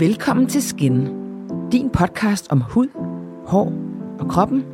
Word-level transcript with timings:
Velkommen 0.00 0.46
til 0.46 0.62
Skin, 0.62 1.08
din 1.72 1.90
podcast 1.90 2.46
om 2.50 2.60
hud, 2.60 2.86
hår 3.46 3.72
og 4.20 4.28
kroppen 4.28 4.64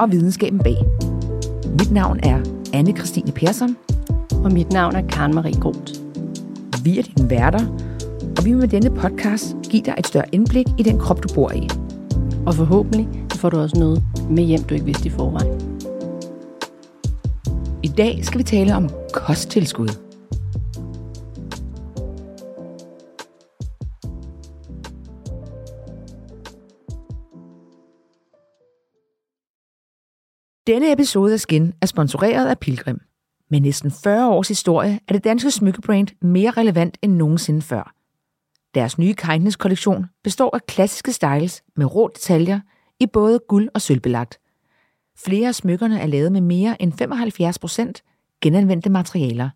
og 0.00 0.12
videnskaben 0.12 0.58
bag. 0.58 0.76
Mit 1.78 1.92
navn 1.92 2.20
er 2.22 2.40
anne 2.72 2.96
Christine 2.96 3.32
Persson. 3.32 3.76
Og 4.44 4.52
mit 4.52 4.72
navn 4.72 4.96
er 4.96 5.06
Karen 5.08 5.34
Marie 5.34 5.60
Groth. 5.60 5.92
Vi 6.84 6.98
er 6.98 7.02
dine 7.02 7.30
værter, 7.30 7.66
og 8.38 8.44
vi 8.44 8.50
vil 8.50 8.58
med 8.58 8.68
denne 8.68 8.90
podcast 8.90 9.56
give 9.70 9.82
dig 9.82 9.94
et 9.98 10.06
større 10.06 10.34
indblik 10.34 10.66
i 10.78 10.82
den 10.82 10.98
krop, 10.98 11.22
du 11.22 11.34
bor 11.34 11.52
i. 11.52 11.68
Og 12.46 12.54
forhåbentlig 12.54 13.08
får 13.34 13.50
du 13.50 13.58
også 13.58 13.76
noget 13.78 14.02
med 14.30 14.44
hjem, 14.44 14.62
du 14.62 14.74
ikke 14.74 14.86
vidste 14.86 15.06
i 15.06 15.10
forvejen. 15.10 15.78
I 17.82 17.88
dag 17.88 18.24
skal 18.24 18.38
vi 18.38 18.44
tale 18.44 18.76
om 18.76 18.88
kosttilskud. 19.12 20.07
Denne 30.68 30.92
episode 30.92 31.32
af 31.32 31.40
Skin 31.40 31.72
er 31.80 31.86
sponsoreret 31.86 32.48
af 32.48 32.58
Pilgrim. 32.58 33.00
Med 33.50 33.60
næsten 33.60 33.90
40 33.90 34.28
års 34.28 34.48
historie 34.48 35.00
er 35.08 35.12
det 35.12 35.24
danske 35.24 35.50
smykkebrand 35.50 36.08
mere 36.22 36.50
relevant 36.50 36.98
end 37.02 37.12
nogensinde 37.12 37.62
før. 37.62 37.94
Deres 38.74 38.98
nye 38.98 39.14
Kindness-kollektion 39.14 40.06
består 40.24 40.54
af 40.54 40.66
klassiske 40.66 41.12
styles 41.12 41.62
med 41.76 41.94
rå 41.94 42.08
detaljer 42.14 42.60
i 43.00 43.06
både 43.06 43.40
guld 43.48 43.68
og 43.74 43.80
sølvbelagt. 43.80 44.40
Flere 45.18 45.48
af 45.48 45.54
smykkerne 45.54 46.00
er 46.00 46.06
lavet 46.06 46.32
med 46.32 46.40
mere 46.40 46.82
end 46.82 46.92
75% 48.34 48.38
genanvendte 48.42 48.90
materialer. 48.90 49.50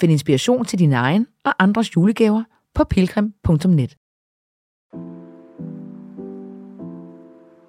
Find 0.00 0.12
inspiration 0.12 0.64
til 0.64 0.78
din 0.78 0.92
egen 0.92 1.26
og 1.44 1.54
andres 1.58 1.96
julegaver 1.96 2.44
på 2.74 2.84
pilgrim.net. 2.84 3.96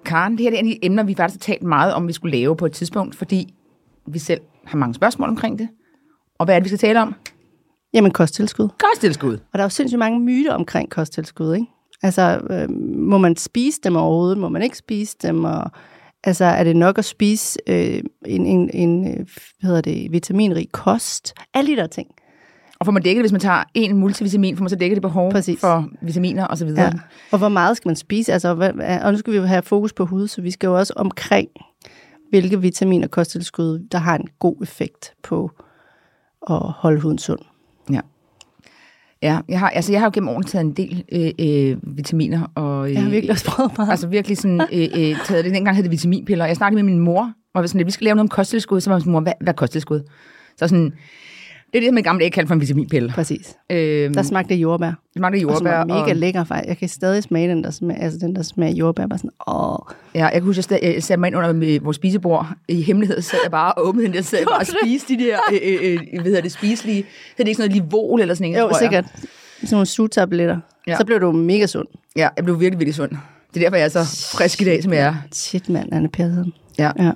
Karen, 0.04 0.32
det 0.32 0.40
her 0.40 0.50
er 0.50 0.58
en 0.58 0.66
af 0.66 0.72
de 0.72 0.84
emner, 0.84 1.02
vi 1.02 1.14
faktisk 1.14 1.46
har 1.46 1.52
talt 1.52 1.62
meget 1.62 1.94
om, 1.94 2.08
vi 2.08 2.12
skulle 2.12 2.38
lave 2.38 2.56
på 2.56 2.66
et 2.66 2.72
tidspunkt, 2.72 3.16
fordi 3.16 3.54
vi 4.06 4.18
selv 4.18 4.40
har 4.64 4.78
mange 4.78 4.94
spørgsmål 4.94 5.28
omkring 5.28 5.58
det. 5.58 5.68
Og 6.38 6.44
hvad 6.44 6.54
er 6.54 6.58
det, 6.58 6.64
vi 6.64 6.68
skal 6.68 6.78
tale 6.78 7.02
om? 7.02 7.14
Jamen, 7.94 8.10
kosttilskud. 8.10 8.68
Kosttilskud. 8.68 9.34
Og 9.34 9.52
der 9.52 9.58
er 9.58 9.64
jo 9.64 9.68
sindssygt 9.68 9.98
mange 9.98 10.20
myter 10.20 10.54
omkring 10.54 10.90
kosttilskud, 10.90 11.54
ikke? 11.54 11.66
Altså, 12.02 12.40
øh, 12.50 12.70
må 12.96 13.18
man 13.18 13.36
spise 13.36 13.80
dem 13.84 13.96
overhovedet? 13.96 14.38
Må 14.38 14.48
man 14.48 14.62
ikke 14.62 14.76
spise 14.76 15.16
dem? 15.22 15.44
Og, 15.44 15.70
altså, 16.24 16.44
er 16.44 16.64
det 16.64 16.76
nok 16.76 16.98
at 16.98 17.04
spise 17.04 17.58
øh, 17.66 18.02
en, 18.26 18.46
en, 18.46 18.70
en 18.74 19.08
øh, 19.08 19.16
hvad 19.16 19.68
hedder 19.68 19.80
det, 19.80 20.12
vitaminrig 20.12 20.72
kost? 20.72 21.34
Alle 21.54 21.72
de 21.72 21.80
der 21.80 21.86
ting. 21.86 22.08
Og 22.82 22.86
får 22.86 22.92
man 22.92 23.02
dækket, 23.02 23.22
hvis 23.22 23.32
man 23.32 23.40
tager 23.40 23.62
en 23.74 23.96
multivitamin, 23.96 24.56
får 24.56 24.62
man 24.62 24.68
så 24.70 24.76
dækket 24.76 24.96
det 24.96 25.02
behov 25.02 25.32
Præcis. 25.32 25.60
for 25.60 25.88
vitaminer 26.00 26.46
osv. 26.46 26.68
Ja. 26.68 26.92
Og 27.32 27.38
hvor 27.38 27.48
meget 27.48 27.76
skal 27.76 27.88
man 27.88 27.96
spise? 27.96 28.32
Altså, 28.32 28.54
hvad, 28.54 28.70
og 29.02 29.12
nu 29.12 29.18
skal 29.18 29.32
vi 29.32 29.38
jo 29.38 29.44
have 29.44 29.62
fokus 29.62 29.92
på 29.92 30.06
hud, 30.06 30.28
så 30.28 30.42
vi 30.42 30.50
skal 30.50 30.66
jo 30.66 30.78
også 30.78 30.92
omkring, 30.96 31.48
hvilke 32.30 32.60
vitaminer 32.60 33.06
og 33.06 33.10
kosttilskud, 33.10 33.78
der 33.92 33.98
har 33.98 34.16
en 34.16 34.26
god 34.38 34.56
effekt 34.62 35.14
på 35.22 35.50
at 36.50 36.58
holde 36.58 37.00
huden 37.00 37.18
sund. 37.18 37.38
Ja. 37.92 38.00
Ja, 39.22 39.40
jeg 39.48 39.58
har, 39.58 39.70
altså 39.70 39.92
jeg 39.92 40.00
har 40.00 40.06
jo 40.06 40.10
gennem 40.14 40.28
årene 40.28 40.44
taget 40.44 40.64
en 40.64 40.72
del 40.72 41.04
øh, 41.12 41.30
øh, 41.38 41.96
vitaminer. 41.96 42.46
Og, 42.54 42.88
øh, 42.88 42.94
Jeg 42.94 43.02
har 43.02 43.10
virkelig 43.10 43.30
også 43.30 43.44
prøvet 43.44 43.78
meget. 43.78 43.90
Altså 43.90 44.06
virkelig 44.06 44.36
sådan, 44.38 44.60
øh, 44.60 44.82
øh, 44.82 45.16
taget 45.26 45.44
det. 45.44 45.54
Dengang 45.54 45.76
hed 45.76 45.82
det 45.82 45.90
vitaminpiller. 45.90 46.46
Jeg 46.46 46.56
snakkede 46.56 46.82
med 46.82 46.92
min 46.92 47.00
mor, 47.00 47.32
og 47.54 47.60
var 47.60 47.66
sådan, 47.66 47.86
vi 47.86 47.90
skal 47.90 48.04
lave 48.04 48.14
noget 48.14 48.24
om 48.24 48.28
kosttilskud. 48.28 48.80
Så 48.80 48.90
var 48.90 48.98
min 48.98 49.12
mor, 49.12 49.20
hvad, 49.20 49.32
hvad 49.40 49.52
er 49.52 49.56
kosttilskud? 49.56 50.00
Så 50.56 50.68
sådan, 50.68 50.92
det 51.72 51.78
er 51.78 51.82
det, 51.82 51.94
man 51.94 52.02
gamle 52.02 52.24
ikke 52.24 52.34
kaldte 52.34 52.48
for 52.48 52.54
en 52.54 52.60
vitaminpille. 52.60 53.08
Præcis. 53.14 53.56
Øhm, 53.70 54.14
Der 54.14 54.22
smagte 54.22 54.54
jordbær. 54.54 54.86
det 54.86 54.96
smagte 55.16 55.36
Og 55.36 55.42
jordbær. 55.42 55.70
var 55.76 55.84
mega 55.84 56.00
og, 56.10 56.16
lækker 56.16 56.44
faktisk. 56.44 56.68
Jeg 56.68 56.76
kan 56.76 56.88
stadig 56.88 57.22
smage 57.22 57.48
den, 57.48 57.64
der 57.64 57.70
smager, 57.70 58.00
altså 58.00 58.18
den, 58.18 58.36
der 58.36 58.42
smager 58.42 58.72
jordbær. 58.72 59.06
Bare 59.06 59.18
sådan, 59.18 59.30
åh. 59.46 59.76
ja, 60.14 60.24
jeg 60.24 60.32
kan 60.32 60.42
huske, 60.42 60.64
jeg, 60.70 60.80
jeg 60.94 61.02
satte 61.02 61.20
mig 61.20 61.26
ind 61.26 61.36
under 61.36 61.80
vores 61.80 61.96
spisebord. 61.96 62.46
I 62.68 62.82
hemmelighed 62.82 63.20
sad 63.20 63.38
jeg 63.44 63.50
bare 63.50 63.72
og 63.72 63.86
åbnede 63.88 64.06
den 64.06 64.14
der, 64.14 64.22
sad 64.22 64.38
jeg 64.38 64.46
bare 64.46 64.58
og 64.60 64.66
spiste 64.66 65.14
de 65.18 65.22
der, 65.22 65.38
øh, 65.52 65.92
øh, 65.92 66.00
øh, 66.12 66.20
hvad 66.22 66.42
det, 66.42 66.52
spiselige. 66.52 66.98
Er 66.98 67.04
det 67.38 67.48
ikke 67.48 67.54
sådan 67.56 67.70
noget 67.70 67.82
livol 67.84 68.20
eller 68.20 68.34
sådan 68.34 68.50
noget, 68.50 68.62
Jo, 68.64 68.68
tror 68.68 68.76
jeg. 68.76 68.78
sikkert. 68.90 69.04
Sådan 69.60 69.68
nogle 69.74 69.86
sugetabletter. 69.86 70.58
Ja. 70.86 70.96
Så 70.96 71.04
blev 71.04 71.20
du 71.20 71.32
mega 71.32 71.66
sund. 71.66 71.88
Ja, 72.16 72.28
jeg 72.36 72.44
blev 72.44 72.60
virkelig, 72.60 72.78
virkelig 72.78 72.94
sund. 72.94 73.10
Det 73.54 73.60
er 73.60 73.64
derfor, 73.64 73.76
jeg 73.76 73.84
er 73.84 74.04
så 74.04 74.36
frisk 74.36 74.62
i 74.62 74.64
dag, 74.64 74.82
som 74.82 74.92
jeg 74.92 75.02
er. 75.06 75.14
Shit, 75.32 75.68
mand, 75.68 75.92
Anne 75.94 76.08
Persson. 76.08 76.52
Ja. 76.78 76.90
Ja. 76.98 77.10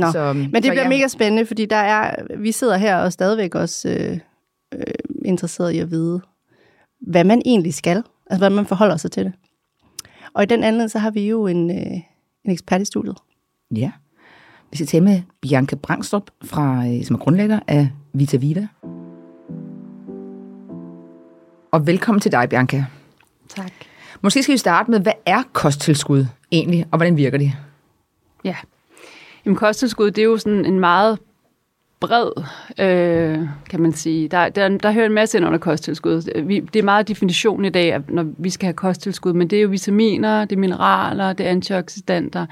Nå. 0.00 0.06
Så, 0.06 0.12
Så, 0.12 0.32
Men 0.32 0.54
det 0.54 0.64
så 0.64 0.70
bliver 0.70 0.82
ja. 0.82 0.88
mega 0.88 1.08
spændende, 1.08 1.46
fordi 1.46 1.66
der 1.66 1.76
er, 1.76 2.14
vi 2.38 2.52
sidder 2.52 2.76
her 2.76 2.96
og 2.96 3.12
stadigvæk 3.12 3.54
også 3.54 3.88
øh, 3.88 4.18
øh, 4.74 4.80
interesseret 5.24 5.72
i 5.72 5.78
at 5.78 5.90
vide, 5.90 6.20
hvad 7.00 7.24
man 7.24 7.42
egentlig 7.44 7.74
skal. 7.74 7.96
Altså, 7.96 8.38
hvordan 8.38 8.56
man 8.56 8.66
forholder 8.66 8.96
sig 8.96 9.10
til 9.12 9.24
det. 9.24 9.32
Og 10.34 10.42
i 10.42 10.46
den 10.46 10.64
anledning, 10.64 10.90
så 10.90 10.98
har 10.98 11.10
vi 11.10 11.28
jo 11.28 11.46
en, 11.46 11.70
øh, 11.70 12.00
en 12.44 12.50
ekspert 12.50 12.82
i 12.82 12.84
studiet. 12.84 13.16
Ja. 13.76 13.90
Vi 14.70 14.76
skal 14.76 14.86
tale 14.86 15.04
med 15.04 15.22
Bianca 15.42 15.76
Brangstrup, 15.76 16.30
fra, 16.44 16.86
øh, 16.86 17.04
som 17.04 17.14
er 17.14 17.18
grundlægger 17.18 17.60
af 17.66 17.90
Vita 18.12 18.36
Vida. 18.36 18.68
Og 21.72 21.86
velkommen 21.86 22.20
til 22.20 22.32
dig, 22.32 22.48
Bianca. 22.48 22.84
Tak. 23.48 23.72
Måske 24.22 24.42
skal 24.42 24.52
vi 24.52 24.58
starte 24.58 24.90
med, 24.90 25.00
hvad 25.00 25.12
er 25.26 25.42
kosttilskud 25.52 26.26
egentlig, 26.52 26.86
og 26.90 26.98
hvordan 26.98 27.16
virker 27.16 27.38
det? 27.38 27.52
Ja. 28.44 28.56
Jamen, 29.50 29.58
kosttilskud, 29.58 30.10
det 30.10 30.22
er 30.22 30.26
jo 30.26 30.36
sådan 30.36 30.64
en 30.64 30.80
meget 30.80 31.18
bred, 32.00 32.30
øh, 32.80 33.48
kan 33.70 33.80
man 33.80 33.92
sige. 33.92 34.28
Der, 34.28 34.48
der, 34.48 34.68
der 34.78 34.92
hører 34.92 35.06
en 35.06 35.12
masse 35.12 35.38
ind 35.38 35.46
under 35.46 35.58
kosttilskud. 35.58 36.42
Vi, 36.42 36.60
det 36.60 36.78
er 36.78 36.82
meget 36.82 37.08
definition 37.08 37.64
i 37.64 37.68
dag, 37.68 37.92
at 37.92 38.10
når 38.10 38.26
vi 38.38 38.50
skal 38.50 38.66
have 38.66 38.74
kosttilskud, 38.74 39.32
men 39.32 39.50
det 39.50 39.58
er 39.58 39.62
jo 39.62 39.68
vitaminer, 39.68 40.44
det 40.44 40.56
er 40.56 40.60
mineraler, 40.60 41.32
det 41.32 41.46
er 41.46 41.50
antioxidanter, 41.50 42.46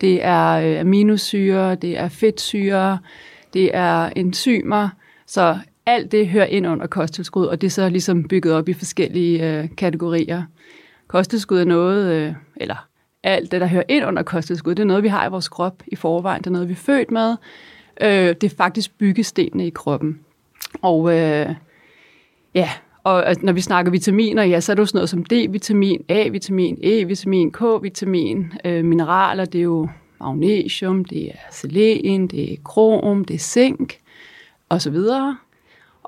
det 0.00 0.24
er 0.24 0.50
øh, 0.50 0.80
aminosyre, 0.80 1.74
det 1.74 1.98
er 1.98 2.08
fedtsyre, 2.08 2.98
det 3.54 3.70
er 3.76 4.10
enzymer, 4.16 4.88
så 5.26 5.58
alt 5.86 6.12
det 6.12 6.28
hører 6.28 6.46
ind 6.46 6.66
under 6.66 6.86
kosttilskud, 6.86 7.46
og 7.46 7.60
det 7.60 7.66
er 7.66 7.70
så 7.70 7.88
ligesom 7.88 8.28
bygget 8.28 8.54
op 8.54 8.68
i 8.68 8.72
forskellige 8.72 9.58
øh, 9.58 9.68
kategorier. 9.76 10.42
Kosttilskud 11.08 11.60
er 11.60 11.64
noget, 11.64 12.12
øh, 12.12 12.34
eller 12.56 12.89
alt 13.22 13.52
det, 13.52 13.60
der 13.60 13.66
hører 13.66 13.82
ind 13.88 14.04
under 14.04 14.22
kosttilskud, 14.22 14.74
det 14.74 14.82
er 14.82 14.86
noget, 14.86 15.02
vi 15.02 15.08
har 15.08 15.26
i 15.26 15.30
vores 15.30 15.48
krop 15.48 15.82
i 15.86 15.96
forvejen. 15.96 16.38
Det 16.38 16.46
er 16.46 16.50
noget, 16.50 16.68
vi 16.68 16.72
er 16.72 16.76
født 16.76 17.10
med. 17.10 17.36
Øh, 18.00 18.28
det 18.28 18.44
er 18.44 18.56
faktisk 18.56 18.98
byggestenene 18.98 19.66
i 19.66 19.70
kroppen. 19.70 20.20
Og 20.82 21.18
øh, 21.18 21.54
ja, 22.54 22.70
og 23.04 23.36
når 23.42 23.52
vi 23.52 23.60
snakker 23.60 23.92
vitaminer, 23.92 24.42
ja, 24.42 24.60
så 24.60 24.72
er 24.72 24.74
det 24.74 24.80
jo 24.80 24.86
sådan 24.86 24.96
noget 24.96 25.08
som 25.08 25.24
D-vitamin, 25.32 26.04
A-vitamin, 26.08 26.78
E-vitamin, 26.82 27.50
K-vitamin, 27.50 28.52
øh, 28.64 28.84
mineraler, 28.84 29.44
det 29.44 29.58
er 29.58 29.62
jo 29.62 29.88
magnesium, 30.20 31.04
det 31.04 31.28
er 31.28 31.38
selen, 31.50 32.26
det 32.26 32.52
er 32.52 32.56
krom, 32.64 33.24
det 33.24 33.34
er 33.34 33.38
zink, 33.38 33.94
og 34.68 34.82
så 34.82 34.90
videre. 34.90 35.36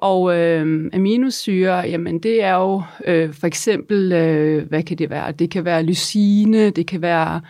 Og 0.02 0.38
øh, 0.38 0.90
aminosyre, 0.92 1.74
jamen 1.74 2.18
det 2.18 2.42
er 2.42 2.54
jo 2.54 2.82
øh, 3.06 3.34
for 3.34 3.46
eksempel, 3.46 4.12
øh, 4.12 4.68
hvad 4.68 4.82
kan 4.82 4.98
det 4.98 5.10
være? 5.10 5.32
Det 5.32 5.50
kan 5.50 5.64
være 5.64 5.82
lysine, 5.82 6.70
det 6.70 6.86
kan 6.86 7.02
være 7.02 7.40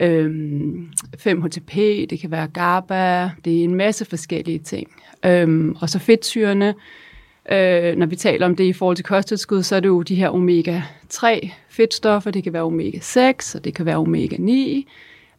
øh, 0.00 0.30
5-HTP, 1.18 1.76
det 2.10 2.20
kan 2.20 2.30
være 2.30 2.48
GABA, 2.48 3.30
det 3.44 3.60
er 3.60 3.64
en 3.64 3.74
masse 3.74 4.04
forskellige 4.04 4.58
ting. 4.58 4.88
Øh, 5.26 5.74
og 5.80 5.88
så 5.88 5.98
fedtsyrene, 5.98 6.74
øh, 7.52 7.96
når 7.96 8.06
vi 8.06 8.16
taler 8.16 8.46
om 8.46 8.56
det 8.56 8.64
i 8.64 8.72
forhold 8.72 8.96
til 8.96 9.04
kosttilskud, 9.04 9.62
så 9.62 9.76
er 9.76 9.80
det 9.80 9.88
jo 9.88 10.02
de 10.02 10.14
her 10.14 10.30
omega-3 10.30 11.50
fedtstoffer, 11.68 12.30
det 12.30 12.44
kan 12.44 12.52
være 12.52 12.66
omega-6, 12.66 13.56
og 13.56 13.64
det 13.64 13.74
kan 13.74 13.86
være 13.86 13.96
omega-9, 13.96 14.90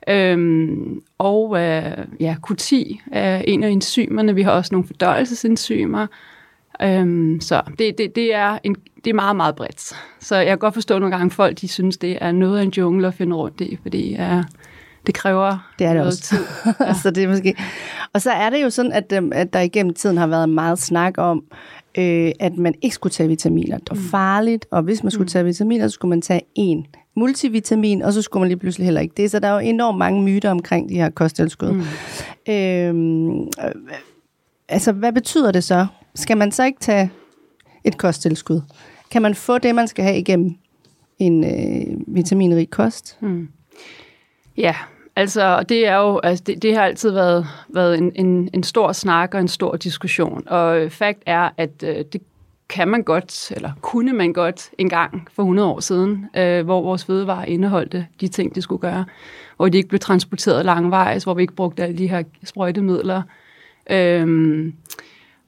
Øhm, 0.08 1.02
og 1.18 1.58
øh, 1.60 1.98
ja, 2.20 2.36
Q10 2.52 3.00
er 3.12 3.38
en 3.38 3.64
af 3.64 3.70
enzymerne. 3.70 4.36
Vi 4.36 4.42
har 4.42 4.52
også 4.52 4.70
nogle 4.72 4.88
fordøjelsesenzymer. 4.88 6.08
Øhm, 6.82 7.42
så 7.42 7.62
det, 7.80 7.98
det, 7.98 8.16
det, 8.16 8.36
er 8.36 8.58
en, 8.64 8.76
det 9.04 9.10
er 9.10 9.14
meget, 9.14 9.36
meget 9.36 9.56
bredt. 9.56 9.94
Så 10.20 10.36
jeg 10.36 10.48
kan 10.48 10.58
godt 10.58 10.74
forstå 10.74 11.00
nogle 11.00 11.16
gange, 11.18 11.32
folk 11.32 11.62
de 11.62 11.68
synes, 11.68 11.98
det 11.98 12.18
er 12.22 12.32
noget 12.32 12.60
af 12.60 12.64
en 12.64 12.70
jungle 12.70 13.08
at 13.08 13.14
finde 13.14 13.36
rundt 13.36 13.62
i, 13.62 13.78
fordi 13.82 14.12
ja, 14.12 14.44
det 15.08 15.16
kræver 15.16 15.72
Det 15.80 15.86
er 15.86 15.90
det 15.90 15.98
noget 15.98 16.08
også. 16.08 16.24
tid. 16.24 16.38
Ja. 16.88 16.94
så 16.94 17.12
det 17.12 17.24
er 17.24 17.28
måske... 17.28 17.56
Og 18.14 18.22
så 18.22 18.32
er 18.32 18.50
det 18.50 18.64
jo 18.64 18.70
sådan, 18.70 18.92
at, 18.92 19.14
øhm, 19.16 19.32
at 19.36 19.54
der 19.54 19.60
igennem 19.60 19.94
tiden 19.94 20.18
har 20.18 20.28
været 20.28 20.50
meget 20.50 20.80
snak 20.80 21.14
om, 21.18 21.44
øh, 21.98 22.32
at 22.40 22.58
man 22.58 22.74
ikke 22.82 22.94
skulle 22.96 23.12
tage 23.12 23.30
vitaminer. 23.30 23.78
Det 23.78 23.90
var 23.90 24.02
farligt, 24.12 24.66
og 24.72 24.82
hvis 24.82 25.04
man 25.04 25.12
skulle 25.12 25.30
tage 25.30 25.46
vitaminer, 25.46 25.88
så 25.88 25.94
skulle 25.94 26.10
man 26.10 26.22
tage 26.22 26.42
en 26.56 26.86
multivitamin, 27.16 28.02
og 28.02 28.14
så 28.14 28.22
skulle 28.22 28.42
man 28.42 28.48
lige 28.48 28.60
pludselig 28.60 28.86
heller 28.86 29.02
ikke 29.02 29.14
det. 29.18 29.32
Så 29.32 29.40
der 29.40 29.48
er 29.48 29.54
jo 29.54 29.60
enormt 29.60 29.98
mange 29.98 30.24
myter 30.24 30.52
omkring 30.52 30.90
de 30.90 30.96
her 30.96 31.10
kosttilskud. 31.10 31.72
Mm. 31.72 31.84
Øh, 32.54 32.94
altså, 34.70 34.92
hvad 34.92 35.14
betyder 35.14 35.52
det 35.52 35.64
så? 35.64 35.88
Skal 36.16 36.38
man 36.38 36.52
så 36.52 36.64
ikke 36.64 36.80
tage 36.80 37.12
et 37.84 37.98
kosttilskud? 37.98 38.62
Kan 39.12 39.22
man 39.22 39.36
få 39.36 39.58
det, 39.58 39.76
man 39.76 39.88
skal 39.88 40.06
have 40.06 40.18
igennem 40.18 40.56
en 41.20 41.44
øh, 41.44 42.16
vitaminrig 42.16 42.70
kost? 42.70 43.18
Hmm. 43.20 43.50
Ja, 44.58 44.76
altså 45.16 45.64
det 45.70 45.88
er 45.88 45.96
jo, 45.96 46.20
altså 46.20 46.44
det, 46.44 46.62
det 46.62 46.76
har 46.76 46.82
altid 46.82 47.10
været, 47.10 47.48
været 47.70 47.98
en, 47.98 48.12
en, 48.16 48.50
en 48.54 48.64
stor 48.64 48.92
snak 48.92 49.34
og 49.34 49.40
en 49.40 49.48
stor 49.48 49.76
diskussion. 49.76 50.44
Og 50.48 50.80
øh, 50.80 50.92
fakt 50.92 51.24
er, 51.26 51.50
at 51.58 51.84
øh, 51.84 52.06
det, 52.14 52.22
kan 52.70 52.88
man 52.88 53.04
godt, 53.04 53.52
eller 53.52 53.72
kunne 53.82 54.14
man 54.14 54.34
godt 54.34 54.70
engang 54.78 55.28
for 55.34 55.44
100 55.44 55.70
år 55.70 55.80
siden, 55.80 56.26
øh, 56.38 56.66
hvor 56.66 56.82
vores 56.82 57.06
fødevarer 57.06 57.46
indeholdte 57.46 58.08
de 58.22 58.28
ting, 58.28 58.56
de 58.56 58.62
skulle 58.62 58.80
gøre, 58.80 59.06
hvor 59.56 59.70
de 59.70 59.78
ikke 59.78 59.90
blev 59.90 60.00
transporteret 60.00 60.66
langvejs, 60.66 61.24
hvor 61.24 61.34
vi 61.34 61.42
ikke 61.42 61.54
brugte 61.54 61.84
alle 61.84 61.98
de 61.98 62.08
her 62.08 62.24
sprøjtemidler, 62.44 63.22
øh, 63.90 64.74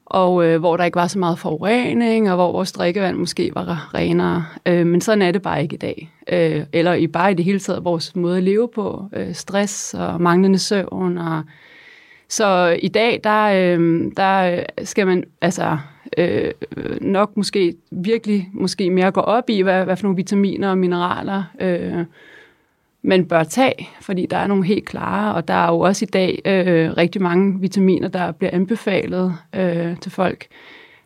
og 0.06 0.46
øh, 0.46 0.58
hvor 0.58 0.76
der 0.76 0.84
ikke 0.84 0.96
var 0.96 1.06
så 1.06 1.18
meget 1.18 1.38
forurening, 1.38 2.30
og 2.30 2.36
hvor 2.36 2.52
vores 2.52 2.72
drikkevand 2.72 3.16
måske 3.16 3.50
var 3.54 3.90
renere. 3.94 4.44
Øh, 4.66 4.86
men 4.86 5.00
sådan 5.00 5.22
er 5.22 5.30
det 5.30 5.42
bare 5.42 5.62
ikke 5.62 5.74
i 5.74 5.78
dag. 5.78 6.10
Øh, 6.32 6.64
eller 6.72 6.94
i 6.94 7.06
bare 7.06 7.30
i 7.30 7.34
det 7.34 7.44
hele 7.44 7.58
taget 7.58 7.84
vores 7.84 8.16
måde 8.16 8.36
at 8.36 8.42
leve 8.42 8.68
på. 8.74 9.08
Øh, 9.12 9.34
stress 9.34 9.94
og 9.94 10.20
manglende 10.20 10.58
søvn. 10.58 11.18
Og 11.18 11.42
så 12.28 12.78
i 12.82 12.88
dag, 12.88 13.20
der, 13.24 13.44
øh, 13.44 14.04
der 14.16 14.64
skal 14.84 15.06
man 15.06 15.24
altså 15.40 15.78
øh, 16.18 16.52
nok 17.00 17.36
måske 17.36 17.74
virkelig 17.90 18.48
måske 18.52 18.90
mere 18.90 19.10
gå 19.10 19.20
op 19.20 19.50
i, 19.50 19.60
hvad, 19.62 19.84
hvad 19.84 19.96
for 19.96 20.04
nogle 20.04 20.16
vitaminer 20.16 20.70
og 20.70 20.78
mineraler 20.78 21.44
øh, 21.60 22.04
man 23.06 23.26
bør 23.26 23.42
tage, 23.44 23.88
fordi 24.00 24.26
der 24.26 24.36
er 24.36 24.46
nogle 24.46 24.64
helt 24.64 24.84
klare, 24.84 25.34
og 25.34 25.48
der 25.48 25.54
er 25.54 25.68
jo 25.68 25.80
også 25.80 26.04
i 26.04 26.08
dag 26.12 26.42
øh, 26.44 26.96
rigtig 26.96 27.22
mange 27.22 27.60
vitaminer, 27.60 28.08
der 28.08 28.32
bliver 28.32 28.50
anbefalet 28.52 29.34
øh, 29.54 29.96
til 30.00 30.12
folk. 30.12 30.46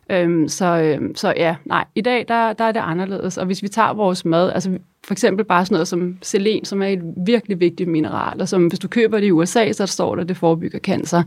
Øhm, 0.09 0.47
så, 0.47 0.65
øh, 0.65 1.09
så 1.15 1.33
ja, 1.37 1.55
nej, 1.65 1.85
i 1.95 2.01
dag 2.01 2.25
der, 2.27 2.53
der 2.53 2.63
er 2.63 2.71
det 2.71 2.79
anderledes, 2.79 3.37
og 3.37 3.45
hvis 3.45 3.63
vi 3.63 3.67
tager 3.67 3.93
vores 3.93 4.25
mad, 4.25 4.51
altså 4.51 4.77
for 5.03 5.13
eksempel 5.13 5.45
bare 5.45 5.65
sådan 5.65 5.75
noget 5.75 5.87
som 5.87 6.17
selen, 6.21 6.65
som 6.65 6.81
er 6.81 6.87
et 6.87 7.01
virkelig 7.25 7.59
vigtigt 7.59 7.89
mineral, 7.89 8.41
og 8.41 8.49
som 8.49 8.67
hvis 8.67 8.79
du 8.79 8.87
køber 8.87 9.19
det 9.19 9.27
i 9.27 9.31
USA, 9.31 9.71
så 9.71 9.85
står 9.85 10.15
der, 10.15 10.21
at 10.21 10.29
det 10.29 10.37
forebygger 10.37 10.79
cancer. 10.79 11.23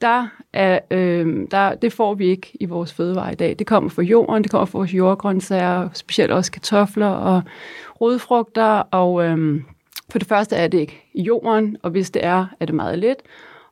Der 0.00 0.28
er, 0.52 0.78
øh, 0.90 1.36
der, 1.50 1.74
det 1.74 1.92
får 1.92 2.14
vi 2.14 2.26
ikke 2.26 2.50
i 2.60 2.64
vores 2.64 2.92
fødevarer 2.92 3.30
i 3.30 3.34
dag. 3.34 3.56
Det 3.58 3.66
kommer 3.66 3.90
fra 3.90 4.02
jorden, 4.02 4.42
det 4.42 4.50
kommer 4.50 4.66
fra 4.66 4.78
vores 4.78 4.94
jordgrøntsager, 4.94 5.88
specielt 5.92 6.32
også 6.32 6.52
kartofler 6.52 7.06
og 7.06 7.42
rodfrugter, 8.00 8.82
og 8.90 9.24
øh, 9.24 9.60
for 10.10 10.18
det 10.18 10.28
første 10.28 10.56
er 10.56 10.68
det 10.68 10.78
ikke 10.78 11.10
i 11.14 11.22
jorden, 11.22 11.76
og 11.82 11.90
hvis 11.90 12.10
det 12.10 12.24
er, 12.24 12.46
er 12.60 12.66
det 12.66 12.74
meget 12.74 12.98
let. 12.98 13.16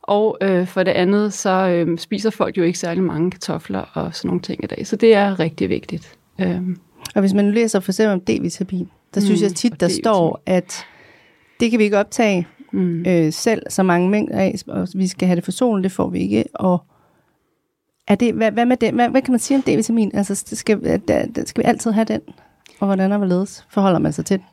Og 0.02 0.38
øh, 0.40 0.66
for 0.66 0.82
det 0.82 0.90
andet, 0.90 1.32
så 1.32 1.68
øh, 1.68 1.98
spiser 1.98 2.30
folk 2.30 2.58
jo 2.58 2.62
ikke 2.62 2.78
særlig 2.78 3.02
mange 3.02 3.30
kartofler 3.30 3.84
og 3.94 4.14
sådan 4.14 4.28
nogle 4.28 4.40
ting 4.40 4.64
i 4.64 4.66
dag. 4.66 4.86
Så 4.86 4.96
det 4.96 5.14
er 5.14 5.40
rigtig 5.40 5.68
vigtigt. 5.68 6.18
Øhm. 6.40 6.76
Og 7.14 7.20
hvis 7.20 7.34
man 7.34 7.52
læser 7.52 7.80
for 7.80 7.92
eksempel 7.92 8.12
om 8.12 8.20
D-vitamin, 8.20 8.90
der 9.14 9.20
mm, 9.20 9.24
synes 9.24 9.42
jeg 9.42 9.54
tit, 9.54 9.80
der 9.80 9.88
står, 9.88 10.42
at 10.46 10.86
det 11.60 11.70
kan 11.70 11.78
vi 11.78 11.84
ikke 11.84 11.98
optage 11.98 12.46
mm. 12.72 13.04
øh, 13.06 13.32
selv 13.32 13.62
så 13.68 13.82
mange 13.82 14.10
mængder 14.10 14.38
af, 14.38 14.54
og 14.68 14.88
vi 14.94 15.06
skal 15.06 15.26
have 15.26 15.36
det 15.36 15.44
for 15.44 15.52
solen, 15.52 15.84
det 15.84 15.92
får 15.92 16.08
vi 16.08 16.18
ikke. 16.18 16.44
Og 16.54 16.84
er 18.08 18.14
det, 18.14 18.34
hvad, 18.34 18.52
hvad, 18.52 18.66
med 18.66 18.76
det, 18.76 18.92
hvad, 18.92 19.08
hvad 19.08 19.22
kan 19.22 19.32
man 19.32 19.40
sige 19.40 19.56
om 19.56 19.62
D-vitamin? 19.62 20.10
Altså, 20.14 20.34
skal, 20.34 21.00
skal 21.46 21.62
vi 21.64 21.68
altid 21.68 21.90
have 21.90 22.04
den? 22.04 22.20
Og 22.80 22.86
hvordan 22.86 23.12
og 23.12 23.18
hvorledes 23.18 23.66
forholder 23.70 23.98
man 23.98 24.12
sig 24.12 24.24
til 24.24 24.38
den? 24.38 24.46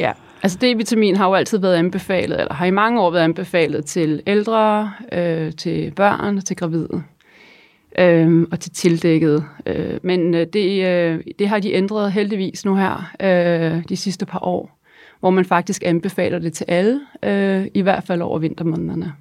Ja, 0.00 0.12
Altså 0.46 0.58
D-vitamin 0.58 1.16
har 1.16 1.26
jo 1.26 1.34
altid 1.34 1.58
været 1.58 1.74
anbefalet, 1.74 2.40
eller 2.40 2.54
har 2.54 2.66
i 2.66 2.70
mange 2.70 3.00
år 3.00 3.10
været 3.10 3.22
anbefalet 3.22 3.84
til 3.84 4.22
ældre, 4.26 4.92
øh, 5.12 5.52
til 5.52 5.92
børn, 5.96 6.40
til 6.40 6.56
gravide 6.56 7.02
øh, 7.98 8.46
og 8.52 8.60
til 8.60 8.72
tildækket. 8.72 9.44
Øh, 9.66 9.98
men 10.02 10.34
øh, 10.34 10.46
det, 10.52 10.86
øh, 10.86 11.20
det 11.38 11.48
har 11.48 11.58
de 11.58 11.72
ændret 11.72 12.12
heldigvis 12.12 12.64
nu 12.64 12.76
her 12.76 13.12
øh, 13.20 13.82
de 13.88 13.96
sidste 13.96 14.26
par 14.26 14.38
år, 14.42 14.78
hvor 15.20 15.30
man 15.30 15.44
faktisk 15.44 15.82
anbefaler 15.86 16.38
det 16.38 16.52
til 16.52 16.64
alle, 16.68 17.00
øh, 17.22 17.66
i 17.74 17.80
hvert 17.80 18.04
fald 18.04 18.22
over 18.22 18.38
vintermånederne. 18.38 19.12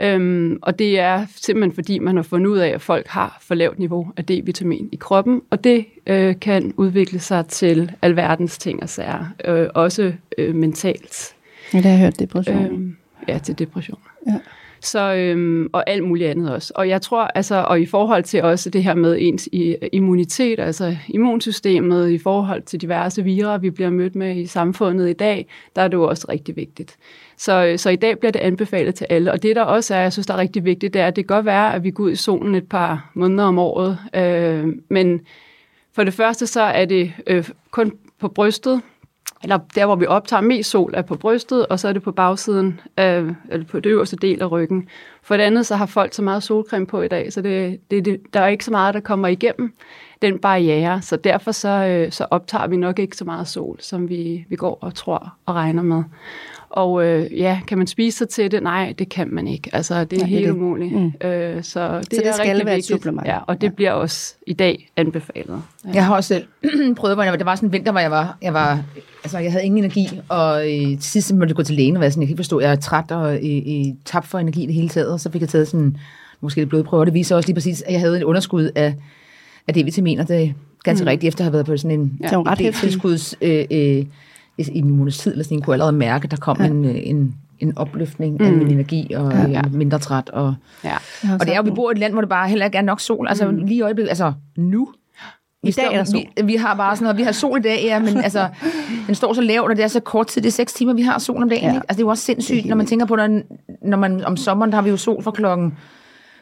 Øhm, 0.00 0.58
og 0.62 0.78
det 0.78 0.98
er 0.98 1.26
simpelthen 1.36 1.74
fordi, 1.74 1.98
man 1.98 2.16
har 2.16 2.22
fundet 2.22 2.50
ud 2.50 2.58
af, 2.58 2.68
at 2.68 2.80
folk 2.80 3.06
har 3.06 3.38
for 3.42 3.54
lavt 3.54 3.78
niveau 3.78 4.12
af 4.16 4.24
D-vitamin 4.24 4.88
i 4.92 4.96
kroppen, 4.96 5.42
og 5.50 5.64
det 5.64 5.86
øh, 6.06 6.40
kan 6.40 6.74
udvikle 6.76 7.18
sig 7.18 7.46
til 7.46 7.92
alverdens 8.02 8.58
ting 8.58 8.82
og 8.82 8.88
sager, 8.88 9.26
øh, 9.44 9.68
også 9.74 10.12
øh, 10.38 10.54
mentalt. 10.54 11.34
Ja, 11.74 11.78
det 11.78 11.84
har 11.84 11.92
jeg 11.92 12.00
hørt, 12.00 12.18
depression. 12.18 12.64
Øhm, 12.64 12.96
ja, 13.28 13.38
til 13.38 13.58
depression. 13.58 13.98
Ja. 14.26 14.38
Så, 14.80 15.14
øhm, 15.14 15.68
og 15.72 15.90
alt 15.90 16.04
muligt 16.04 16.30
andet 16.30 16.50
også. 16.54 16.72
Og 16.76 16.88
jeg 16.88 17.02
tror, 17.02 17.22
altså, 17.22 17.64
og 17.68 17.80
i 17.80 17.86
forhold 17.86 18.22
til 18.22 18.42
også 18.42 18.70
det 18.70 18.84
her 18.84 18.94
med 18.94 19.16
ens 19.20 19.48
immunitet, 19.92 20.60
altså 20.60 20.96
immunsystemet, 21.08 22.10
i 22.10 22.18
forhold 22.18 22.62
til 22.62 22.80
diverse 22.80 23.24
virer, 23.24 23.58
vi 23.58 23.70
bliver 23.70 23.90
mødt 23.90 24.14
med 24.14 24.36
i 24.36 24.46
samfundet 24.46 25.10
i 25.10 25.12
dag, 25.12 25.46
der 25.76 25.82
er 25.82 25.88
det 25.88 25.96
jo 25.96 26.08
også 26.08 26.26
rigtig 26.28 26.56
vigtigt. 26.56 26.96
Så, 27.36 27.64
øh, 27.64 27.78
så 27.78 27.90
i 27.90 27.96
dag 27.96 28.18
bliver 28.18 28.32
det 28.32 28.40
anbefalet 28.40 28.94
til 28.94 29.06
alle. 29.10 29.32
Og 29.32 29.42
det, 29.42 29.56
der 29.56 29.62
også 29.62 29.94
er, 29.94 30.00
jeg 30.00 30.12
synes, 30.12 30.26
der 30.26 30.34
er 30.34 30.38
rigtig 30.38 30.64
vigtigt, 30.64 30.94
det 30.94 31.02
er, 31.02 31.06
at 31.06 31.16
det 31.16 31.28
kan 31.28 31.36
godt 31.36 31.46
være, 31.46 31.74
at 31.74 31.84
vi 31.84 31.90
går 31.90 32.04
ud 32.04 32.10
i 32.10 32.16
solen 32.16 32.54
et 32.54 32.68
par 32.68 33.10
måneder 33.14 33.44
om 33.44 33.58
året. 33.58 33.98
Øh, 34.14 34.66
men 34.88 35.20
for 35.92 36.04
det 36.04 36.14
første, 36.14 36.46
så 36.46 36.60
er 36.60 36.84
det 36.84 37.12
øh, 37.26 37.48
kun 37.70 37.92
på 38.20 38.28
brystet, 38.28 38.82
eller 39.42 39.58
der, 39.74 39.86
hvor 39.86 39.96
vi 39.96 40.06
optager 40.06 40.40
mest 40.40 40.70
sol, 40.70 40.94
er 40.94 41.02
på 41.02 41.16
brystet, 41.16 41.66
og 41.66 41.80
så 41.80 41.88
er 41.88 41.92
det 41.92 42.02
på 42.02 42.12
bagsiden, 42.12 42.80
øh, 42.98 43.32
eller 43.50 43.66
på 43.66 43.80
det 43.80 43.90
øverste 43.90 44.16
del 44.16 44.42
af 44.42 44.50
ryggen. 44.50 44.88
For 45.22 45.36
det 45.36 45.44
andet, 45.44 45.66
så 45.66 45.76
har 45.76 45.86
folk 45.86 46.14
så 46.14 46.22
meget 46.22 46.42
solcreme 46.42 46.86
på 46.86 47.02
i 47.02 47.08
dag, 47.08 47.32
så 47.32 47.42
det, 47.42 47.80
det, 47.90 48.04
det, 48.04 48.20
der 48.32 48.40
er 48.40 48.48
ikke 48.48 48.64
så 48.64 48.70
meget, 48.70 48.94
der 48.94 49.00
kommer 49.00 49.28
igennem 49.28 49.74
den 50.22 50.38
barriere. 50.38 51.02
Så 51.02 51.16
derfor 51.16 51.52
så, 51.52 51.68
øh, 51.68 52.12
så 52.12 52.26
optager 52.30 52.66
vi 52.66 52.76
nok 52.76 52.98
ikke 52.98 53.16
så 53.16 53.24
meget 53.24 53.48
sol, 53.48 53.76
som 53.80 54.08
vi, 54.08 54.46
vi 54.48 54.56
går 54.56 54.78
og 54.80 54.94
tror 54.94 55.34
og 55.46 55.54
regner 55.54 55.82
med. 55.82 56.02
Og 56.70 57.04
øh, 57.04 57.38
ja, 57.38 57.60
kan 57.66 57.78
man 57.78 57.86
spise 57.86 58.18
sig 58.18 58.28
til 58.28 58.50
det? 58.50 58.62
Nej, 58.62 58.94
det 58.98 59.08
kan 59.08 59.28
man 59.34 59.46
ikke. 59.46 59.70
Altså, 59.72 60.04
det 60.04 60.16
er 60.16 60.20
Nej, 60.20 60.28
helt 60.28 60.46
det. 60.46 60.52
umuligt. 60.52 60.92
Mm. 60.92 61.28
Øh, 61.28 61.62
så 61.64 61.98
det, 61.98 62.04
så 62.04 62.10
det 62.10 62.26
er 62.26 62.32
skal 62.32 62.46
være 62.46 62.56
vigtigt. 62.56 62.78
et 62.78 62.84
supplement. 62.84 63.26
Ja, 63.26 63.38
og 63.46 63.60
det 63.60 63.66
ja. 63.66 63.72
bliver 63.72 63.90
også 63.90 64.34
i 64.46 64.52
dag 64.52 64.90
anbefalet. 64.96 65.62
Ja. 65.84 65.90
Jeg 65.94 66.06
har 66.06 66.16
også 66.16 66.28
selv 66.28 66.46
prøvet, 66.96 67.16
hvor 67.16 67.24
det 67.24 67.46
var 67.46 67.54
sådan 67.54 67.68
en 67.68 67.72
vinter, 67.72 67.92
hvor 67.92 68.00
jeg 68.00 68.10
var, 68.10 68.38
jeg 68.42 68.54
var 68.54 68.84
altså 69.24 69.38
jeg 69.38 69.52
havde 69.52 69.64
ingen 69.64 69.84
energi, 69.84 70.20
og 70.28 70.72
øh, 70.72 70.86
til 70.86 71.02
sidst 71.02 71.34
måtte 71.34 71.50
jeg 71.50 71.56
gå 71.56 71.62
til 71.62 71.74
lægen 71.74 71.96
og 71.96 72.00
være 72.00 72.10
sådan, 72.10 72.22
jeg 72.22 72.28
kan 72.28 72.32
ikke 72.32 72.38
forstå, 72.38 72.60
jeg 72.60 72.72
er 72.72 72.76
træt 72.76 73.10
og 73.10 73.34
øh, 73.34 73.62
øh, 73.66 73.94
tabt 74.04 74.26
for 74.26 74.38
energi 74.38 74.66
det 74.66 74.74
hele 74.74 74.88
taget, 74.88 75.12
og 75.12 75.20
så 75.20 75.30
fik 75.30 75.40
jeg 75.40 75.48
taget 75.48 75.68
sådan, 75.68 75.96
måske 76.40 76.60
lidt 76.60 76.68
blodprøver, 76.68 77.04
det 77.04 77.14
viser 77.14 77.36
også 77.36 77.48
lige 77.48 77.54
præcis, 77.54 77.82
at 77.82 77.92
jeg 77.92 78.00
havde 78.00 78.16
en 78.16 78.24
underskud 78.24 78.70
af, 78.74 78.94
af 79.68 79.74
D-vitaminer, 79.74 80.24
det 80.24 80.44
er 80.44 80.52
ganske 80.84 81.04
mm. 81.04 81.08
rigtigt, 81.08 81.28
efter 81.28 81.40
at 81.40 81.44
have 81.44 81.52
været 81.52 81.66
på 81.66 81.76
sådan 81.76 82.00
en 82.00 82.18
ja, 82.20 82.42
ret 82.42 82.74
tilskuds 82.74 83.34
øh, 83.40 83.64
øh, 83.70 84.04
i 84.58 84.82
min 84.82 84.96
måneds 84.96 85.18
tid, 85.18 85.32
eller 85.32 85.44
sådan, 85.44 85.60
kunne 85.60 85.74
allerede 85.74 85.96
mærke, 85.96 86.24
at 86.24 86.30
der 86.30 86.36
kom 86.36 86.56
ja. 86.60 86.66
en, 86.66 86.84
øh, 86.84 86.96
en, 86.96 87.34
en 87.58 87.78
opløftning 87.78 88.36
mm. 88.40 88.46
af 88.46 88.52
min 88.52 88.70
energi, 88.70 89.12
og 89.16 89.32
ja, 89.32 89.48
ja. 89.48 89.62
mindre 89.72 89.98
træt. 89.98 90.28
Og, 90.28 90.54
ja. 90.84 90.96
og 91.40 91.46
det 91.46 91.52
er 91.52 91.56
jo, 91.56 91.62
vi 91.62 91.70
bor 91.70 91.90
i 91.90 91.92
et 91.92 91.98
land, 91.98 92.12
hvor 92.12 92.20
det 92.20 92.28
bare 92.28 92.48
heller 92.48 92.64
ikke 92.66 92.78
er 92.78 92.82
nok 92.82 93.00
sol. 93.00 93.28
Altså 93.28 93.50
mm. 93.50 93.56
lige 93.56 93.78
i 93.78 93.80
øjeblikket, 93.80 94.08
altså 94.08 94.32
nu, 94.56 94.88
i 95.62 95.70
dag 95.70 95.94
er 95.94 96.04
sol. 96.04 96.20
Vi, 96.36 96.42
vi 96.44 96.56
har 96.56 96.74
bare 96.74 96.96
sådan 96.96 97.04
noget, 97.04 97.18
vi 97.18 97.22
har 97.22 97.32
sol 97.32 97.58
i 97.58 97.62
dag, 97.62 97.80
ja, 97.82 97.98
men 97.98 98.16
altså, 98.26 98.48
den 99.06 99.14
står 99.14 99.32
så 99.32 99.40
lavt, 99.40 99.70
og 99.70 99.76
det 99.76 99.84
er 99.84 99.88
så 99.88 100.00
kort 100.00 100.26
tid, 100.26 100.42
det 100.42 100.48
er 100.48 100.52
seks 100.52 100.72
timer, 100.72 100.92
vi 100.92 101.02
har 101.02 101.18
sol 101.18 101.42
om 101.42 101.48
dagen. 101.48 101.64
Ja. 101.64 101.68
Ikke? 101.70 101.76
Altså, 101.76 101.96
det 101.96 101.98
er 101.98 102.04
jo 102.04 102.08
også 102.08 102.24
sindssygt, 102.24 102.66
når 102.66 102.76
man 102.76 102.86
tænker 102.86 103.06
på, 103.06 103.16
når, 103.16 103.40
når 103.82 103.96
man 103.96 104.24
om 104.24 104.36
sommeren, 104.36 104.70
der 104.70 104.76
har 104.76 104.82
vi 104.82 104.90
jo 104.90 104.96
sol 104.96 105.22
fra 105.22 105.30
klokken 105.30 105.74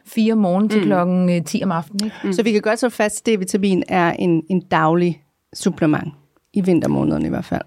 4 0.07 0.33
om 0.33 0.39
morgenen 0.39 0.69
til 0.69 0.81
mm. 0.81 0.87
klokken 0.87 1.45
10 1.45 1.59
øh, 1.59 1.67
om 1.67 1.73
aftenen. 1.73 2.05
Ikke? 2.05 2.17
Mm. 2.25 2.33
Så 2.33 2.43
vi 2.43 2.53
kan 2.53 2.63
godt 2.63 2.79
så 2.79 2.89
fast, 2.89 3.29
at 3.29 3.35
D-vitamin 3.35 3.83
er 3.89 4.13
en, 4.13 4.43
en 4.51 4.61
daglig 4.61 5.23
supplement, 5.55 6.15
i 6.53 6.61
vintermånederne 6.61 7.27
i 7.27 7.29
hvert 7.29 7.45
fald. 7.45 7.63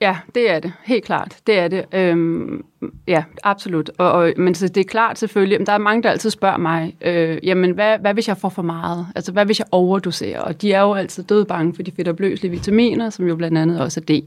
Ja, 0.00 0.16
det 0.34 0.50
er 0.50 0.60
det. 0.60 0.72
Helt 0.84 1.04
klart. 1.04 1.36
Det 1.46 1.58
er 1.58 1.68
det. 1.68 1.84
Øhm, 1.92 2.64
ja, 3.08 3.24
absolut. 3.42 3.90
Og, 3.98 4.12
og, 4.12 4.32
men 4.36 4.54
så 4.54 4.68
det 4.68 4.80
er 4.80 4.84
klart 4.84 5.18
selvfølgelig, 5.18 5.58
men 5.58 5.66
der 5.66 5.72
er 5.72 5.78
mange, 5.78 6.02
der 6.02 6.10
altid 6.10 6.30
spørger 6.30 6.56
mig, 6.56 6.96
øh, 7.00 7.38
jamen 7.42 7.70
hvad, 7.70 7.98
hvad 7.98 8.14
hvis 8.14 8.28
jeg 8.28 8.36
får 8.36 8.48
for 8.48 8.62
meget? 8.62 9.06
Altså 9.14 9.32
hvad 9.32 9.44
hvis 9.46 9.58
jeg 9.58 9.66
overdoserer? 9.72 10.40
Og 10.40 10.62
de 10.62 10.72
er 10.72 10.80
jo 10.80 10.94
altid 10.94 11.24
døde 11.24 11.44
bange 11.44 11.74
for 11.74 11.82
de 11.82 11.92
fedtopløselige 11.92 12.50
vitaminer, 12.50 13.10
som 13.10 13.26
jo 13.26 13.36
blandt 13.36 13.58
andet 13.58 13.80
også 13.80 14.00
er 14.00 14.14
D, 14.14 14.24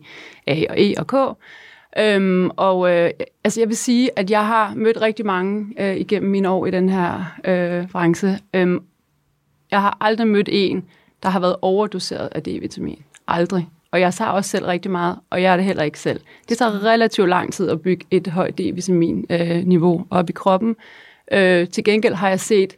A 0.48 0.64
og 0.70 0.82
E 0.82 0.94
og 0.98 1.08
K. 1.08 1.14
Øhm, 2.00 2.50
og 2.50 2.92
øh, 2.92 3.10
altså 3.44 3.62
jeg 3.62 3.68
vil 3.68 3.78
sige, 3.78 4.10
at 4.20 4.32
jeg 4.32 4.48
har 4.48 4.74
mødt 4.76 5.02
rigtig 5.02 5.26
mange 5.26 5.66
øh, 5.80 5.98
igennem 5.98 6.32
mine 6.32 6.50
år 6.50 6.66
i 6.66 6.72
den 6.72 6.90
her 6.90 7.34
øh, 7.46 7.88
branche. 7.88 8.40
Øhm, 8.54 8.80
jeg 9.72 9.82
har 9.82 9.98
aldrig 10.02 10.28
mødt 10.28 10.50
en, 10.52 10.86
der 11.24 11.30
har 11.30 11.40
været 11.40 11.56
overdoseret 11.62 12.30
af 12.32 12.44
D-vitamin. 12.44 13.04
Aldrig. 13.28 13.68
Og 13.94 14.00
jeg 14.00 14.14
tager 14.14 14.32
også 14.32 14.50
selv 14.50 14.66
rigtig 14.66 14.92
meget, 14.92 15.20
og 15.30 15.42
jeg 15.42 15.54
er 15.54 15.58
det 15.58 15.66
heller 15.66 15.84
ikke 15.84 16.00
selv. 16.00 16.20
Det 16.50 16.58
tager 16.58 16.84
relativt 16.84 17.30
lang 17.30 17.54
tid 17.54 17.70
at 17.70 17.82
bygge 17.82 18.06
et 18.12 18.28
højt 18.28 18.58
D-vitamin-niveau 18.58 20.00
øh, 20.00 20.06
op 20.10 20.30
i 20.30 20.34
kroppen. 20.34 20.76
Øh, 21.32 21.68
til 21.68 21.84
gengæld 21.84 22.14
har 22.14 22.30
jeg 22.30 22.40
set 22.40 22.78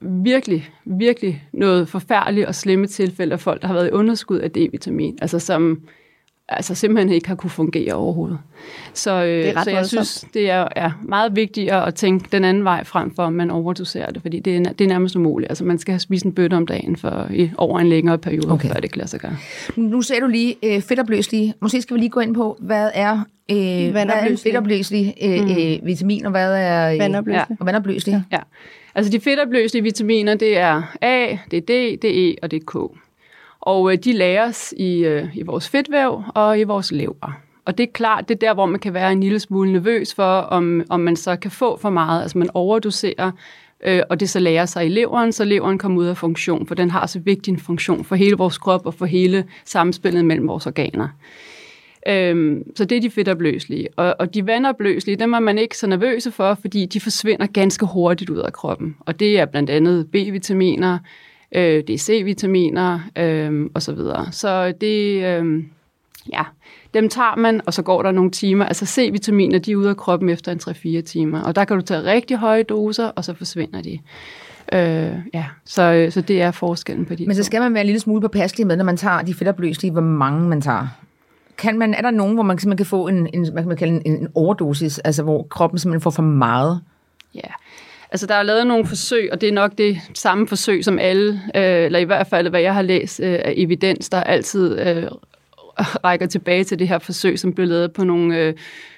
virkelig, 0.00 0.70
virkelig 0.84 1.48
noget 1.52 1.88
forfærdeligt 1.88 2.46
og 2.46 2.54
slemme 2.54 2.86
tilfælde 2.86 3.32
af 3.32 3.40
folk, 3.40 3.62
der 3.62 3.66
har 3.66 3.74
været 3.74 3.88
i 3.88 3.90
underskud 3.90 4.38
af 4.38 4.50
D-vitamin. 4.50 5.16
Altså 5.22 5.38
som 5.38 5.80
altså 6.48 6.74
simpelthen 6.74 7.12
ikke 7.12 7.28
har 7.28 7.34
kunne 7.34 7.50
fungere 7.50 7.92
overhovedet. 7.92 8.38
Så, 8.92 9.24
øh, 9.24 9.44
det 9.44 9.64
så 9.64 9.70
jeg 9.70 9.86
synes, 9.86 10.26
det 10.34 10.50
er, 10.50 10.68
er 10.76 10.90
meget 11.02 11.36
vigtigere 11.36 11.86
at 11.86 11.94
tænke 11.94 12.28
den 12.32 12.44
anden 12.44 12.64
vej 12.64 12.84
frem 12.84 13.14
for, 13.14 13.22
om 13.22 13.32
man 13.32 13.50
overdoserer 13.50 14.10
det, 14.10 14.22
fordi 14.22 14.40
det 14.40 14.56
er, 14.56 14.72
det 14.72 14.84
er 14.84 14.88
nærmest 14.88 15.16
umuligt. 15.16 15.50
Altså 15.50 15.64
man 15.64 15.78
skal 15.78 15.92
have 15.92 16.00
spist 16.00 16.24
en 16.24 16.32
bøtte 16.32 16.54
om 16.54 16.66
dagen 16.66 16.96
for, 16.96 17.26
i, 17.34 17.50
over 17.58 17.80
en 17.80 17.88
længere 17.88 18.18
periode, 18.18 18.52
okay. 18.52 18.68
før 18.68 18.74
det 18.74 18.92
kan 18.92 18.98
lade 18.98 19.08
sig 19.08 19.20
gøre. 19.20 19.36
Nu 19.76 20.02
sagde 20.02 20.22
du 20.22 20.26
lige 20.26 20.56
øh, 20.62 20.80
fedtopløselige. 20.82 21.54
Måske 21.60 21.82
skal 21.82 21.94
vi 21.94 22.00
lige 22.00 22.10
gå 22.10 22.20
ind 22.20 22.34
på, 22.34 22.56
hvad 22.60 22.90
er, 22.94 23.12
øh, 23.50 23.90
hvad 23.90 24.06
er 24.06 24.36
fedtopløselig 24.42 25.14
øh, 25.22 25.44
mm. 25.44 25.50
øh, 25.50 25.86
vitamin, 25.86 26.24
og 26.24 26.30
hvad 26.30 26.54
er 26.54 26.92
øh, 26.92 26.98
vandopløselig. 26.98 27.56
Og 27.60 27.66
vandopløselig. 27.66 28.12
Ja. 28.12 28.36
ja. 28.36 28.42
Altså 28.94 29.12
de 29.12 29.20
fedtopløselige 29.20 29.82
vitaminer, 29.82 30.34
det 30.34 30.58
er 30.58 30.82
A, 31.00 31.36
det 31.50 31.56
er 31.56 31.60
D, 31.60 32.02
det 32.02 32.04
er 32.04 32.32
E 32.32 32.36
og 32.42 32.50
det 32.50 32.56
er 32.56 32.64
K. 32.66 33.07
Og 33.68 33.92
øh, 33.92 33.98
de 33.98 34.12
læres 34.12 34.74
i, 34.76 35.04
øh, 35.04 35.36
i 35.36 35.42
vores 35.42 35.68
fedtvæv 35.68 36.22
og 36.34 36.58
i 36.58 36.62
vores 36.62 36.92
lever. 36.92 37.40
Og 37.64 37.78
det 37.78 37.88
er 37.88 37.92
klart, 37.92 38.28
det 38.28 38.34
er 38.34 38.38
der, 38.38 38.54
hvor 38.54 38.66
man 38.66 38.80
kan 38.80 38.94
være 38.94 39.12
en 39.12 39.20
lille 39.20 39.40
smule 39.40 39.72
nervøs 39.72 40.14
for, 40.14 40.32
om, 40.40 40.82
om 40.90 41.00
man 41.00 41.16
så 41.16 41.36
kan 41.36 41.50
få 41.50 41.78
for 41.78 41.90
meget. 41.90 42.22
Altså 42.22 42.38
man 42.38 42.50
overdoserer, 42.54 43.30
øh, 43.84 44.02
og 44.10 44.20
det 44.20 44.30
så 44.30 44.38
lærer 44.38 44.66
sig 44.66 44.86
i 44.86 44.88
leveren, 44.88 45.32
så 45.32 45.44
leveren 45.44 45.78
kommer 45.78 46.00
ud 46.00 46.06
af 46.06 46.16
funktion, 46.16 46.66
for 46.66 46.74
den 46.74 46.90
har 46.90 47.06
så 47.06 47.18
vigtig 47.18 47.52
en 47.52 47.58
funktion 47.58 48.04
for 48.04 48.14
hele 48.14 48.36
vores 48.36 48.58
krop 48.58 48.86
og 48.86 48.94
for 48.94 49.06
hele 49.06 49.44
samspillet 49.64 50.24
mellem 50.24 50.48
vores 50.48 50.66
organer. 50.66 51.08
Øhm, 52.08 52.62
så 52.76 52.84
det 52.84 52.96
er 52.96 53.00
de 53.00 53.10
fedtopløselige. 53.10 53.88
Og, 53.96 54.14
og 54.18 54.34
de 54.34 54.46
vandopløselige, 54.46 55.16
dem 55.16 55.32
er 55.32 55.40
man 55.40 55.58
ikke 55.58 55.78
så 55.78 55.86
nervøse 55.86 56.30
for, 56.30 56.58
fordi 56.60 56.86
de 56.86 57.00
forsvinder 57.00 57.46
ganske 57.46 57.86
hurtigt 57.86 58.30
ud 58.30 58.38
af 58.38 58.52
kroppen. 58.52 58.96
Og 59.00 59.20
det 59.20 59.38
er 59.38 59.46
blandt 59.46 59.70
andet 59.70 60.06
B-vitaminer, 60.10 60.98
øh, 61.52 61.62
det 61.62 61.90
er 61.90 61.98
C-vitaminer 61.98 62.98
øh, 63.16 63.70
osv. 63.74 63.96
Så, 63.96 64.26
så 64.30 64.72
det, 64.80 65.24
øh, 65.24 65.64
ja, 66.32 66.42
dem 66.94 67.08
tager 67.08 67.36
man, 67.36 67.60
og 67.66 67.74
så 67.74 67.82
går 67.82 68.02
der 68.02 68.12
nogle 68.12 68.30
timer. 68.30 68.64
Altså 68.64 68.86
C-vitaminer, 68.86 69.58
de 69.58 69.72
er 69.72 69.76
ude 69.76 69.90
af 69.90 69.96
kroppen 69.96 70.28
efter 70.28 70.52
en 70.52 70.60
3-4 70.62 71.00
timer, 71.00 71.42
og 71.42 71.56
der 71.56 71.64
kan 71.64 71.76
du 71.76 71.82
tage 71.82 72.02
rigtig 72.02 72.36
høje 72.36 72.62
doser, 72.62 73.06
og 73.06 73.24
så 73.24 73.34
forsvinder 73.34 73.82
de. 73.82 73.98
Øh, 74.72 75.18
ja, 75.34 75.44
så, 75.64 76.06
så 76.10 76.20
det 76.20 76.42
er 76.42 76.50
forskellen 76.50 77.06
på 77.06 77.14
de 77.14 77.26
Men 77.26 77.36
så 77.36 77.42
skal 77.42 77.60
man 77.60 77.74
være 77.74 77.80
en 77.80 77.86
lille 77.86 78.00
smule 78.00 78.20
påpasselig 78.20 78.66
med, 78.66 78.76
når 78.76 78.84
man 78.84 78.96
tager 78.96 79.22
de 79.22 79.34
fedtopløselige, 79.34 79.92
hvor 79.92 80.00
mange 80.00 80.48
man 80.48 80.60
tager. 80.60 80.86
Kan 81.58 81.78
man, 81.78 81.94
er 81.94 82.02
der 82.02 82.10
nogen, 82.10 82.34
hvor 82.34 82.42
man 82.42 82.58
simpelthen 82.58 82.76
kan 82.76 82.86
få 82.86 83.08
en, 83.08 83.28
en, 83.34 83.54
man 83.54 83.68
kan 83.68 83.76
kalde 83.76 83.92
en, 83.94 84.02
en 84.22 84.28
overdosis, 84.34 84.98
altså 84.98 85.22
hvor 85.22 85.42
kroppen 85.50 85.78
simpelthen 85.78 86.00
får 86.00 86.10
for 86.10 86.22
meget? 86.22 86.80
Ja, 87.34 87.50
altså 88.10 88.26
der 88.26 88.34
er 88.34 88.42
lavet 88.42 88.66
nogle 88.66 88.86
forsøg, 88.86 89.28
og 89.32 89.40
det 89.40 89.48
er 89.48 89.52
nok 89.52 89.78
det 89.78 89.98
samme 90.14 90.48
forsøg, 90.48 90.84
som 90.84 90.98
alle, 90.98 91.40
øh, 91.56 91.84
eller 91.84 91.98
i 91.98 92.04
hvert 92.04 92.26
fald, 92.26 92.48
hvad 92.48 92.60
jeg 92.60 92.74
har 92.74 92.82
læst 92.82 93.20
øh, 93.20 93.38
af 93.44 93.54
evidens, 93.56 94.08
der 94.08 94.22
altid 94.22 94.78
øh, 94.78 95.04
rækker 95.78 96.26
tilbage 96.26 96.64
til 96.64 96.78
det 96.78 96.88
her 96.88 96.98
forsøg, 96.98 97.38
som 97.38 97.52
blev 97.52 97.68
lavet 97.68 97.92
på 97.92 98.04
nogle 98.04 98.38
øh, 98.38 98.54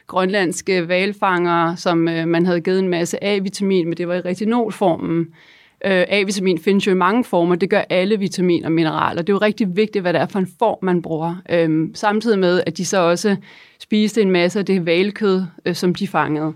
grønlandske 0.07 0.89
valfangere, 0.89 1.77
som 1.77 2.09
øh, 2.09 2.29
man 2.29 2.47
havde 2.47 2.61
givet 2.61 2.79
en 2.79 2.89
masse 2.89 3.25
A-vitamin, 3.25 3.89
men 3.89 3.97
det 3.97 4.09
var 4.09 4.15
i 4.15 4.21
retinolformen. 4.21 5.27
Øh, 5.85 6.05
A-vitamin 6.09 6.59
findes 6.59 6.87
jo 6.87 6.93
i 6.93 6.95
mange 6.95 7.25
former, 7.25 7.55
det 7.55 7.71
gør 7.71 7.83
alle 7.91 8.19
vitaminer 8.19 8.67
og 8.67 8.73
mineraler. 8.73 9.23
Det 9.23 9.29
er 9.29 9.35
jo 9.35 9.39
rigtig 9.39 9.77
vigtigt, 9.77 10.03
hvad 10.03 10.13
det 10.13 10.21
er 10.21 10.27
for 10.27 10.39
en 10.39 10.49
form, 10.59 10.79
man 10.83 11.03
bruger. 11.03 11.37
Øh, 11.51 11.89
samtidig 11.95 12.39
med, 12.39 12.63
at 12.67 12.77
de 12.77 12.85
så 12.85 12.99
også 12.99 13.37
spiste 13.79 14.23
en 14.23 14.31
masse 14.31 14.59
af 14.59 14.67
det 14.67 14.87
valkød, 14.87 15.43
øh, 15.67 15.75
som 15.75 15.95
de 15.95 16.09
fangede. 16.09 16.53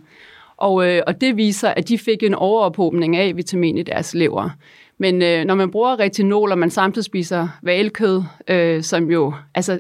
Og, 0.57 0.89
øh, 0.89 1.03
og 1.07 1.21
det 1.21 1.37
viser, 1.37 1.69
at 1.69 1.89
de 1.89 1.99
fik 1.99 2.23
en 2.23 2.35
overophobning 2.35 3.17
af 3.17 3.37
vitamin 3.37 3.79
i 3.79 3.83
deres 3.83 4.15
lever. 4.15 4.51
Men 4.99 5.23
øh, 5.23 5.45
når 5.45 5.55
man 5.55 5.71
bruger 5.71 5.99
retinol, 5.99 6.53
og 6.53 6.59
man 6.59 6.71
samtidig 6.71 7.05
spiser 7.05 7.49
valkød, 7.63 8.23
øh, 8.49 8.83
som 8.83 9.11
jo, 9.11 9.35
altså 9.55 9.79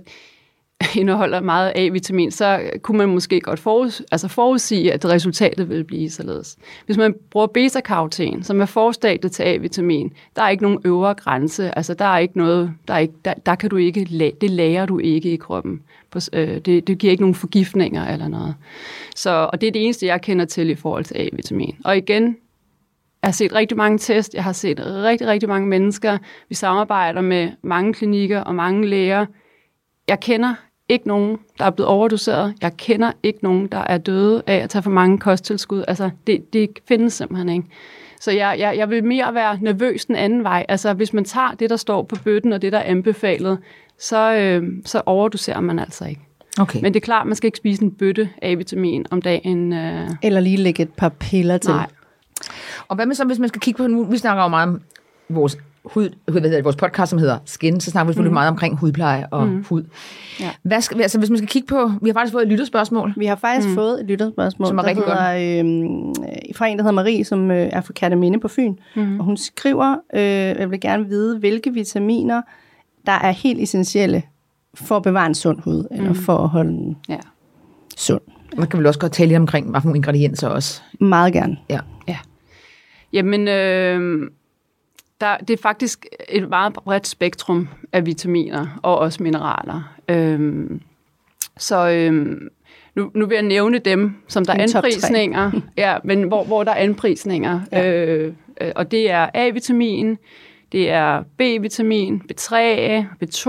indeholder 1.00 1.40
meget 1.40 1.72
A-vitamin, 1.74 2.30
så 2.30 2.70
kunne 2.82 2.98
man 2.98 3.08
måske 3.08 3.40
godt 3.40 3.60
forud, 3.60 4.04
altså 4.12 4.28
forudsige, 4.28 4.92
at 4.92 5.04
resultatet 5.04 5.68
vil 5.68 5.84
blive 5.84 6.10
således. 6.10 6.56
Hvis 6.86 6.96
man 6.96 7.14
bruger 7.30 7.46
beta-karoten, 7.46 8.42
som 8.42 8.60
er 8.60 8.66
forstadiet 8.66 9.32
til 9.32 9.42
A-vitamin, 9.42 10.12
der 10.36 10.42
er 10.42 10.48
ikke 10.48 10.62
nogen 10.62 10.78
øvre 10.84 11.14
grænse, 11.14 11.78
altså 11.78 11.94
der 11.94 12.04
er 12.04 12.18
ikke 12.18 12.38
noget, 12.38 12.72
der, 12.88 12.94
er 12.94 12.98
ikke, 12.98 13.14
der, 13.24 13.34
der 13.46 13.54
kan 13.54 13.70
du 13.70 13.76
ikke, 13.76 14.32
det 14.40 14.50
lærer 14.50 14.86
du 14.86 14.98
ikke 14.98 15.32
i 15.32 15.36
kroppen. 15.36 15.82
Øh, 16.32 16.58
det, 16.58 16.86
det 16.86 16.98
giver 16.98 17.10
ikke 17.10 17.22
nogen 17.22 17.34
forgiftninger 17.34 18.06
eller 18.06 18.28
noget. 18.28 18.54
Så, 19.16 19.50
og 19.52 19.60
det 19.60 19.66
er 19.66 19.72
det 19.72 19.84
eneste, 19.84 20.06
jeg 20.06 20.20
kender 20.20 20.44
til 20.44 20.70
i 20.70 20.74
forhold 20.74 21.04
til 21.04 21.16
A-vitamin. 21.18 21.76
Og 21.84 21.96
igen, 21.96 22.36
jeg 23.22 23.28
har 23.28 23.32
set 23.32 23.52
rigtig 23.52 23.76
mange 23.76 23.98
test, 23.98 24.34
jeg 24.34 24.44
har 24.44 24.52
set 24.52 24.80
rigtig, 24.80 25.26
rigtig 25.26 25.48
mange 25.48 25.68
mennesker. 25.68 26.18
Vi 26.48 26.54
samarbejder 26.54 27.20
med 27.20 27.50
mange 27.62 27.94
klinikker 27.94 28.40
og 28.40 28.54
mange 28.54 28.86
læger. 28.86 29.26
Jeg 30.08 30.20
kender 30.20 30.54
ikke 30.88 31.08
nogen, 31.08 31.38
der 31.58 31.64
er 31.64 31.70
blevet 31.70 31.88
overdoseret. 31.88 32.54
Jeg 32.62 32.76
kender 32.76 33.12
ikke 33.22 33.38
nogen, 33.42 33.66
der 33.66 33.78
er 33.78 33.98
døde 33.98 34.42
af 34.46 34.56
at 34.56 34.70
tage 34.70 34.82
for 34.82 34.90
mange 34.90 35.18
kosttilskud. 35.18 35.84
Altså, 35.88 36.10
det, 36.26 36.52
det 36.52 36.68
findes 36.88 37.12
simpelthen 37.12 37.48
ikke. 37.48 37.68
Så 38.20 38.30
jeg, 38.30 38.56
jeg, 38.58 38.76
jeg 38.76 38.90
vil 38.90 39.04
mere 39.04 39.34
være 39.34 39.58
nervøs 39.60 40.04
den 40.04 40.16
anden 40.16 40.42
vej. 40.42 40.66
Altså, 40.68 40.92
hvis 40.92 41.12
man 41.12 41.24
tager 41.24 41.50
det, 41.50 41.70
der 41.70 41.76
står 41.76 42.02
på 42.02 42.16
bøtten, 42.24 42.52
og 42.52 42.62
det, 42.62 42.72
der 42.72 42.78
er 42.78 42.82
anbefalet, 42.82 43.58
så, 43.98 44.34
øh, 44.34 44.62
så 44.84 45.02
overdoserer 45.06 45.60
man 45.60 45.78
altså 45.78 46.04
ikke. 46.04 46.20
Okay. 46.60 46.80
Men 46.82 46.94
det 46.94 47.00
er 47.00 47.04
klart, 47.04 47.26
man 47.26 47.36
skal 47.36 47.46
ikke 47.46 47.58
spise 47.58 47.82
en 47.82 47.90
bøtte 47.90 48.30
A-vitamin 48.42 49.06
om 49.10 49.22
dagen. 49.22 49.72
Øh. 49.72 50.10
Eller 50.22 50.40
lige 50.40 50.56
lægge 50.56 50.82
et 50.82 50.92
par 50.92 51.08
piller 51.08 51.58
til. 51.58 51.70
Nej. 51.70 51.86
Og 52.88 52.96
hvad 52.96 53.06
med 53.06 53.14
så, 53.14 53.24
hvis 53.24 53.38
man 53.38 53.48
skal 53.48 53.60
kigge 53.60 53.78
på, 53.78 53.86
nu 53.86 54.04
vi 54.04 54.18
snakker 54.18 54.42
jo 54.42 54.48
meget 54.48 54.68
om 54.68 54.80
vores 55.28 55.58
hud, 55.84 56.08
hvad 56.24 56.42
hedder 56.42 56.56
det, 56.56 56.64
vores 56.64 56.76
podcast, 56.76 57.10
som 57.10 57.18
hedder 57.18 57.38
Skin, 57.44 57.80
så 57.80 57.90
snakker 57.90 58.06
vi 58.06 58.12
selvfølgelig 58.12 58.30
mm. 58.30 58.34
meget 58.34 58.48
omkring 58.48 58.76
hudpleje 58.76 59.26
og 59.30 59.46
mm. 59.46 59.64
hud. 59.68 59.84
Ja. 60.40 60.50
Hvad 60.62 60.80
skal, 60.80 61.02
altså, 61.02 61.18
hvis 61.18 61.30
man 61.30 61.36
skal 61.38 61.48
kigge 61.48 61.66
på, 61.66 61.92
vi 62.02 62.08
har 62.08 62.14
faktisk 62.14 62.32
fået 62.32 62.42
et 62.42 62.48
lytterspørgsmål. 62.48 63.14
Vi 63.16 63.26
har 63.26 63.36
faktisk 63.36 63.68
mm. 63.68 63.74
fået 63.74 64.00
et 64.00 64.06
lytterspørgsmål, 64.06 64.68
som 64.68 64.78
er 64.78 64.84
rigtig 64.86 65.04
hedder, 65.04 65.30
øh, 65.30 66.56
fra 66.56 66.66
en, 66.66 66.78
der 66.78 66.82
hedder 66.82 66.92
Marie, 66.92 67.24
som 67.24 67.50
øh, 67.50 67.68
er 67.72 67.80
fra 67.80 67.92
Kataminde 67.92 68.40
på 68.40 68.48
Fyn. 68.48 68.74
Mm. 68.96 69.20
Og 69.20 69.24
hun 69.24 69.36
skriver, 69.36 69.96
øh, 70.14 70.20
jeg 70.20 70.70
vil 70.70 70.80
gerne 70.80 71.08
vide, 71.08 71.38
hvilke 71.38 71.72
vitaminer, 71.72 72.42
der 73.06 73.12
er 73.12 73.30
helt 73.30 73.60
essentielle 73.60 74.22
for 74.74 74.96
at 74.96 75.02
bevare 75.02 75.26
en 75.26 75.34
sund 75.34 75.60
hud, 75.60 75.86
mm. 75.90 75.96
eller 75.96 76.12
for 76.12 76.36
at 76.36 76.48
holde 76.48 76.70
den 76.70 76.96
ja. 77.08 77.18
sund. 77.96 78.20
Man 78.56 78.68
kan 78.68 78.78
vel 78.78 78.86
også 78.86 79.00
godt 79.00 79.12
tale 79.12 79.28
lidt 79.28 79.38
omkring, 79.38 79.70
hvad 79.70 79.80
nogle 79.84 79.96
ingredienser 79.96 80.48
også. 80.48 80.82
Meget 81.00 81.32
gerne. 81.32 81.56
Ja. 81.70 81.78
ja. 82.08 82.16
Jamen, 83.12 83.48
øh, 83.48 84.30
der, 85.24 85.36
det 85.36 85.50
er 85.50 85.62
faktisk 85.62 86.06
et 86.28 86.48
meget 86.48 86.72
bredt 86.72 87.06
spektrum 87.06 87.68
af 87.92 88.06
vitaminer 88.06 88.80
og 88.82 88.98
også 88.98 89.22
mineraler. 89.22 89.94
Øhm, 90.08 90.80
så 91.56 91.88
øhm, 91.88 92.48
nu, 92.94 93.10
nu 93.14 93.26
vil 93.26 93.34
jeg 93.34 93.42
nævne 93.42 93.78
dem, 93.78 94.14
som 94.28 94.44
der 94.44 94.52
er 94.52 94.62
anprisninger, 94.62 95.50
ja, 95.76 95.96
men 96.04 96.22
hvor, 96.22 96.44
hvor 96.44 96.64
der 96.64 96.70
er 96.70 96.76
anprisninger. 96.76 97.60
Ja. 97.72 97.92
Øh, 97.92 98.32
øh, 98.60 98.72
og 98.76 98.90
det 98.90 99.10
er 99.10 99.28
A-vitamin, 99.34 100.18
det 100.72 100.90
er 100.90 101.22
B-vitamin, 101.22 102.22
B3, 102.32 102.54
B2, 103.22 103.48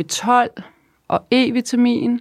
B12 0.00 0.62
og 1.08 1.22
E-vitamin, 1.34 2.20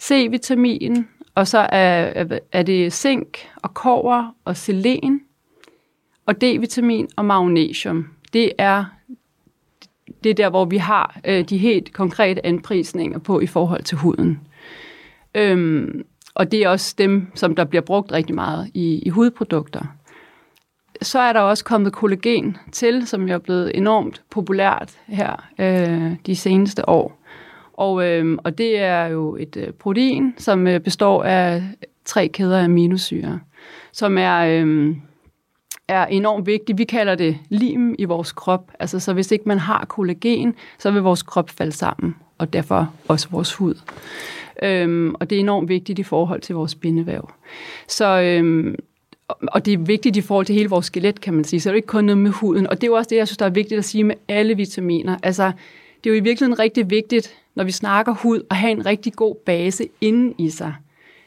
C-vitamin, 0.00 1.06
og 1.34 1.48
så 1.48 1.58
er, 1.58 2.24
er 2.52 2.62
det 2.62 2.92
zink 2.92 3.38
og 3.62 3.74
kover 3.74 4.34
og 4.44 4.56
selen, 4.56 5.20
og 6.26 6.34
D-vitamin 6.44 7.06
og 7.16 7.24
magnesium, 7.24 8.06
det 8.32 8.52
er, 8.58 8.84
det 10.24 10.30
er 10.30 10.34
der, 10.34 10.50
hvor 10.50 10.64
vi 10.64 10.76
har 10.76 11.20
øh, 11.24 11.44
de 11.44 11.58
helt 11.58 11.92
konkrete 11.92 12.46
anprisninger 12.46 13.18
på 13.18 13.40
i 13.40 13.46
forhold 13.46 13.82
til 13.82 13.98
huden. 13.98 14.40
Øhm, 15.34 16.04
og 16.34 16.52
det 16.52 16.62
er 16.62 16.68
også 16.68 16.94
dem, 16.98 17.26
som 17.34 17.54
der 17.54 17.64
bliver 17.64 17.82
brugt 17.82 18.12
rigtig 18.12 18.34
meget 18.34 18.70
i, 18.74 19.02
i 19.06 19.08
hudprodukter. 19.08 19.82
Så 21.02 21.18
er 21.18 21.32
der 21.32 21.40
også 21.40 21.64
kommet 21.64 21.92
kollagen 21.92 22.56
til, 22.72 23.06
som 23.06 23.28
er 23.28 23.38
blevet 23.38 23.76
enormt 23.76 24.22
populært 24.30 24.98
her 25.06 25.48
øh, 25.58 26.16
de 26.26 26.36
seneste 26.36 26.88
år. 26.88 27.20
Og, 27.72 28.06
øh, 28.06 28.38
og 28.44 28.58
det 28.58 28.78
er 28.78 29.06
jo 29.06 29.36
et 29.36 29.56
øh, 29.56 29.72
protein, 29.72 30.34
som 30.38 30.66
øh, 30.66 30.80
består 30.80 31.24
af 31.24 31.62
tre 32.04 32.28
kæder 32.28 32.58
af 32.58 32.64
aminosyre, 32.64 33.40
som 33.92 34.18
er... 34.18 34.38
Øh, 34.38 34.96
er 35.88 36.06
enormt 36.06 36.46
vigtigt. 36.46 36.78
Vi 36.78 36.84
kalder 36.84 37.14
det 37.14 37.38
lim 37.48 37.94
i 37.98 38.04
vores 38.04 38.32
krop. 38.32 38.70
Altså, 38.80 39.00
så 39.00 39.12
hvis 39.12 39.32
ikke 39.32 39.44
man 39.48 39.58
har 39.58 39.84
kollagen, 39.84 40.54
så 40.78 40.90
vil 40.90 41.02
vores 41.02 41.22
krop 41.22 41.50
falde 41.50 41.72
sammen, 41.72 42.16
og 42.38 42.52
derfor 42.52 42.92
også 43.08 43.28
vores 43.30 43.54
hud. 43.54 43.74
Øhm, 44.62 45.14
og 45.14 45.30
det 45.30 45.36
er 45.36 45.40
enormt 45.40 45.68
vigtigt 45.68 45.98
i 45.98 46.02
forhold 46.02 46.40
til 46.40 46.54
vores 46.54 46.74
bindevæv. 46.74 47.30
Så, 47.88 48.20
øhm, 48.20 48.74
og 49.28 49.64
det 49.64 49.72
er 49.72 49.78
vigtigt 49.78 50.16
i 50.16 50.20
forhold 50.20 50.46
til 50.46 50.54
hele 50.54 50.68
vores 50.68 50.86
skelet, 50.86 51.20
kan 51.20 51.34
man 51.34 51.44
sige. 51.44 51.60
Så 51.60 51.68
det 51.68 51.72
er 51.72 51.76
ikke 51.76 51.86
kun 51.86 52.04
noget 52.04 52.18
med 52.18 52.30
huden. 52.30 52.66
Og 52.66 52.76
det 52.80 52.84
er 52.84 52.90
jo 52.90 52.94
også 52.94 53.08
det, 53.08 53.16
jeg 53.16 53.28
synes, 53.28 53.38
der 53.38 53.46
er 53.46 53.50
vigtigt 53.50 53.78
at 53.78 53.84
sige 53.84 54.04
med 54.04 54.14
alle 54.28 54.56
vitaminer. 54.56 55.16
Altså, 55.22 55.52
det 56.04 56.10
er 56.10 56.14
jo 56.14 56.20
i 56.20 56.24
virkeligheden 56.24 56.58
rigtig 56.58 56.90
vigtigt, 56.90 57.34
når 57.54 57.64
vi 57.64 57.72
snakker 57.72 58.14
hud, 58.14 58.40
at 58.50 58.56
have 58.56 58.70
en 58.70 58.86
rigtig 58.86 59.12
god 59.12 59.34
base 59.46 59.88
inden 60.00 60.34
i 60.38 60.50
sig. 60.50 60.74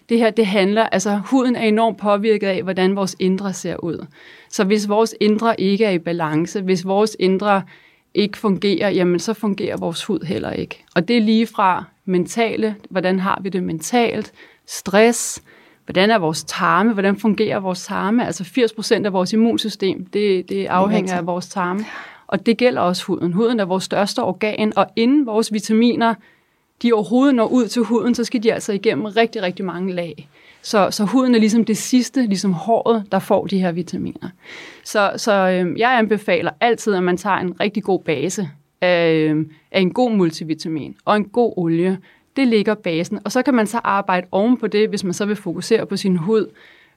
Det 0.10 0.20
her, 0.20 0.30
det 0.30 0.46
handler, 0.46 0.84
altså 0.84 1.22
huden 1.26 1.56
er 1.56 1.62
enormt 1.62 1.98
påvirket 1.98 2.48
af, 2.48 2.64
hvordan 2.64 2.96
vores 2.96 3.16
indre 3.20 3.54
ser 3.54 3.76
ud. 3.84 4.06
Så 4.50 4.64
hvis 4.64 4.90
vores 4.90 5.16
indre 5.20 5.62
ikke 5.62 5.86
er 5.86 5.92
i 5.92 6.00
balance, 6.00 6.62
hvis 6.62 6.86
vores 6.86 7.18
indre 7.20 7.62
ikke 8.14 8.38
fungerer, 8.38 8.90
jamen 8.90 9.20
så 9.20 9.34
fungerer 9.34 9.78
vores 9.78 10.04
hud 10.04 10.26
heller 10.26 10.52
ikke. 10.52 10.84
Og 10.96 11.08
det 11.08 11.18
er 11.18 11.22
lige 11.22 11.48
fra 11.48 11.84
mentale, 12.06 12.76
hvordan 12.90 13.20
har 13.20 13.40
vi 13.42 13.50
det 13.50 13.64
mentalt, 13.64 14.32
stress, 14.66 15.44
hvordan 15.86 16.12
er 16.12 16.18
vores 16.18 16.44
tarme, 16.44 16.94
hvordan 16.94 17.18
fungerer 17.18 17.60
vores 17.60 17.86
tarme, 17.86 18.26
altså 18.26 18.44
80% 19.00 19.06
af 19.06 19.14
vores 19.14 19.34
immunsystem, 19.34 20.06
det, 20.06 20.50
det 20.50 20.66
afhænger 20.66 21.16
af 21.16 21.26
vores 21.26 21.50
tarme. 21.50 21.86
Og 22.28 22.46
det 22.46 22.58
gælder 22.58 22.82
også 22.82 23.06
huden. 23.06 23.34
Huden 23.34 23.60
er 23.60 23.66
vores 23.66 23.84
største 23.84 24.24
organ, 24.24 24.74
og 24.76 24.88
inden 24.96 25.26
vores 25.26 25.54
vitaminer 25.54 26.14
de 26.82 26.94
overhovedet 26.94 27.36
når 27.36 27.48
ud 27.48 27.68
til 27.68 27.82
huden, 27.82 28.16
så 28.16 28.24
skal 28.24 28.44
de 28.44 28.54
altså 28.54 28.74
igennem 28.74 29.06
rigtig, 29.06 29.42
rigtig 29.42 29.66
mange 29.66 29.94
lag. 29.94 30.30
Så, 30.62 30.92
så 30.92 31.06
huden 31.06 31.36
er 31.36 31.40
ligesom 31.40 31.66
det 31.66 31.78
sidste, 31.78 32.26
ligesom 32.26 32.54
håret, 32.54 33.04
der 33.12 33.20
får 33.20 33.46
de 33.48 33.60
her 33.60 33.72
vitaminer. 33.72 34.30
Så, 34.84 35.12
så 35.18 35.34
øh, 35.34 35.80
jeg 35.80 35.98
anbefaler 35.98 36.52
altid, 36.62 36.94
at 36.94 37.04
man 37.04 37.18
tager 37.18 37.38
en 37.38 37.60
rigtig 37.60 37.84
god 37.84 38.00
base 38.00 38.50
af, 38.82 39.14
øhm, 39.14 39.52
af 39.72 39.82
en 39.82 39.94
god 39.94 40.12
multivitamin 40.12 40.96
og 41.06 41.16
en 41.16 41.26
god 41.26 41.54
olie. 41.58 41.98
Det 42.36 42.48
ligger 42.48 42.76
basen, 42.76 43.20
og 43.26 43.32
så 43.32 43.42
kan 43.42 43.54
man 43.54 43.68
så 43.68 43.80
arbejde 43.84 44.28
oven 44.32 44.58
på 44.58 44.68
det, 44.68 44.90
hvis 44.90 45.04
man 45.04 45.14
så 45.14 45.26
vil 45.26 45.36
fokusere 45.36 45.86
på 45.86 45.98
sin 45.98 46.18
hud 46.18 46.52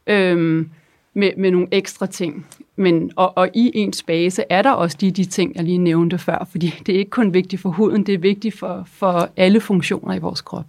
øh, 0.06 0.66
med, 1.14 1.30
med 1.36 1.50
nogle 1.50 1.66
ekstra 1.70 2.06
ting. 2.06 2.46
Men, 2.76 3.10
og, 3.16 3.36
og 3.36 3.48
i 3.54 3.70
ens 3.74 4.02
base 4.02 4.44
er 4.50 4.62
der 4.62 4.70
også 4.70 4.96
de, 5.00 5.10
de 5.10 5.24
ting, 5.24 5.56
jeg 5.56 5.64
lige 5.64 5.78
nævnte 5.78 6.18
før, 6.18 6.46
fordi 6.50 6.74
det 6.86 6.94
er 6.94 6.98
ikke 6.98 7.10
kun 7.10 7.34
vigtigt 7.34 7.62
for 7.62 7.70
huden, 7.70 8.06
det 8.06 8.14
er 8.14 8.18
vigtigt 8.18 8.58
for, 8.58 8.86
for 8.92 9.28
alle 9.36 9.60
funktioner 9.60 10.14
i 10.14 10.18
vores 10.18 10.40
krop. 10.40 10.66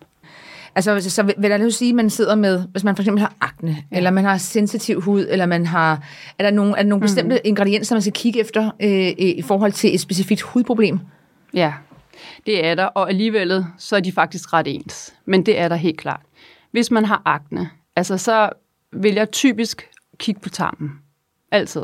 Altså, 0.76 1.00
så, 1.00 1.10
så 1.10 1.24
vil 1.24 1.50
jeg 1.50 1.60
nu 1.60 1.70
sige, 1.70 1.90
at 1.90 1.96
man 1.96 2.10
sidder 2.10 2.36
med, 2.36 2.64
hvis 2.72 2.84
man 2.84 2.96
for 2.96 3.04
eksempel 3.04 3.20
har 3.20 3.34
akne, 3.42 3.78
ja. 3.92 3.98
eller 3.98 4.12
man 4.12 4.24
har 4.24 4.38
sensitiv 4.38 5.02
hud, 5.02 5.26
eller 5.30 5.46
man 5.46 5.66
har, 5.66 6.04
er 6.38 6.44
der 6.44 6.52
nogle, 6.52 6.72
er 6.72 6.82
der 6.82 6.90
nogle 6.90 7.00
mm. 7.00 7.06
bestemte 7.06 7.48
ingredienser, 7.48 7.96
man 7.96 8.02
skal 8.02 8.14
kigge 8.14 8.40
efter 8.40 8.72
øh, 8.80 9.14
i 9.18 9.42
forhold 9.42 9.72
til 9.72 9.94
et 9.94 10.00
specifikt 10.00 10.42
hudproblem? 10.42 11.00
Ja, 11.54 11.74
det 12.46 12.66
er 12.66 12.76
der, 12.76 12.86
og 12.86 13.10
alligevel 13.10 13.66
så 13.78 13.96
er 13.96 14.00
de 14.00 14.12
faktisk 14.12 14.54
ret 14.54 14.68
ens. 14.68 15.14
Men 15.26 15.46
det 15.46 15.60
er 15.60 15.68
der 15.68 15.76
helt 15.76 15.98
klart. 15.98 16.22
Hvis 16.72 16.92
man 16.92 17.06
har 17.06 17.22
akne, 17.26 17.70
altså 17.96 18.18
så 18.18 18.50
vil 18.94 19.14
jeg 19.14 19.32
typisk 19.32 19.88
kigge 20.22 20.42
på 20.42 20.50
tarmen. 20.50 20.92
Altid. 21.52 21.84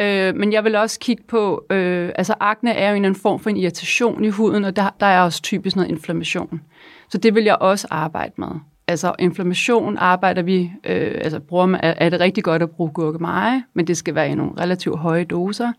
Øh, 0.00 0.36
men 0.36 0.52
jeg 0.52 0.64
vil 0.64 0.76
også 0.76 0.98
kigge 1.00 1.22
på, 1.28 1.66
øh, 1.70 2.10
altså 2.14 2.34
akne 2.40 2.72
er 2.72 2.90
jo 2.90 2.96
en 2.96 3.14
form 3.14 3.40
for 3.40 3.50
en 3.50 3.56
irritation 3.56 4.24
i 4.24 4.28
huden, 4.28 4.64
og 4.64 4.76
der, 4.76 4.90
der 5.00 5.06
er 5.06 5.22
også 5.22 5.42
typisk 5.42 5.76
noget 5.76 5.88
inflammation. 5.88 6.60
Så 7.08 7.18
det 7.18 7.34
vil 7.34 7.44
jeg 7.44 7.56
også 7.60 7.86
arbejde 7.90 8.32
med. 8.36 8.48
Altså 8.88 9.14
inflammation 9.18 9.98
arbejder 9.98 10.42
vi, 10.42 10.72
øh, 10.84 11.20
altså 11.20 11.40
bruger 11.40 11.66
man, 11.66 11.80
er, 11.82 12.08
det 12.08 12.20
rigtig 12.20 12.44
godt 12.44 12.62
at 12.62 12.70
bruge 12.70 12.90
gurkemeje, 12.90 13.62
men 13.74 13.86
det 13.86 13.96
skal 13.96 14.14
være 14.14 14.30
i 14.30 14.34
nogle 14.34 14.52
relativt 14.60 14.98
høje 14.98 15.24
doser. 15.24 15.72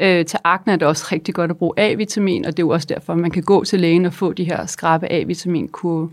Øh, 0.00 0.24
til 0.24 0.38
akne 0.44 0.72
er 0.72 0.76
det 0.76 0.88
også 0.88 1.08
rigtig 1.12 1.34
godt 1.34 1.50
at 1.50 1.56
bruge 1.56 1.74
A-vitamin, 1.76 2.44
og 2.44 2.56
det 2.56 2.62
er 2.62 2.66
jo 2.66 2.70
også 2.70 2.86
derfor, 2.90 3.12
at 3.12 3.18
man 3.18 3.30
kan 3.30 3.42
gå 3.42 3.64
til 3.64 3.80
lægen 3.80 4.04
og 4.04 4.12
få 4.12 4.32
de 4.32 4.44
her 4.44 4.66
skrabe 4.66 5.12
A-vitaminkurve. 5.12 6.10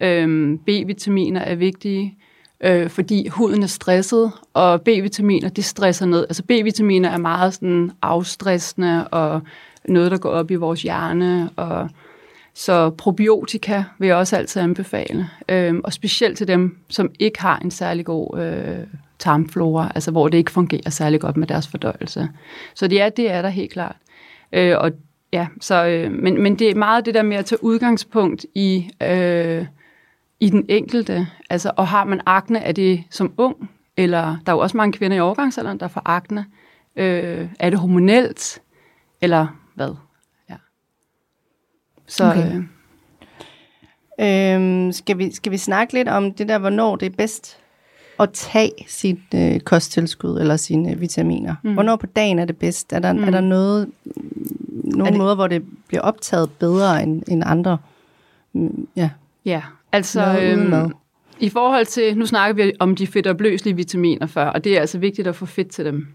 Øh, 0.00 0.58
B-vitaminer 0.58 1.40
er 1.40 1.54
vigtige 1.54 2.18
øh, 2.60 2.90
fordi 2.90 3.28
huden 3.28 3.62
er 3.62 3.66
stresset, 3.66 4.32
og 4.54 4.82
B-vitaminer, 4.82 5.48
det 5.48 5.64
stresser 5.64 6.06
ned. 6.06 6.26
Altså 6.28 6.42
B-vitaminer 6.42 7.10
er 7.10 7.18
meget 7.18 7.54
sådan 7.54 7.90
afstressende, 8.02 9.08
og 9.08 9.40
noget, 9.88 10.10
der 10.10 10.18
går 10.18 10.30
op 10.30 10.50
i 10.50 10.54
vores 10.54 10.82
hjerne, 10.82 11.50
og 11.56 11.88
så 12.54 12.90
probiotika 12.90 13.84
vil 13.98 14.06
jeg 14.06 14.16
også 14.16 14.36
altid 14.36 14.62
anbefale, 14.62 15.30
øh, 15.48 15.74
og 15.84 15.92
specielt 15.92 16.38
til 16.38 16.48
dem, 16.48 16.78
som 16.88 17.10
ikke 17.18 17.40
har 17.40 17.58
en 17.58 17.70
særlig 17.70 18.04
god 18.04 18.38
øh, 18.40 18.86
tarmflora, 19.18 19.92
altså 19.94 20.10
hvor 20.10 20.28
det 20.28 20.38
ikke 20.38 20.50
fungerer 20.50 20.90
særlig 20.90 21.20
godt 21.20 21.36
med 21.36 21.46
deres 21.46 21.68
fordøjelse. 21.68 22.28
Så 22.74 22.86
det 22.88 23.00
er, 23.00 23.08
det 23.08 23.30
er 23.30 23.42
der 23.42 23.48
helt 23.48 23.72
klart. 23.72 23.96
Øh, 24.52 24.74
og 24.78 24.92
ja, 25.32 25.46
så, 25.60 25.86
øh, 25.86 26.12
men, 26.12 26.42
men 26.42 26.58
det 26.58 26.70
er 26.70 26.74
meget 26.74 27.06
det 27.06 27.14
der 27.14 27.22
med 27.22 27.36
at 27.36 27.44
tage 27.44 27.64
udgangspunkt 27.64 28.46
i 28.54 28.90
øh, 29.02 29.66
i 30.40 30.50
den 30.50 30.66
enkelte. 30.68 31.26
Altså, 31.50 31.72
og 31.76 31.88
har 31.88 32.04
man 32.04 32.20
akne, 32.26 32.58
er 32.58 32.72
det 32.72 33.04
som 33.10 33.32
ung, 33.36 33.70
eller 33.96 34.36
der 34.46 34.52
er 34.52 34.56
jo 34.56 34.62
også 34.62 34.76
mange 34.76 34.92
kvinder 34.92 35.16
i 35.16 35.20
overgangsalderen, 35.20 35.80
der 35.80 35.88
får 35.88 36.02
akne. 36.04 36.46
Øh, 36.96 37.48
er 37.60 37.70
det 37.70 37.78
hormonelt, 37.78 38.62
eller 39.20 39.46
hvad? 39.74 39.94
Ja. 40.50 40.56
Så, 42.06 42.30
okay. 42.30 42.56
øh, 42.56 42.64
Øhm, 44.20 44.92
skal, 44.92 45.18
vi, 45.18 45.32
skal 45.32 45.52
vi 45.52 45.56
snakke 45.56 45.92
lidt 45.92 46.08
om 46.08 46.32
det 46.32 46.48
der, 46.48 46.58
hvornår 46.58 46.96
det 46.96 47.06
er 47.06 47.16
bedst 47.16 47.56
at 48.20 48.30
tage 48.32 48.72
sit 48.86 49.18
øh, 49.34 49.60
kosttilskud 49.60 50.40
eller 50.40 50.56
sine 50.56 50.98
vitaminer? 50.98 51.54
Mm. 51.62 51.74
Hvornår 51.74 51.96
på 51.96 52.06
dagen 52.06 52.38
er 52.38 52.44
det 52.44 52.56
bedst? 52.56 52.92
Er 52.92 52.98
der, 52.98 53.12
mm. 53.12 53.24
er 53.24 53.30
der 53.30 53.40
noget, 53.40 53.90
nogle 54.74 55.10
det... 55.10 55.18
måder, 55.18 55.34
hvor 55.34 55.46
det 55.46 55.64
bliver 55.88 56.02
optaget 56.02 56.50
bedre 56.50 57.02
end, 57.02 57.22
end 57.28 57.42
andre? 57.46 57.78
Mm, 58.52 58.88
ja. 58.96 59.10
Ja, 59.44 59.62
Altså, 59.96 60.38
øhm, 60.42 60.92
i 61.40 61.48
forhold 61.48 61.86
til, 61.86 62.18
nu 62.18 62.26
snakker 62.26 62.64
vi 62.64 62.72
om 62.78 62.96
de 62.96 63.06
fedt- 63.06 63.26
og 63.26 63.36
bløslige 63.36 63.76
vitaminer 63.76 64.26
før, 64.26 64.46
og 64.46 64.64
det 64.64 64.76
er 64.76 64.80
altså 64.80 64.98
vigtigt 64.98 65.28
at 65.28 65.36
få 65.36 65.46
fedt 65.46 65.70
til 65.70 65.84
dem. 65.84 66.06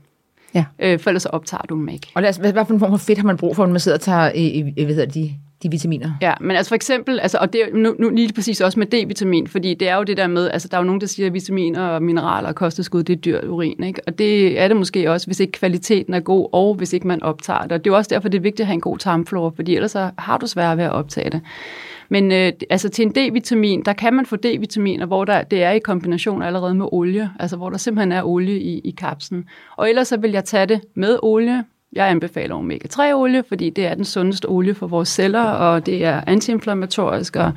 Ja. 0.56 0.66
Øh, 0.80 1.00
for 1.00 1.10
ellers 1.10 1.24
så 1.24 1.30
optager 1.30 1.62
du 1.70 1.76
dem 1.76 1.90
ikke. 1.90 2.08
Og 2.16 2.22
hvad, 2.22 2.52
hvad 2.52 2.66
for 2.66 2.74
en 2.74 2.80
form 2.80 2.92
for 2.92 2.98
fedt 2.98 3.18
har 3.18 3.26
man 3.26 3.38
brug 3.38 3.56
for, 3.56 3.66
når 3.66 3.72
man 3.72 3.80
sidder 3.80 3.98
og 3.98 4.02
tager 4.02 4.32
i, 4.32 4.48
i, 4.78 4.84
hvad 4.84 4.96
hedder 4.96 5.06
de, 5.06 5.32
de 5.64 5.72
vitaminer? 5.72 6.12
Ja, 6.22 6.34
men 6.42 6.56
altså 6.56 6.70
for 6.70 6.76
eksempel, 6.76 7.20
altså, 7.20 7.38
og 7.42 7.54
det 7.54 7.62
er 7.62 7.66
nu, 7.74 7.96
nu 8.00 8.10
lige 8.10 8.34
præcis 8.34 8.62
også 8.62 8.80
med 8.80 8.88
D-vitamin, 8.94 9.48
fordi 9.48 9.74
det 9.74 9.90
er 9.90 9.96
jo 9.96 10.04
det 10.04 10.18
der 10.18 10.28
med, 10.28 10.50
altså 10.50 10.68
der 10.68 10.78
er 10.78 10.82
jo 10.82 10.86
nogen, 10.86 11.02
der 11.02 11.08
siger, 11.08 11.28
at 11.28 11.34
vitaminer 11.34 11.82
og 11.82 12.04
mineraler 12.04 12.50
og 12.50 12.56
kosteskud, 12.56 13.04
det 13.04 13.14
er 13.14 13.18
dyrt 13.18 13.44
urin, 13.44 13.84
ikke? 13.84 14.02
Og 14.08 14.18
det 14.18 14.60
er 14.60 14.68
det 14.68 14.78
måske 14.78 15.12
også, 15.12 15.28
hvis 15.28 15.40
ikke 15.40 15.52
kvaliteten 15.52 16.14
er 16.14 16.20
god, 16.20 16.50
og 16.52 16.76
hvis 16.76 16.94
ikke 16.94 17.08
man 17.08 17.24
optager 17.24 17.62
det. 17.62 17.72
Og 17.72 17.86
det 17.86 17.92
er 17.92 17.96
også 17.96 18.10
derfor, 18.14 18.30
det 18.30 18.38
er 18.38 18.42
vigtigt 18.42 18.60
at 18.60 18.68
have 18.68 18.76
en 18.76 18.82
god 18.82 18.98
tarmflora, 18.98 19.52
fordi 19.56 19.76
ellers 19.76 19.92
så 19.92 20.10
har 20.18 20.38
du 20.38 20.48
svært 20.48 20.78
ved 20.78 20.86
at 20.86 20.92
optage 20.92 21.30
det. 21.30 21.42
Men 22.12 22.32
øh, 22.32 22.52
altså 22.70 22.90
til 22.90 23.06
en 23.06 23.12
D-vitamin, 23.12 23.84
der 23.86 23.94
kan 23.94 24.14
man 24.14 24.26
få 24.26 24.36
D-vitaminer, 24.36 25.06
hvor 25.06 25.26
der, 25.26 25.44
det 25.44 25.64
er 25.64 25.72
i 25.72 25.80
kombination 25.80 26.42
allerede 26.42 26.76
med 26.76 26.86
olie, 26.92 27.32
altså 27.40 27.58
hvor 27.58 27.70
der 27.70 27.78
simpelthen 27.78 28.12
er 28.12 28.24
olie 28.24 28.60
i, 28.60 28.80
i 28.80 28.92
kapslen. 28.92 29.46
Og 29.78 29.90
ellers 29.90 30.08
så 30.08 30.18
vil 30.18 30.32
jeg 30.32 30.46
tage 30.46 30.66
det 30.66 30.82
med 30.96 31.20
olie. 31.24 31.64
Jeg 31.94 32.10
anbefaler 32.10 32.56
omega-3-olie, 32.56 33.44
fordi 33.48 33.70
det 33.70 33.86
er 33.86 33.96
den 33.96 34.06
sundeste 34.06 34.46
olie 34.46 34.74
for 34.74 34.88
vores 34.88 35.10
celler, 35.10 35.44
og 35.44 35.86
det 35.86 36.06
er 36.06 36.22
antiinflammatorisk. 36.28 37.36
Og, 37.36 37.52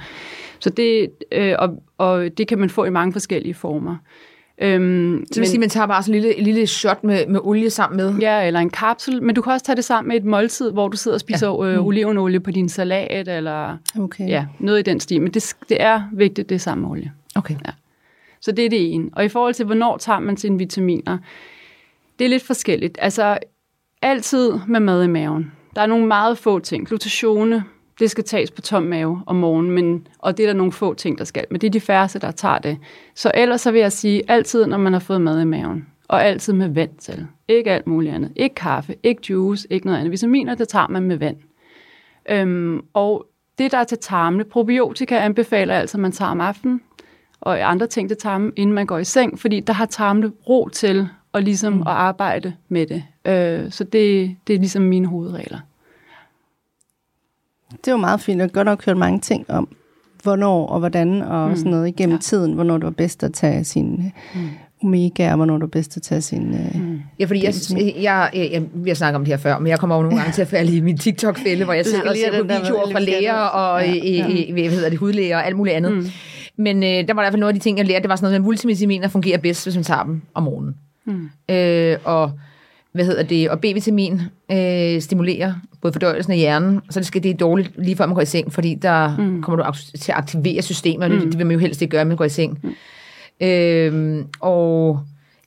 så 0.61 0.71
det, 0.71 1.11
øh, 1.33 1.55
og, 1.59 1.83
og 1.99 2.38
det 2.38 2.49
kan 2.49 2.59
man 2.59 2.71
få 2.71 2.85
i 2.85 2.90
mange 2.90 3.12
forskellige 3.12 3.55
former. 3.55 3.97
Øhm, 4.59 5.27
så 5.33 5.40
vil 5.40 5.49
sige, 5.49 5.57
at 5.57 5.61
man 5.61 5.69
tager 5.69 5.87
bare 5.87 6.03
sådan 6.03 6.14
en 6.14 6.21
lille, 6.21 6.38
en 6.38 6.45
lille 6.45 6.67
shot 6.67 7.05
med, 7.05 7.27
med 7.27 7.40
olie 7.43 7.71
sammen 7.71 7.97
med? 7.97 8.14
Ja, 8.21 8.47
eller 8.47 8.61
en 8.61 8.71
kapsel. 8.71 9.23
Men 9.23 9.35
du 9.35 9.43
kan 9.43 9.53
også 9.53 9.64
tage 9.64 9.77
det 9.77 9.85
sammen 9.85 10.09
med 10.09 10.17
et 10.17 10.25
måltid, 10.25 10.71
hvor 10.73 10.88
du 10.88 10.97
sidder 10.97 11.14
og 11.14 11.21
spiser 11.21 11.64
ja. 11.64 11.73
øh, 11.73 11.81
mm. 11.81 11.87
olivenolie 11.87 12.40
på 12.40 12.51
din 12.51 12.69
salat, 12.69 13.29
eller 13.29 13.77
okay. 13.99 14.29
ja, 14.29 14.47
noget 14.59 14.79
i 14.79 14.83
den 14.83 15.01
stil. 15.01 15.23
Men 15.23 15.35
det, 15.35 15.57
det 15.69 15.83
er 15.83 16.03
vigtigt, 16.12 16.49
det 16.49 16.55
er 16.55 16.59
samme 16.59 16.88
olie. 16.88 17.12
Okay. 17.35 17.55
Ja. 17.67 17.71
Så 18.40 18.53
det 18.53 18.64
er 18.64 18.71
det 18.71 18.95
ene. 18.95 19.11
Og 19.12 19.25
i 19.25 19.29
forhold 19.29 19.55
til, 19.55 19.67
hvornår 19.67 19.97
tager 19.97 20.19
man 20.19 20.37
sine 20.37 20.59
vitaminer, 20.59 21.19
det 22.19 22.25
er 22.25 22.29
lidt 22.29 22.43
forskelligt. 22.43 22.99
Altså, 23.01 23.38
altid 24.03 24.53
med 24.69 24.81
mad 24.81 25.05
i 25.05 25.07
maven. 25.07 25.53
Der 25.77 25.83
er 25.83 25.87
nogle 25.87 26.07
meget 26.07 26.38
få 26.38 26.59
ting. 26.59 26.87
Glutatione, 26.87 27.64
det 28.00 28.11
skal 28.11 28.24
tages 28.24 28.50
på 28.50 28.61
tom 28.61 28.83
mave 28.83 29.22
om 29.26 29.37
morgenen, 29.37 29.70
men, 29.70 30.07
og 30.18 30.37
det 30.37 30.42
er 30.42 30.46
der 30.46 30.54
nogle 30.54 30.72
få 30.72 30.94
ting, 30.94 31.18
der 31.18 31.24
skal. 31.24 31.44
Men 31.50 31.61
det 31.61 31.66
er 31.66 31.70
de 31.70 31.80
færreste, 31.80 32.18
der 32.18 32.30
tager 32.30 32.59
det. 32.59 32.78
Så 33.14 33.30
ellers 33.35 33.61
så 33.61 33.70
vil 33.72 33.80
jeg 33.80 33.92
sige, 33.92 34.22
altid 34.28 34.66
når 34.66 34.76
man 34.76 34.92
har 34.92 35.00
fået 35.00 35.20
mad 35.20 35.40
i 35.40 35.44
maven, 35.44 35.87
og 36.09 36.24
altid 36.24 36.52
med 36.52 36.68
vand 36.68 36.96
til. 36.98 37.26
Ikke 37.48 37.70
alt 37.70 37.87
muligt 37.87 38.14
andet. 38.14 38.33
Ikke 38.37 38.54
kaffe, 38.54 38.94
ikke 39.02 39.22
juice, 39.30 39.66
ikke 39.70 39.87
noget 39.87 39.98
andet. 39.98 40.12
Vitaminer, 40.12 40.54
det 40.54 40.68
tager 40.68 40.88
man 40.88 41.02
med 41.02 41.16
vand. 41.16 41.37
Øhm, 42.30 42.80
og 42.94 43.26
det, 43.59 43.72
der 43.72 43.78
er 43.78 43.85
til 43.85 43.98
tarmene, 43.98 44.44
probiotika 44.44 45.18
anbefaler 45.18 45.74
altså, 45.74 45.96
at 45.96 46.00
man 46.00 46.12
tager 46.12 46.30
om 46.30 46.40
aftenen, 46.40 46.80
og 47.40 47.70
andre 47.70 47.87
ting 47.87 48.09
til 48.09 48.16
tarmen, 48.16 48.52
inden 48.57 48.74
man 48.74 48.87
går 48.87 48.98
i 48.98 49.04
seng, 49.04 49.38
fordi 49.38 49.61
der 49.61 49.72
har 49.72 49.87
tarmene 49.87 50.33
ro 50.48 50.68
til 50.68 51.09
at, 51.35 51.44
ligesom 51.44 51.72
mm. 51.72 51.80
at 51.80 51.87
arbejde 51.87 52.54
med 52.68 52.87
det. 52.87 53.04
Øh, 53.24 53.70
så 53.70 53.85
det, 53.85 54.37
det 54.46 54.54
er 54.54 54.59
ligesom 54.59 54.83
mine 54.83 55.07
hovedregler. 55.07 55.59
Det 57.85 57.92
var 57.92 57.96
meget 57.96 58.20
fint, 58.20 58.42
og 58.42 58.53
godt 58.53 58.64
nok 58.64 58.85
hørt 58.85 58.96
mange 58.96 59.20
ting 59.20 59.50
om, 59.50 59.68
hvornår 60.22 60.66
og 60.66 60.79
hvordan 60.79 61.22
og 61.22 61.48
mm. 61.48 61.57
sådan 61.57 61.70
noget 61.70 61.88
igennem 61.88 62.16
ja. 62.16 62.20
tiden, 62.20 62.53
hvornår 62.53 62.74
det 62.74 62.85
var 62.85 62.90
bedst 62.90 63.22
at 63.22 63.33
tage 63.33 63.64
sin 63.64 64.12
mm. 64.35 64.40
omega, 64.83 65.31
og 65.31 65.37
hvornår 65.37 65.55
det 65.55 65.61
var 65.61 65.66
bedst 65.66 65.96
at 65.96 66.03
tage 66.03 66.20
sin... 66.20 66.55
Øh, 66.55 66.83
mm. 66.83 67.00
Ja, 67.18 67.24
fordi 67.24 67.44
jeg, 67.44 67.55
jeg, 67.70 68.31
jeg, 68.35 68.48
jeg, 68.53 68.62
vi 68.74 68.90
har 68.90 68.94
snakket 68.94 69.16
om 69.16 69.24
det 69.24 69.33
her 69.33 69.38
før, 69.38 69.59
men 69.59 69.68
jeg 69.68 69.79
kommer 69.79 69.96
jo 69.96 70.03
nogle 70.03 70.18
gange 70.20 70.33
til 70.33 70.42
at 70.42 70.48
falde 70.48 70.77
i 70.77 70.81
min 70.81 70.98
TikTok-fælde, 70.98 71.64
hvor 71.64 71.72
jeg 71.72 71.87
sidder 71.87 72.11
og 72.11 72.16
ser 72.16 72.42
på 72.42 72.46
videoer 72.46 72.92
fra 72.92 73.00
læger 73.00 73.35
og 73.35 73.83
ja, 73.83 73.92
ja. 73.92 74.29
I, 74.29 74.53
hvad 74.53 74.70
hedder 74.70 74.88
det, 74.88 74.98
hudlæger 74.98 75.37
og 75.37 75.46
alt 75.46 75.57
muligt 75.57 75.77
andet. 75.77 75.92
Mm. 75.92 76.07
Men 76.57 76.83
øh, 76.83 76.88
der 76.88 77.14
var 77.14 77.22
i 77.22 77.24
hvert 77.24 77.33
fald 77.33 77.40
noget 77.40 77.53
af 77.53 77.61
de 77.61 77.64
ting, 77.64 77.79
jeg 77.79 77.87
lærte, 77.87 78.03
det 78.03 78.09
var 78.09 78.16
sådan 78.16 78.27
noget, 78.27 78.35
at 78.35 78.42
multivitaminer 78.42 79.09
fungerer 79.09 79.38
bedst, 79.38 79.64
hvis 79.64 79.74
man 79.74 79.85
tager 79.85 80.03
dem 80.03 80.22
om 80.35 80.42
morgenen. 80.42 80.74
Mm. 81.07 81.29
Øh, 81.55 81.96
og 82.05 82.33
hvad 82.94 83.04
hedder 83.04 83.22
det, 83.22 83.50
og 83.50 83.61
B-vitamin 83.61 84.20
øh, 84.52 85.00
stimulerer 85.00 85.54
både 85.83 85.92
fordøjelsen 85.92 86.33
af 86.33 86.38
hjernen, 86.38 86.80
så 86.90 87.00
det 87.00 87.07
skal 87.07 87.22
det 87.22 87.30
er 87.30 87.35
dårligt 87.35 87.70
lige 87.78 87.96
før 87.96 88.07
man 88.07 88.14
går 88.14 88.22
i 88.22 88.26
seng, 88.26 88.52
fordi 88.52 88.74
der 88.74 89.16
mm. 89.16 89.42
kommer 89.42 89.64
du 89.64 89.72
til 90.00 90.12
at 90.12 90.18
aktivere 90.18 90.62
systemet, 90.62 91.11
mm. 91.11 91.18
det, 91.18 91.26
det 91.26 91.38
vil 91.38 91.46
man 91.46 91.54
jo 91.54 91.61
helst 91.61 91.83
ikke 91.83 91.92
gøre, 91.92 92.04
når 92.04 92.09
man 92.09 92.16
går 92.16 92.24
i 92.24 92.28
seng. 92.28 92.59
Mm. 92.62 93.46
Øh, 93.46 94.24
og 94.40 95.00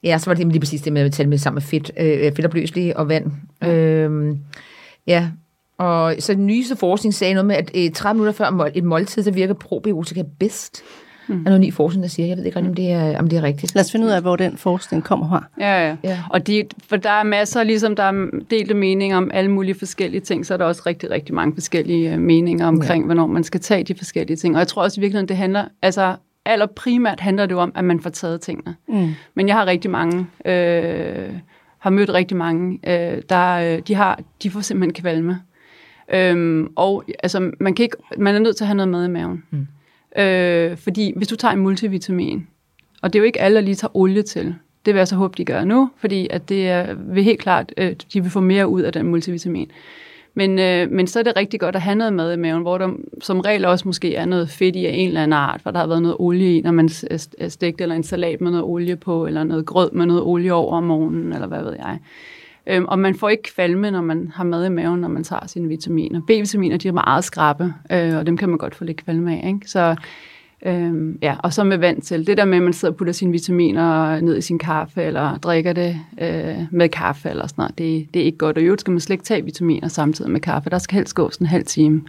ja, 0.03 0.17
så 0.17 0.29
var 0.29 0.33
det 0.33 0.47
lige 0.47 0.59
præcis 0.59 0.81
det 0.81 0.93
med 0.93 1.01
at 1.01 1.11
tale 1.11 1.29
med 1.29 1.37
sammen 1.37 1.55
med 1.55 1.61
fedt, 1.61 1.91
øh, 1.99 2.31
fedtopløselige 2.35 2.97
og 2.97 3.09
vand. 3.09 3.31
Ja. 3.61 3.73
Øh, 3.75 4.37
ja, 5.07 5.29
og 5.77 6.15
så 6.19 6.33
den 6.33 6.47
nyeste 6.47 6.75
forskning 6.75 7.13
sagde 7.13 7.33
noget 7.33 7.45
med, 7.45 7.55
at 7.55 7.71
øh, 7.75 7.91
30 7.91 8.19
minutter 8.19 8.33
før 8.33 8.69
et 8.75 8.83
måltid, 8.83 9.23
så 9.23 9.31
virker 9.31 9.53
probiotika 9.53 10.23
bedst. 10.39 10.83
Mm. 11.27 11.39
er 11.39 11.49
noget 11.49 11.61
ny 11.61 11.73
forskning, 11.73 12.03
der 12.03 12.09
siger. 12.09 12.27
Jeg 12.27 12.37
ved 12.37 12.45
ikke 12.45 12.59
om 12.59 12.73
det 12.73 12.91
er, 12.91 13.19
om 13.19 13.29
det 13.29 13.37
er 13.37 13.43
rigtigt. 13.43 13.75
Lad 13.75 13.83
os 13.83 13.91
finde 13.91 14.05
ud 14.05 14.11
af, 14.11 14.21
hvor 14.21 14.35
den 14.35 14.57
forskning 14.57 15.03
kommer 15.03 15.29
fra. 15.29 15.43
Ja, 15.59 15.87
ja. 15.87 15.95
Ja. 16.03 16.19
Og 16.29 16.47
de, 16.47 16.63
for 16.89 16.95
der 16.95 17.09
er 17.09 17.23
masser, 17.23 17.63
ligesom 17.63 17.95
der 17.95 18.03
er 18.03 18.29
delte 18.51 18.73
meninger 18.73 19.17
om 19.17 19.31
alle 19.33 19.51
mulige 19.51 19.75
forskellige 19.75 20.21
ting, 20.21 20.45
så 20.45 20.53
er 20.53 20.57
der 20.57 20.65
også 20.65 20.81
rigtig, 20.85 21.11
rigtig 21.11 21.35
mange 21.35 21.53
forskellige 21.53 22.13
øh, 22.13 22.19
meninger 22.19 22.67
omkring, 22.67 23.03
ja. 23.03 23.05
hvornår 23.05 23.27
man 23.27 23.43
skal 23.43 23.59
tage 23.59 23.83
de 23.83 23.95
forskellige 23.95 24.37
ting. 24.37 24.55
Og 24.55 24.59
jeg 24.59 24.67
tror 24.67 24.83
også 24.83 24.99
i 24.99 25.01
virkeligheden, 25.01 25.27
det 25.27 25.37
handler, 25.37 25.65
altså 25.81 26.15
allerprimært 26.45 27.19
handler 27.19 27.45
det 27.45 27.51
jo 27.51 27.59
om, 27.59 27.71
at 27.75 27.83
man 27.83 27.99
får 27.99 28.09
taget 28.09 28.41
tingene. 28.41 28.75
Mm. 28.87 29.09
Men 29.35 29.47
jeg 29.47 29.55
har 29.55 29.65
rigtig 29.65 29.91
mange, 29.91 30.27
øh, 30.45 31.29
har 31.77 31.89
mødt 31.89 32.13
rigtig 32.13 32.37
mange, 32.37 32.79
øh, 32.87 33.21
der, 33.29 33.53
øh, 33.53 33.81
de, 33.87 33.95
har, 33.95 34.19
de 34.43 34.49
får 34.49 34.61
simpelthen 34.61 34.93
kvalme. 34.93 35.41
Øhm, 36.13 36.67
og 36.75 37.03
altså, 37.23 37.51
man, 37.59 37.73
kan 37.73 37.83
ikke, 37.83 37.97
man 38.17 38.35
er 38.35 38.39
nødt 38.39 38.57
til 38.57 38.63
at 38.63 38.67
have 38.67 38.75
noget 38.75 38.89
mad 38.89 39.05
i 39.05 39.09
maven. 39.09 39.43
Mm. 39.49 39.67
Øh, 40.17 40.77
fordi 40.77 41.13
hvis 41.15 41.27
du 41.27 41.35
tager 41.35 41.51
en 41.51 41.59
multivitamin, 41.59 42.47
og 43.01 43.13
det 43.13 43.19
er 43.19 43.21
jo 43.21 43.25
ikke 43.25 43.41
alle, 43.41 43.55
der 43.55 43.61
lige 43.61 43.75
tager 43.75 43.97
olie 43.97 44.21
til, 44.21 44.55
det 44.85 44.93
vil 44.93 44.99
jeg 44.99 45.07
så 45.07 45.15
håbe, 45.15 45.33
de 45.37 45.45
gør 45.45 45.63
nu, 45.63 45.89
fordi 45.97 46.27
at 46.29 46.49
det 46.49 46.69
er, 46.69 46.93
vil 46.93 47.23
helt 47.23 47.39
klart, 47.39 47.73
øh, 47.77 47.95
de 48.13 48.21
vil 48.21 48.31
få 48.31 48.39
mere 48.39 48.67
ud 48.67 48.81
af 48.81 48.93
den 48.93 49.07
multivitamin. 49.07 49.71
Men, 50.33 50.59
øh, 50.59 50.91
men 50.91 51.07
så 51.07 51.19
er 51.19 51.23
det 51.23 51.33
rigtig 51.35 51.59
godt 51.59 51.75
at 51.75 51.81
have 51.81 51.95
noget 51.95 52.13
mad 52.13 52.33
i 52.33 52.37
maven, 52.37 52.61
hvor 52.61 52.77
der 52.77 52.89
som 53.21 53.39
regel 53.39 53.65
også 53.65 53.87
måske 53.87 54.15
er 54.15 54.25
noget 54.25 54.49
fedt 54.49 54.75
i 54.75 54.85
af 54.85 54.91
en 54.93 55.07
eller 55.07 55.23
anden 55.23 55.33
art, 55.33 55.61
for 55.61 55.71
der 55.71 55.79
har 55.79 55.87
været 55.87 56.01
noget 56.01 56.17
olie 56.19 56.57
i, 56.57 56.61
når 56.61 56.71
man 56.71 56.89
stegte 57.49 57.81
eller 57.81 57.95
en 57.95 58.03
salat 58.03 58.41
med 58.41 58.51
noget 58.51 58.65
olie 58.65 58.95
på, 58.95 59.25
eller 59.25 59.43
noget 59.43 59.65
grød 59.65 59.91
med 59.91 60.05
noget 60.05 60.23
olie 60.23 60.53
over 60.53 60.77
om 60.77 60.83
morgenen, 60.83 61.33
eller 61.33 61.47
hvad 61.47 61.63
ved 61.63 61.73
jeg. 61.73 61.99
Øhm, 62.69 62.85
og 62.85 62.99
man 62.99 63.15
får 63.15 63.29
ikke 63.29 63.43
kvalme, 63.43 63.91
når 63.91 64.01
man 64.01 64.31
har 64.35 64.43
mad 64.43 64.65
i 64.65 64.69
maven, 64.69 64.99
når 64.99 65.07
man 65.07 65.23
tager 65.23 65.47
sine 65.47 65.67
vitaminer. 65.67 66.21
B-vitaminer, 66.21 66.77
de 66.77 66.87
er 66.87 66.91
meget 66.91 67.23
skrappe, 67.23 67.73
øh, 67.91 68.17
og 68.17 68.25
dem 68.25 68.37
kan 68.37 68.49
man 68.49 68.57
godt 68.57 68.75
få 68.75 68.83
lidt 68.83 69.03
kvalme 69.03 69.41
af. 69.41 69.47
Ikke? 69.47 69.69
Så, 69.69 69.95
øhm, 70.65 71.19
ja, 71.21 71.35
og 71.43 71.53
så 71.53 71.63
med 71.63 71.77
vand 71.77 72.01
til. 72.01 72.27
Det 72.27 72.37
der 72.37 72.45
med, 72.45 72.57
at 72.57 72.63
man 72.63 72.73
sidder 72.73 72.91
og 72.91 72.97
putter 72.97 73.13
sine 73.13 73.31
vitaminer 73.31 74.19
ned 74.19 74.37
i 74.37 74.41
sin 74.41 74.59
kaffe, 74.59 75.03
eller 75.03 75.37
drikker 75.37 75.73
det 75.73 75.99
øh, 76.21 76.55
med 76.71 76.89
kaffe, 76.89 77.29
eller 77.29 77.47
sådan 77.47 77.61
noget, 77.61 77.77
det, 77.77 78.07
det 78.13 78.21
er 78.21 78.25
ikke 78.25 78.37
godt. 78.37 78.57
Og 78.57 78.63
i 78.63 78.65
øvrigt 78.65 78.81
skal 78.81 78.91
man 78.91 78.99
slet 78.99 79.13
ikke 79.13 79.25
tage 79.25 79.43
vitaminer 79.43 79.87
samtidig 79.87 80.31
med 80.31 80.41
kaffe. 80.41 80.69
Der 80.69 80.77
skal 80.77 80.95
helst 80.95 81.15
gå 81.15 81.29
sådan 81.29 81.45
en 81.45 81.49
halv 81.49 81.65
time. 81.65 82.01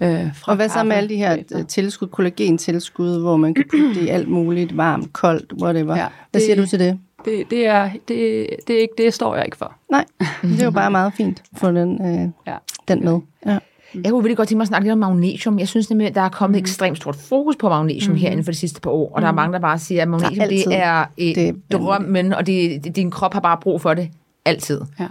Øh, 0.00 0.08
fra 0.34 0.52
og 0.52 0.56
hvad 0.56 0.68
så 0.68 0.84
med 0.84 0.96
alle 0.96 1.08
de 1.08 1.16
her 1.16 1.36
øh, 1.54 1.66
tilskud, 1.66 2.08
kollagentilskud, 2.08 3.20
hvor 3.20 3.36
man 3.36 3.54
kan 3.54 3.64
putte 3.70 3.88
det 3.88 4.02
i 4.02 4.08
alt 4.08 4.28
muligt, 4.28 4.76
varmt, 4.76 5.12
koldt, 5.12 5.52
whatever. 5.62 5.96
Ja, 5.96 6.06
hvad 6.30 6.40
det, 6.40 6.42
siger 6.42 6.56
du 6.56 6.66
til 6.66 6.78
det? 6.78 6.98
Det, 7.24 7.50
det, 7.50 7.66
er, 7.66 7.90
det, 8.08 8.46
det, 8.66 8.76
er 8.76 8.80
ikke, 8.80 8.94
det 8.98 9.14
står 9.14 9.36
jeg 9.36 9.44
ikke 9.44 9.56
for. 9.56 9.74
Nej, 9.90 10.04
det 10.42 10.60
er 10.60 10.64
jo 10.64 10.70
bare 10.70 10.90
meget 10.90 11.12
fint 11.16 11.42
at 11.52 11.58
få 11.58 11.68
den, 11.68 12.06
øh, 12.06 12.28
ja. 12.46 12.56
den 12.88 13.04
med. 13.04 13.20
Ja. 13.46 13.58
Jeg 13.94 14.10
kunne 14.10 14.22
virkelig 14.22 14.36
godt 14.36 14.48
tænke 14.48 14.58
mig 14.58 14.64
at 14.64 14.68
snakke 14.68 14.84
lidt 14.84 14.92
om 14.92 14.98
magnesium. 14.98 15.58
Jeg 15.58 15.68
synes 15.68 15.90
nemlig, 15.90 16.08
at 16.08 16.14
der 16.14 16.20
er 16.20 16.28
kommet 16.28 16.56
mm. 16.56 16.62
ekstremt 16.62 16.96
stort 16.96 17.16
fokus 17.16 17.56
på 17.56 17.68
magnesium 17.68 18.12
mm. 18.12 18.20
her 18.20 18.30
inden 18.30 18.44
for 18.44 18.52
de 18.52 18.58
sidste 18.58 18.80
par 18.80 18.90
år. 18.90 19.12
Og 19.12 19.20
mm. 19.20 19.22
der 19.22 19.28
er 19.28 19.34
mange, 19.34 19.52
der 19.52 19.60
bare 19.60 19.78
siger, 19.78 20.02
at 20.02 20.08
magnesium 20.08 20.48
det 20.48 20.76
er 20.76 21.04
øh, 21.18 21.34
det 21.34 21.62
drømmen, 21.72 22.32
og 22.32 22.46
det, 22.46 22.84
det, 22.84 22.96
din 22.96 23.10
krop 23.10 23.32
har 23.32 23.40
bare 23.40 23.58
brug 23.60 23.80
for 23.80 23.94
det 23.94 24.10
altid. 24.44 24.80
Ja. 25.00 25.06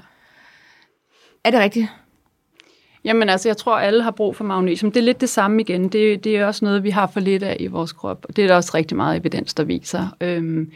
Er 1.44 1.52
det 1.52 1.60
rigtigt? 1.60 1.88
Jamen 3.04 3.30
altså, 3.30 3.50
jeg 3.50 3.58
tror, 3.58 3.78
alle 3.78 4.04
har 4.04 4.12
brug 4.12 4.36
for 4.36 4.44
magnesium. 4.44 4.92
Det 4.92 5.00
er 5.00 5.04
lidt 5.04 5.22
det 5.22 5.30
samme 5.30 5.62
igen. 5.62 5.90
Det, 5.90 6.24
det 6.24 6.38
er 6.38 6.46
også 6.46 6.66
noget, 6.66 6.84
vi 6.84 6.90
har 6.90 7.08
for 7.08 7.20
lidt 7.20 7.44
af 7.44 7.58
i 7.60 7.68
vores 7.68 7.92
krop. 7.92 8.26
Det 8.36 8.44
er 8.44 8.48
der 8.48 8.56
også 8.56 8.72
rigtig 8.74 8.98
meget 8.98 9.18
evidens, 9.18 9.54
der 9.54 9.64
viser. 9.64 10.16
Øhm, 10.22 10.72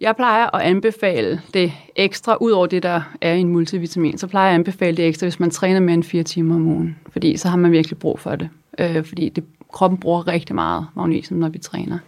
jeg 0.00 0.16
plejer 0.16 0.56
at 0.56 0.62
anbefale 0.62 1.40
det 1.54 1.72
ekstra, 1.96 2.36
ud 2.40 2.50
over 2.50 2.66
det, 2.66 2.82
der 2.82 3.02
er 3.20 3.32
i 3.32 3.40
en 3.40 3.48
multivitamin, 3.48 4.18
så 4.18 4.26
plejer 4.26 4.46
jeg 4.46 4.54
at 4.54 4.58
anbefale 4.58 4.96
det 4.96 5.06
ekstra, 5.06 5.24
hvis 5.24 5.40
man 5.40 5.50
træner 5.50 5.80
mere 5.80 5.94
end 5.94 6.04
fire 6.04 6.22
timer 6.22 6.54
om 6.54 6.66
ugen. 6.66 6.98
Fordi 7.12 7.36
så 7.36 7.48
har 7.48 7.56
man 7.56 7.72
virkelig 7.72 7.98
brug 7.98 8.18
for 8.18 8.36
det. 8.36 8.48
Øh, 8.78 9.04
fordi 9.04 9.28
det, 9.28 9.44
kroppen 9.72 9.98
bruger 10.00 10.28
rigtig 10.28 10.54
meget 10.54 10.86
magnesium, 10.96 11.40
når 11.40 11.48
vi 11.48 11.58
træner. 11.58 11.98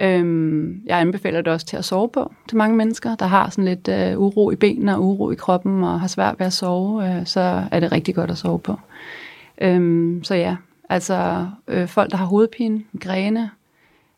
Øhm, 0.00 0.82
jeg 0.86 1.00
anbefaler 1.00 1.40
det 1.40 1.52
også 1.52 1.66
til 1.66 1.76
at 1.76 1.84
sove 1.84 2.08
på 2.08 2.32
til 2.48 2.56
mange 2.56 2.76
mennesker, 2.76 3.14
der 3.14 3.26
har 3.26 3.50
sådan 3.50 3.64
lidt 3.64 3.88
øh, 3.88 4.18
uro 4.18 4.50
i 4.50 4.56
benene 4.56 4.96
og 4.96 5.04
uro 5.04 5.30
i 5.30 5.34
kroppen 5.34 5.84
og 5.84 6.00
har 6.00 6.06
svært 6.06 6.34
ved 6.38 6.46
at 6.46 6.52
sove, 6.52 7.18
øh, 7.18 7.26
så 7.26 7.62
er 7.70 7.80
det 7.80 7.92
rigtig 7.92 8.14
godt 8.14 8.30
at 8.30 8.38
sove 8.38 8.58
på. 8.58 8.80
Øhm, 9.60 10.24
så 10.24 10.34
ja, 10.34 10.56
altså 10.88 11.46
øh, 11.68 11.88
folk, 11.88 12.10
der 12.10 12.16
har 12.16 12.26
hovedpine, 12.26 12.82
græne, 13.00 13.50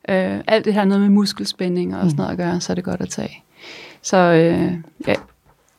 øh, 0.08 0.40
alt 0.46 0.64
det 0.64 0.74
her 0.74 0.84
noget 0.84 1.00
med 1.00 1.08
muskelspænding 1.08 1.96
og 1.96 2.04
sådan 2.04 2.16
noget 2.16 2.30
at 2.30 2.38
gøre, 2.38 2.60
så 2.60 2.72
er 2.72 2.74
det 2.74 2.84
godt 2.84 3.00
at 3.00 3.08
tage. 3.08 3.42
Så 4.02 4.16
øh, 4.16 4.72
ja, 5.06 5.14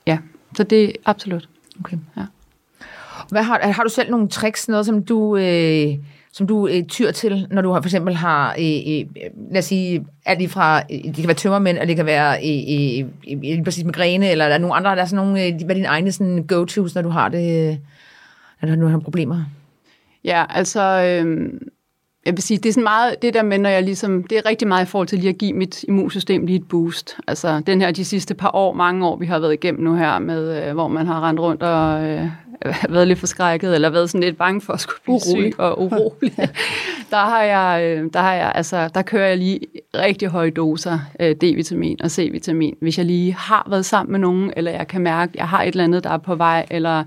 ja, 0.07 0.17
så 0.55 0.63
det 0.63 0.89
er 0.89 0.91
absolut. 1.05 1.49
Okay. 1.79 1.97
Ja. 2.17 2.21
Hvad 3.29 3.43
har, 3.43 3.71
har 3.71 3.83
du 3.83 3.89
selv 3.89 4.11
nogle 4.11 4.27
tricks, 4.27 4.67
noget 4.67 4.85
som 4.85 5.03
du... 5.03 5.37
Øh 5.37 5.97
som 6.31 6.47
du 6.47 6.67
øh, 6.67 6.83
tyr 6.83 7.11
til, 7.11 7.47
når 7.51 7.61
du 7.61 7.71
har, 7.71 7.81
for 7.81 7.87
eksempel 7.87 8.15
har, 8.15 8.55
øh, 8.59 8.99
øh, 8.99 9.05
lad 9.51 9.57
os 9.57 9.65
sige, 9.65 10.05
alt 10.25 10.51
fra, 10.51 10.77
øh, 10.91 11.03
det 11.03 11.15
kan 11.15 11.27
være 11.27 11.33
tømmermænd, 11.33 11.77
og 11.77 11.87
det 11.87 11.95
kan 11.95 12.05
være 12.05 12.37
øh, 12.37 13.05
øh, 13.31 13.57
øh, 13.57 13.63
præcis 13.63 13.83
migræne, 13.83 14.29
eller 14.29 14.47
der 14.47 14.55
er 14.55 14.59
nogle 14.59 14.75
andre, 14.75 14.95
der 14.95 15.01
er 15.01 15.05
sådan 15.05 15.25
nogle, 15.25 15.45
øh, 15.45 15.53
hvad 15.53 15.69
er 15.69 15.73
dine 15.73 15.87
egne 15.87 16.11
sådan, 16.11 16.43
go-tos, 16.47 16.95
når 16.95 17.01
du 17.01 17.09
har 17.09 17.29
det, 17.29 17.69
øh, 18.61 18.69
når 18.69 18.75
du 18.75 18.87
har 18.87 18.99
problemer? 18.99 19.43
Ja, 20.23 20.45
altså, 20.49 20.81
øh, 20.81 21.49
jeg 22.25 22.33
vil 22.33 22.43
sige, 22.43 22.57
det 22.57 22.69
er 22.69 22.73
sådan 22.73 22.83
meget, 22.83 23.21
det 23.21 23.33
der 23.33 23.43
med, 23.43 23.57
når 23.57 23.69
jeg 23.69 23.83
ligesom, 23.83 24.23
det 24.23 24.37
er 24.37 24.45
rigtig 24.45 24.67
meget 24.67 24.85
i 24.85 24.89
forhold 24.89 25.07
til 25.07 25.19
lige 25.19 25.29
at 25.29 25.37
give 25.37 25.53
mit 25.53 25.83
immunsystem 25.83 26.45
lige 26.45 26.59
et 26.59 26.67
boost. 26.69 27.17
Altså, 27.27 27.61
den 27.67 27.81
her, 27.81 27.91
de 27.91 28.05
sidste 28.05 28.33
par 28.33 28.51
år, 28.53 28.73
mange 28.73 29.07
år, 29.07 29.15
vi 29.15 29.25
har 29.25 29.39
været 29.39 29.53
igennem 29.53 29.83
nu 29.83 29.95
her, 29.95 30.19
med, 30.19 30.67
øh, 30.67 30.73
hvor 30.73 30.87
man 30.87 31.07
har 31.07 31.27
rendt 31.27 31.39
rundt 31.39 31.63
og 31.63 32.07
øh, 32.07 32.27
været 32.93 33.07
lidt 33.07 33.19
forskrækket, 33.19 33.75
eller 33.75 33.89
været 33.89 34.09
sådan 34.09 34.23
lidt 34.23 34.37
bange 34.37 34.61
for 34.61 34.73
at 34.73 34.79
skulle 34.79 34.99
blive 35.03 35.15
urolig. 35.15 35.53
syg 35.53 35.59
og 35.59 35.81
urolig. 35.81 36.35
der 37.11 37.17
har 37.17 37.43
jeg, 37.43 37.83
øh, 37.83 38.09
der 38.13 38.19
har 38.19 38.33
jeg, 38.33 38.51
altså, 38.55 38.89
der 38.93 39.01
kører 39.01 39.27
jeg 39.27 39.37
lige 39.37 39.59
rigtig 39.95 40.27
høje 40.27 40.49
doser 40.49 40.99
øh, 41.19 41.35
D-vitamin 41.43 41.97
og 42.03 42.11
C-vitamin, 42.11 42.77
hvis 42.81 42.97
jeg 42.97 43.05
lige 43.05 43.33
har 43.33 43.67
været 43.69 43.85
sammen 43.85 44.11
med 44.11 44.19
nogen, 44.19 44.53
eller 44.57 44.71
jeg 44.71 44.87
kan 44.87 45.01
mærke, 45.01 45.29
at 45.29 45.35
jeg 45.35 45.47
har 45.47 45.63
et 45.63 45.67
eller 45.67 45.83
andet, 45.83 46.03
der 46.03 46.09
er 46.09 46.17
på 46.17 46.35
vej, 46.35 46.65
eller 46.71 47.03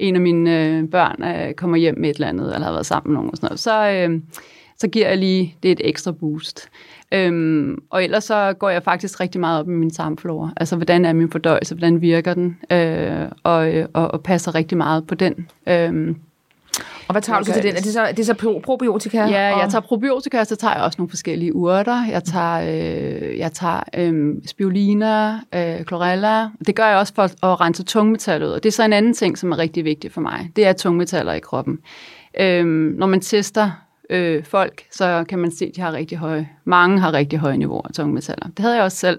en 0.00 0.14
af 0.14 0.20
mine 0.20 0.66
øh, 0.66 0.88
børn 0.88 1.22
øh, 1.24 1.54
kommer 1.54 1.76
hjem 1.76 1.98
med 1.98 2.10
et 2.10 2.14
eller 2.14 2.28
andet, 2.28 2.54
eller 2.54 2.66
har 2.66 2.72
været 2.72 2.86
sammen 2.86 3.12
med 3.12 3.18
nogen 3.18 3.30
og 3.30 3.36
sådan 3.36 3.46
noget, 3.46 3.60
så, 3.60 3.90
øh, 3.90 4.20
så 4.76 4.88
giver 4.88 5.08
jeg 5.08 5.18
lige 5.18 5.56
det 5.62 5.72
et 5.72 5.80
ekstra 5.84 6.12
boost. 6.12 6.68
Øhm, 7.12 7.78
og 7.90 8.04
ellers 8.04 8.24
så 8.24 8.52
går 8.52 8.70
jeg 8.70 8.82
faktisk 8.82 9.20
rigtig 9.20 9.40
meget 9.40 9.60
op 9.60 9.68
i 9.68 9.72
min 9.72 9.90
tarmflora. 9.90 10.50
Altså, 10.56 10.76
hvordan 10.76 11.04
er 11.04 11.12
min 11.12 11.30
fordøjelse, 11.30 11.74
hvordan 11.74 12.00
virker 12.00 12.34
den, 12.34 12.58
øh, 12.72 13.28
og, 13.42 13.74
øh, 13.74 13.86
og, 13.92 14.10
og 14.10 14.22
passer 14.22 14.54
rigtig 14.54 14.78
meget 14.78 15.06
på 15.06 15.14
den. 15.14 15.48
Øh, 15.68 16.14
og 17.10 17.14
hvad 17.14 17.22
tager 17.22 17.38
du 17.38 17.44
så 17.44 17.52
til 17.52 17.62
den? 17.62 17.76
Er 17.76 17.80
det 17.80 17.92
så, 17.92 18.00
er 18.00 18.12
det 18.12 18.26
så 18.26 18.60
probiotika? 18.64 19.18
Ja, 19.18 19.58
jeg 19.58 19.68
tager 19.70 19.80
probiotika, 19.80 20.40
og 20.40 20.46
så 20.46 20.56
tager 20.56 20.74
jeg 20.74 20.82
også 20.82 20.96
nogle 20.98 21.10
forskellige 21.10 21.54
urter. 21.54 22.04
Jeg 22.10 22.24
tager, 22.24 22.60
øh, 22.60 23.38
jeg 23.38 23.52
tager 23.52 23.80
øh, 23.96 24.34
spirulina, 24.46 25.32
øh, 25.54 25.84
chlorella. 25.86 26.48
Det 26.66 26.74
gør 26.76 26.86
jeg 26.86 26.98
også 26.98 27.14
for 27.14 27.22
at 27.22 27.60
rense 27.60 27.84
tungmetaller 27.84 28.46
ud. 28.46 28.52
Og 28.52 28.62
det 28.62 28.68
er 28.68 28.72
så 28.72 28.82
en 28.82 28.92
anden 28.92 29.14
ting, 29.14 29.38
som 29.38 29.52
er 29.52 29.58
rigtig 29.58 29.84
vigtig 29.84 30.12
for 30.12 30.20
mig. 30.20 30.50
Det 30.56 30.66
er 30.66 30.72
tungmetaller 30.72 31.32
i 31.32 31.40
kroppen. 31.40 31.78
Øh, 32.40 32.66
når 32.98 33.06
man 33.06 33.20
tester 33.20 33.70
øh, 34.10 34.44
folk, 34.44 34.82
så 34.92 35.24
kan 35.28 35.38
man 35.38 35.50
se, 35.50 35.64
at 35.64 35.76
de 35.76 35.80
har 35.80 35.92
rigtig 35.92 36.18
høje, 36.18 36.48
mange 36.64 37.00
har 37.00 37.12
rigtig 37.12 37.38
høje 37.38 37.56
niveauer 37.56 37.88
af 37.88 37.94
tungmetaller. 37.94 38.46
Det 38.46 38.58
havde 38.58 38.74
jeg 38.74 38.84
også 38.84 38.96
selv. 38.96 39.18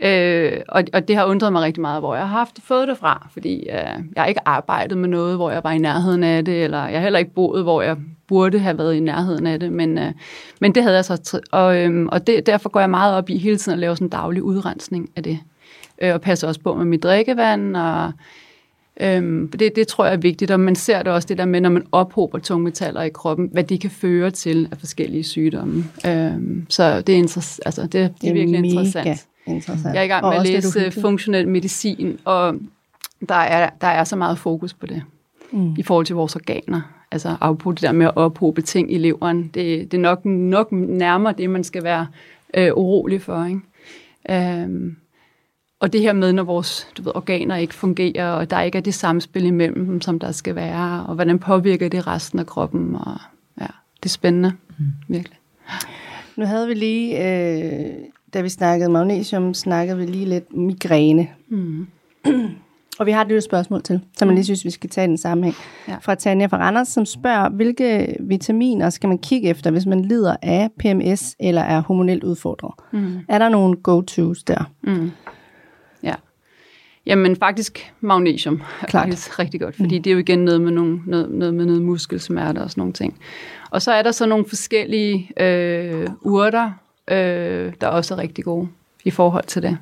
Øh, 0.00 0.52
og, 0.68 0.84
og 0.92 1.08
det 1.08 1.16
har 1.16 1.24
undret 1.24 1.52
mig 1.52 1.62
rigtig 1.62 1.80
meget, 1.80 2.00
hvor 2.00 2.14
jeg 2.14 2.28
har 2.28 2.38
haft 2.38 2.58
fået 2.62 2.88
det 2.88 2.98
fra, 2.98 3.28
fordi 3.32 3.58
øh, 3.58 3.66
jeg 3.68 4.02
har 4.16 4.26
ikke 4.26 4.48
arbejdet 4.48 4.98
med 4.98 5.08
noget, 5.08 5.36
hvor 5.36 5.50
jeg 5.50 5.64
var 5.64 5.72
i 5.72 5.78
nærheden 5.78 6.24
af 6.24 6.44
det, 6.44 6.64
eller 6.64 6.86
jeg 6.86 6.98
har 6.98 7.02
heller 7.02 7.18
ikke 7.18 7.34
boet, 7.34 7.62
hvor 7.62 7.82
jeg 7.82 7.96
burde 8.28 8.58
have 8.58 8.78
været 8.78 8.94
i 8.94 9.00
nærheden 9.00 9.46
af 9.46 9.60
det, 9.60 9.72
men, 9.72 9.98
øh, 9.98 10.12
men 10.60 10.74
det 10.74 10.82
havde 10.82 10.96
jeg 10.96 11.04
så, 11.04 11.40
og, 11.52 11.78
øh, 11.78 12.06
og 12.12 12.26
det, 12.26 12.46
derfor 12.46 12.68
går 12.68 12.80
jeg 12.80 12.90
meget 12.90 13.14
op 13.14 13.30
i 13.30 13.38
hele 13.38 13.56
tiden 13.56 13.76
at 13.76 13.80
lave 13.80 13.96
sådan 13.96 14.06
en 14.06 14.10
daglig 14.10 14.42
udrensning 14.42 15.10
af 15.16 15.22
det, 15.22 15.38
øh, 16.02 16.14
og 16.14 16.20
passer 16.20 16.48
også 16.48 16.60
på 16.60 16.74
med 16.74 16.84
mit 16.84 17.02
drikkevand, 17.02 17.76
og 17.76 18.12
Øhm, 19.00 19.48
det, 19.48 19.76
det 19.76 19.88
tror 19.88 20.04
jeg 20.04 20.12
er 20.12 20.18
vigtigt, 20.18 20.50
og 20.50 20.60
man 20.60 20.76
ser 20.76 21.02
det 21.02 21.12
også 21.12 21.28
det 21.28 21.38
der 21.38 21.44
med, 21.44 21.60
når 21.60 21.70
man 21.70 21.86
ophober 21.92 22.38
tungmetaller 22.38 23.02
i 23.02 23.08
kroppen, 23.08 23.48
hvad 23.52 23.64
de 23.64 23.78
kan 23.78 23.90
føre 23.90 24.30
til 24.30 24.68
af 24.70 24.78
forskellige 24.78 25.24
sygdomme. 25.24 25.84
Øhm, 26.06 26.66
så 26.68 27.00
det 27.00 27.18
er, 27.18 27.58
altså, 27.66 27.82
det, 27.82 27.92
det 27.92 28.02
er, 28.02 28.08
det 28.20 28.30
er 28.30 28.34
virkelig 28.34 28.58
interessant. 28.58 29.26
Interessant. 29.54 29.94
Jeg 29.94 30.00
er 30.00 30.04
i 30.04 30.08
gang 30.08 30.26
med 30.26 30.36
at 30.36 30.46
læse 30.46 30.84
det, 30.84 30.94
funktionel 30.94 31.48
medicin, 31.48 32.18
og 32.24 32.54
der 33.28 33.34
er, 33.34 33.70
der 33.80 33.86
er 33.86 34.04
så 34.04 34.16
meget 34.16 34.38
fokus 34.38 34.74
på 34.74 34.86
det 34.86 35.02
mm. 35.52 35.74
i 35.78 35.82
forhold 35.82 36.06
til 36.06 36.16
vores 36.16 36.36
organer. 36.36 36.80
Altså 37.10 37.36
afpå 37.40 37.72
det 37.72 37.82
der 37.82 37.92
med 37.92 38.06
at 38.06 38.16
ophobe 38.16 38.62
ting 38.62 38.92
i 38.92 38.98
leveren. 38.98 39.42
Det, 39.54 39.92
det 39.92 39.94
er 39.94 40.02
nok, 40.02 40.24
nok 40.24 40.72
nærmere 40.72 41.34
det, 41.38 41.50
man 41.50 41.64
skal 41.64 41.82
være 41.82 42.06
øh, 42.54 42.70
urolig 42.74 43.22
for. 43.22 43.44
Ikke? 43.44 44.62
Øhm, 44.62 44.96
og 45.80 45.92
det 45.92 46.00
her 46.00 46.12
med, 46.12 46.32
når 46.32 46.42
vores 46.42 46.88
du 46.96 47.02
ved, 47.02 47.12
organer 47.14 47.56
ikke 47.56 47.74
fungerer, 47.74 48.30
og 48.30 48.50
der 48.50 48.60
ikke 48.60 48.78
er 48.78 48.82
det 48.82 48.94
samspil 48.94 49.44
imellem 49.44 49.86
dem, 49.86 50.00
som 50.00 50.18
der 50.18 50.32
skal 50.32 50.54
være, 50.54 51.06
og 51.06 51.14
hvordan 51.14 51.38
påvirker 51.38 51.88
det 51.88 52.06
resten 52.06 52.38
af 52.38 52.46
kroppen. 52.46 52.94
Og, 52.94 53.16
ja, 53.60 53.66
det 53.96 54.04
er 54.04 54.08
spændende, 54.08 54.52
mm. 54.78 54.84
virkelig. 55.08 55.38
Nu 56.36 56.44
havde 56.44 56.68
vi 56.68 56.74
lige, 56.74 57.26
øh, 57.26 57.94
da 58.34 58.40
vi 58.40 58.48
snakkede 58.48 58.90
magnesium, 58.90 59.54
snakkede 59.54 59.98
vi 59.98 60.06
lige 60.06 60.26
lidt 60.26 60.56
migræne. 60.56 61.28
Mm. 61.48 61.86
Og 62.98 63.06
vi 63.06 63.10
har 63.10 63.20
et 63.22 63.28
lille 63.28 63.40
spørgsmål 63.40 63.82
til, 63.82 64.00
som 64.16 64.28
jeg 64.28 64.34
lige 64.34 64.44
synes, 64.44 64.64
vi 64.64 64.70
skal 64.70 64.90
tage 64.90 65.04
i 65.04 65.08
den 65.08 65.18
sammenhæng. 65.18 65.56
Ja. 65.88 65.96
Fra 66.00 66.14
Tanja 66.14 66.46
fra 66.46 66.56
Randers, 66.58 66.88
som 66.88 67.06
spørger, 67.06 67.48
hvilke 67.48 68.16
vitaminer 68.20 68.90
skal 68.90 69.08
man 69.08 69.18
kigge 69.18 69.48
efter, 69.48 69.70
hvis 69.70 69.86
man 69.86 70.04
lider 70.04 70.36
af 70.42 70.68
PMS 70.78 71.36
eller 71.40 71.62
er 71.62 71.82
hormonelt 71.82 72.24
udfordret? 72.24 72.74
Mm. 72.92 73.18
Er 73.28 73.38
der 73.38 73.48
nogle 73.48 73.76
go-tos 73.76 74.42
der? 74.42 74.70
Mm. 74.82 75.10
Ja. 76.02 76.14
Jamen 77.06 77.36
faktisk 77.36 77.92
magnesium 78.00 78.62
er 78.82 78.86
Klart. 78.86 79.04
faktisk 79.04 79.38
rigtig 79.38 79.60
godt, 79.60 79.76
fordi 79.76 79.96
mm. 79.98 80.02
det 80.02 80.10
er 80.10 80.14
jo 80.14 80.18
igen 80.18 80.38
noget 80.38 80.60
med, 80.60 80.72
nogle, 80.72 81.00
noget, 81.06 81.30
noget 81.30 81.54
med 81.54 81.66
noget 81.66 81.82
muskelsmerte 81.82 82.58
og 82.58 82.70
sådan 82.70 82.80
nogle 82.80 82.92
ting. 82.92 83.18
Og 83.70 83.82
så 83.82 83.92
er 83.92 84.02
der 84.02 84.12
så 84.12 84.26
nogle 84.26 84.44
forskellige 84.48 85.30
øh, 85.42 86.08
urter, 86.22 86.70
øh, 87.10 87.72
der 87.80 87.86
også 87.86 88.14
er 88.14 88.18
rigtig 88.18 88.44
gode 88.44 88.68
i 89.04 89.10
forhold 89.10 89.44
til 89.44 89.62
det. 89.62 89.78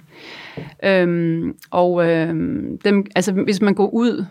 Øhm, 0.85 1.57
og 1.71 2.11
øhm, 2.11 2.79
dem, 2.79 3.07
altså, 3.15 3.33
hvis 3.33 3.61
man 3.61 3.75
går 3.75 3.89
ud 3.89 4.25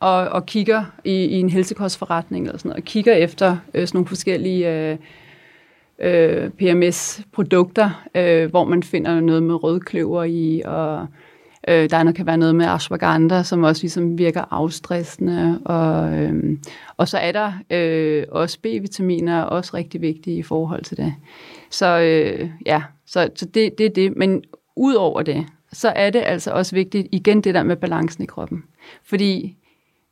og, 0.00 0.28
og 0.28 0.46
kigger 0.46 0.84
i, 1.04 1.12
i 1.12 1.40
en 1.40 1.50
helsekostforretning 1.50 2.46
eller 2.46 2.58
sådan 2.58 2.68
noget, 2.68 2.80
og 2.80 2.84
kigger 2.84 3.14
efter 3.14 3.56
øh, 3.74 3.86
sådan 3.86 3.96
nogle 3.96 4.08
forskellige 4.08 4.90
øh, 4.90 4.96
øh, 6.00 6.50
PMS-produkter, 6.50 8.02
øh, 8.14 8.50
hvor 8.50 8.64
man 8.64 8.82
finder 8.82 9.20
noget 9.20 9.42
med 9.42 9.62
rødkløver 9.62 10.24
i, 10.24 10.62
og 10.64 11.06
øh, 11.68 11.90
der 11.90 12.12
kan 12.12 12.26
være 12.26 12.38
noget 12.38 12.56
med 12.56 12.66
ashwagandha, 12.66 13.42
som 13.42 13.62
også 13.62 13.82
ligesom 13.82 14.18
virker 14.18 14.44
afstressende, 14.50 15.60
og, 15.64 16.18
øh, 16.18 16.58
og 16.96 17.08
så 17.08 17.18
er 17.18 17.32
der 17.32 17.52
øh, 17.70 18.24
også 18.30 18.58
B-vitaminer, 18.62 19.42
også 19.42 19.76
rigtig 19.76 20.00
vigtige 20.00 20.36
i 20.36 20.42
forhold 20.42 20.84
til 20.84 20.96
det. 20.96 21.14
Så 21.70 21.98
øh, 21.98 22.50
ja, 22.66 22.82
så, 23.06 23.28
så 23.36 23.46
det, 23.46 23.78
det 23.78 23.86
er 23.86 23.90
det. 23.90 24.16
Men 24.16 24.42
ud 24.76 24.94
over 24.94 25.22
det, 25.22 25.46
så 25.72 25.88
er 25.88 26.10
det 26.10 26.22
altså 26.26 26.50
også 26.50 26.74
vigtigt, 26.74 27.08
igen 27.12 27.40
det 27.40 27.54
der 27.54 27.62
med 27.62 27.76
balancen 27.76 28.22
i 28.22 28.26
kroppen. 28.26 28.64
Fordi 29.04 29.56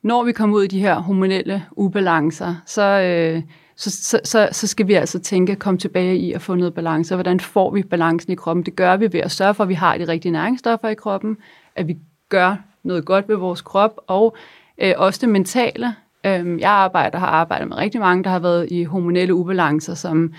når 0.03 0.23
vi 0.23 0.31
kommer 0.31 0.57
ud 0.57 0.63
i 0.63 0.67
de 0.67 0.79
her 0.79 0.99
hormonelle 0.99 1.63
ubalancer, 1.71 2.55
så, 2.65 2.83
øh, 2.83 3.41
så, 3.75 3.91
så, 3.91 4.19
så, 4.23 4.49
så 4.51 4.67
skal 4.67 4.87
vi 4.87 4.93
altså 4.93 5.19
tænke 5.19 5.51
at 5.51 5.59
komme 5.59 5.77
tilbage 5.77 6.17
i 6.17 6.33
at 6.33 6.41
få 6.41 6.55
noget 6.55 6.73
balance. 6.73 7.13
Og 7.13 7.17
hvordan 7.17 7.39
får 7.39 7.71
vi 7.71 7.83
balancen 7.83 8.31
i 8.31 8.35
kroppen? 8.35 8.65
Det 8.65 8.75
gør 8.75 8.97
vi 8.97 9.13
ved 9.13 9.19
at 9.19 9.31
sørge 9.31 9.53
for, 9.53 9.63
at 9.63 9.69
vi 9.69 9.73
har 9.73 9.97
de 9.97 10.07
rigtige 10.07 10.31
næringsstoffer 10.31 10.87
i 10.87 10.95
kroppen, 10.95 11.37
at 11.75 11.87
vi 11.87 11.97
gør 12.29 12.55
noget 12.83 13.05
godt 13.05 13.29
ved 13.29 13.35
vores 13.35 13.61
krop, 13.61 13.99
og 14.07 14.35
øh, 14.81 14.93
også 14.97 15.19
det 15.21 15.29
mentale. 15.29 15.95
Øh, 16.25 16.59
jeg 16.59 16.71
arbejder 16.71 17.19
har 17.19 17.27
arbejdet 17.27 17.67
med 17.67 17.77
rigtig 17.77 17.99
mange, 17.99 18.23
der 18.23 18.29
har 18.29 18.39
været 18.39 18.71
i 18.71 18.83
hormonelle 18.83 19.33
ubalancer, 19.33 19.93
som, 19.93 20.33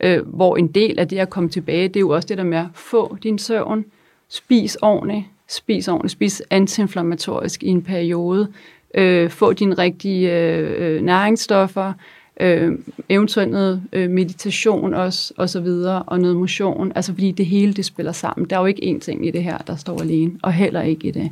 øh, 0.00 0.28
hvor 0.28 0.56
en 0.56 0.68
del 0.68 0.98
af 0.98 1.08
det 1.08 1.18
at 1.18 1.30
komme 1.30 1.48
tilbage, 1.48 1.88
det 1.88 1.96
er 1.96 2.00
jo 2.00 2.10
også 2.10 2.28
det 2.28 2.38
der 2.38 2.44
med 2.44 2.58
at 2.58 2.66
få 2.74 3.16
din 3.22 3.38
søvn, 3.38 3.84
spis 4.28 4.76
ordentligt, 4.82 5.24
spis 5.48 5.88
ordentligt, 5.88 6.12
spis 6.12 6.42
antiinflammatorisk 6.50 7.62
i 7.62 7.68
en 7.68 7.82
periode, 7.82 8.48
øh, 8.94 9.30
få 9.30 9.52
dine 9.52 9.74
rigtige 9.74 10.32
øh, 10.32 10.96
øh, 10.96 11.02
næringsstoffer, 11.02 11.92
øh, 12.40 12.72
eventuelt 13.08 13.50
noget 13.50 13.82
øh, 13.92 14.10
meditation 14.10 14.94
også, 14.94 15.34
og 15.36 15.50
så 15.50 15.60
videre, 15.60 16.02
og 16.02 16.20
noget 16.20 16.36
motion, 16.36 16.92
altså 16.94 17.12
fordi 17.12 17.30
det 17.30 17.46
hele 17.46 17.72
det 17.72 17.84
spiller 17.84 18.12
sammen. 18.12 18.50
Der 18.50 18.56
er 18.56 18.60
jo 18.60 18.66
ikke 18.66 18.94
én 18.96 18.98
ting 18.98 19.26
i 19.26 19.30
det 19.30 19.42
her, 19.42 19.58
der 19.58 19.76
står 19.76 20.00
alene, 20.00 20.32
og 20.42 20.52
heller 20.52 20.82
ikke 20.82 21.08
i 21.08 21.10
det. 21.10 21.30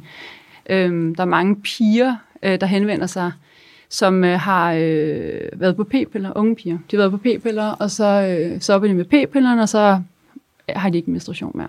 Øh, 0.70 1.16
der 1.16 1.22
er 1.22 1.24
mange 1.24 1.56
piger, 1.56 2.16
øh, 2.42 2.60
der 2.60 2.66
henvender 2.66 3.06
sig, 3.06 3.32
som 3.88 4.24
øh, 4.24 4.40
har 4.40 4.72
øh, 4.72 5.40
været 5.52 5.76
på 5.76 5.84
p-piller, 5.84 6.32
unge 6.36 6.54
piger. 6.54 6.78
De 6.90 6.96
har 6.96 6.98
været 6.98 7.10
på 7.10 7.18
p-piller, 7.18 7.70
og 7.70 7.90
så, 7.90 8.04
øh, 8.04 8.60
så 8.60 8.78
de 8.78 8.94
med 8.94 9.04
p-pillerne, 9.04 9.62
og 9.62 9.68
så 9.68 10.00
har 10.68 10.90
de 10.90 10.98
ikke 10.98 11.10
menstruation 11.10 11.52
mere 11.54 11.68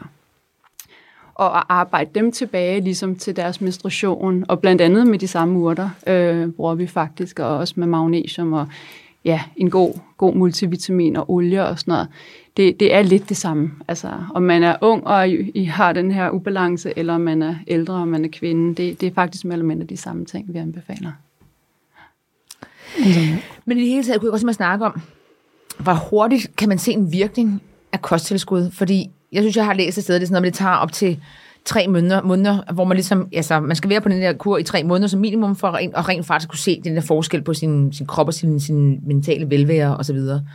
og 1.40 1.58
at 1.58 1.64
arbejde 1.70 2.10
dem 2.16 2.32
tilbage 2.32 2.82
ligesom 2.82 3.16
til 3.16 3.36
deres 3.36 3.62
menstruation, 3.62 4.46
og 4.48 4.60
blandt 4.60 4.82
andet 4.82 5.08
med 5.08 5.20
de 5.20 5.28
samme 5.28 5.60
urter 5.60 5.90
øh, 6.08 6.52
bruger 6.52 6.76
vi 6.76 6.88
faktisk, 6.88 7.40
og 7.40 7.58
også 7.58 7.74
med 7.78 7.88
magnesium 7.88 8.54
og 8.54 8.68
ja, 9.26 9.42
en 9.56 9.70
god, 9.70 9.94
god 10.18 10.36
multivitamin 10.36 11.16
og 11.16 11.32
olie 11.32 11.66
og 11.66 11.80
sådan 11.80 11.92
noget. 11.92 12.08
Det, 12.58 12.80
det 12.80 12.94
er 12.94 13.02
lidt 13.02 13.30
det 13.30 13.38
samme. 13.38 13.72
Altså, 13.88 14.12
om 14.34 14.44
man 14.44 14.64
er 14.64 14.76
ung 14.82 15.08
og 15.08 15.30
I, 15.30 15.52
I 15.54 15.64
har 15.64 15.94
den 15.94 16.12
her 16.12 16.30
ubalance, 16.30 16.94
eller 16.96 17.16
om 17.16 17.22
man 17.22 17.42
er 17.42 17.56
ældre 17.68 17.94
og 17.94 18.08
man 18.08 18.26
er 18.26 18.30
kvinde, 18.30 18.76
det, 18.76 19.02
det 19.02 19.08
er 19.08 19.14
faktisk 19.14 19.46
mere 19.46 19.54
eller 19.54 19.66
mindre 19.66 19.86
de 19.86 19.98
samme 19.98 20.26
ting, 20.26 20.54
vi 20.54 20.58
anbefaler. 20.58 21.12
Men 23.66 23.78
i 23.78 23.82
det 23.82 23.90
hele 23.90 24.04
taget 24.04 24.22
kunne 24.22 24.40
jeg 24.40 24.50
at 24.50 24.56
snakke 24.56 24.86
om, 24.86 25.02
hvor 25.80 25.94
hurtigt 25.94 26.56
kan 26.56 26.70
man 26.70 26.78
se 26.78 26.92
en 26.92 27.12
virkning 27.12 27.62
af 27.92 28.02
kosttilskud? 28.02 28.72
Fordi 28.72 29.12
jeg 29.32 29.44
synes, 29.44 29.58
jeg 29.58 29.66
har 29.66 29.74
læst 29.74 29.98
et 29.98 30.04
sted, 30.04 30.16
det 30.16 30.22
er 30.22 30.28
sådan 30.28 30.42
noget, 30.42 30.54
det 30.54 30.58
tager 30.58 30.76
op 30.76 30.92
til 30.92 31.20
tre 31.66 31.88
måneder, 31.88 32.22
måneder, 32.22 32.74
hvor 32.74 32.84
man 32.84 32.98
ligesom, 32.98 33.28
altså, 33.34 33.60
man 33.60 33.76
skal 33.76 33.90
være 33.90 34.02
på 34.02 34.10
den 34.10 34.22
der 34.22 34.34
kur 34.34 34.58
i 34.58 34.64
tre 34.64 34.84
måneder 34.84 35.08
som 35.08 35.20
minimum, 35.20 35.56
for 35.56 35.68
at 35.68 35.74
rent, 35.74 35.96
og 35.96 36.10
rent 36.10 36.26
faktisk 36.26 36.50
kunne 36.50 36.60
se 36.60 36.82
den 36.84 36.96
der 36.96 37.02
forskel 37.02 37.42
på 37.42 37.54
sin, 37.54 37.94
sin 37.94 38.06
krop 38.06 38.28
og 38.28 38.34
sin, 38.34 38.60
sin 38.60 39.08
mentale 39.08 39.50
velvære 39.50 39.98
og 39.98 40.06
så 40.06 40.14
videre. 40.14 40.46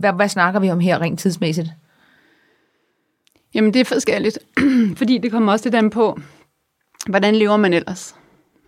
Hvad, 0.00 0.12
hvad 0.12 0.28
snakker 0.28 0.60
vi 0.60 0.70
om 0.70 0.80
her 0.80 1.00
rent 1.00 1.20
tidsmæssigt? 1.20 1.68
Jamen, 3.54 3.74
det 3.74 3.80
er 3.80 3.84
forskelligt, 3.84 4.38
fordi 4.98 5.18
det 5.18 5.30
kommer 5.30 5.52
også 5.52 5.64
lidt 5.64 5.74
an 5.74 5.90
på, 5.90 6.20
hvordan 7.08 7.34
lever 7.34 7.56
man 7.56 7.72
ellers? 7.72 8.14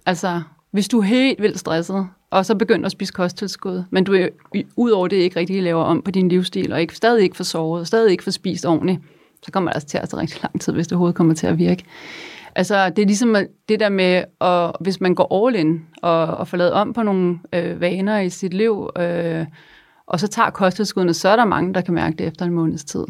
Altså, 0.07 0.43
hvis 0.73 0.89
du 0.89 0.99
er 0.99 1.05
helt 1.05 1.43
vildt 1.43 1.59
stresset, 1.59 2.07
og 2.31 2.47
så 2.47 2.55
begynder 2.55 2.87
at 2.87 2.93
spise 2.93 3.13
kosttilskud, 3.13 3.85
men 3.91 4.05
du 4.05 4.15
er 4.15 4.29
udover 4.77 5.09
det 5.09 5.17
ikke 5.17 5.41
rigtig 5.41 5.63
laver 5.63 5.83
om 5.83 6.03
på 6.03 6.11
din 6.11 6.29
livsstil, 6.29 6.73
og 6.73 6.81
ikke, 6.81 6.97
stadig 6.97 7.23
ikke 7.23 7.37
får 7.37 7.45
sovet, 7.45 7.81
og 7.81 7.87
stadig 7.87 8.11
ikke 8.11 8.25
får 8.25 8.31
spist 8.31 8.67
ordentligt, 8.67 9.01
så 9.43 9.53
kommer 9.53 9.71
det 9.71 9.77
altså 9.77 9.89
til 9.89 9.99
at 9.99 10.09
tage 10.09 10.21
rigtig 10.21 10.43
lang 10.43 10.61
tid, 10.61 10.73
hvis 10.73 10.87
det 10.87 10.93
overhovedet 10.93 11.17
kommer 11.17 11.35
til 11.35 11.47
at 11.47 11.59
virke. 11.59 11.85
Altså, 12.55 12.91
det 12.91 13.03
er 13.03 13.07
ligesom 13.07 13.37
det 13.69 13.81
der 13.81 13.89
med, 13.89 14.25
at, 14.41 14.73
hvis 14.81 15.01
man 15.01 15.15
går 15.15 15.47
all 15.47 15.57
in 15.57 15.87
og, 16.03 16.27
og 16.27 16.49
får 16.49 16.57
lavet 16.57 16.73
om 16.73 16.93
på 16.93 17.03
nogle 17.03 17.39
øh, 17.53 17.81
vaner 17.81 18.19
i 18.19 18.31
sit 18.31 18.55
liv, 18.55 18.91
øh, 18.99 19.47
og 20.07 20.21
så 20.21 20.29
tager 20.29 20.51
kosttilskuddene, 20.51 21.15
så 21.15 21.29
er 21.29 21.37
der 21.37 21.45
mange, 21.45 21.75
der 21.75 21.81
kan 21.81 21.95
mærke 21.95 22.17
det 22.17 22.27
efter 22.27 22.45
en 22.45 22.53
måneds 22.53 22.85
tid. 22.85 23.05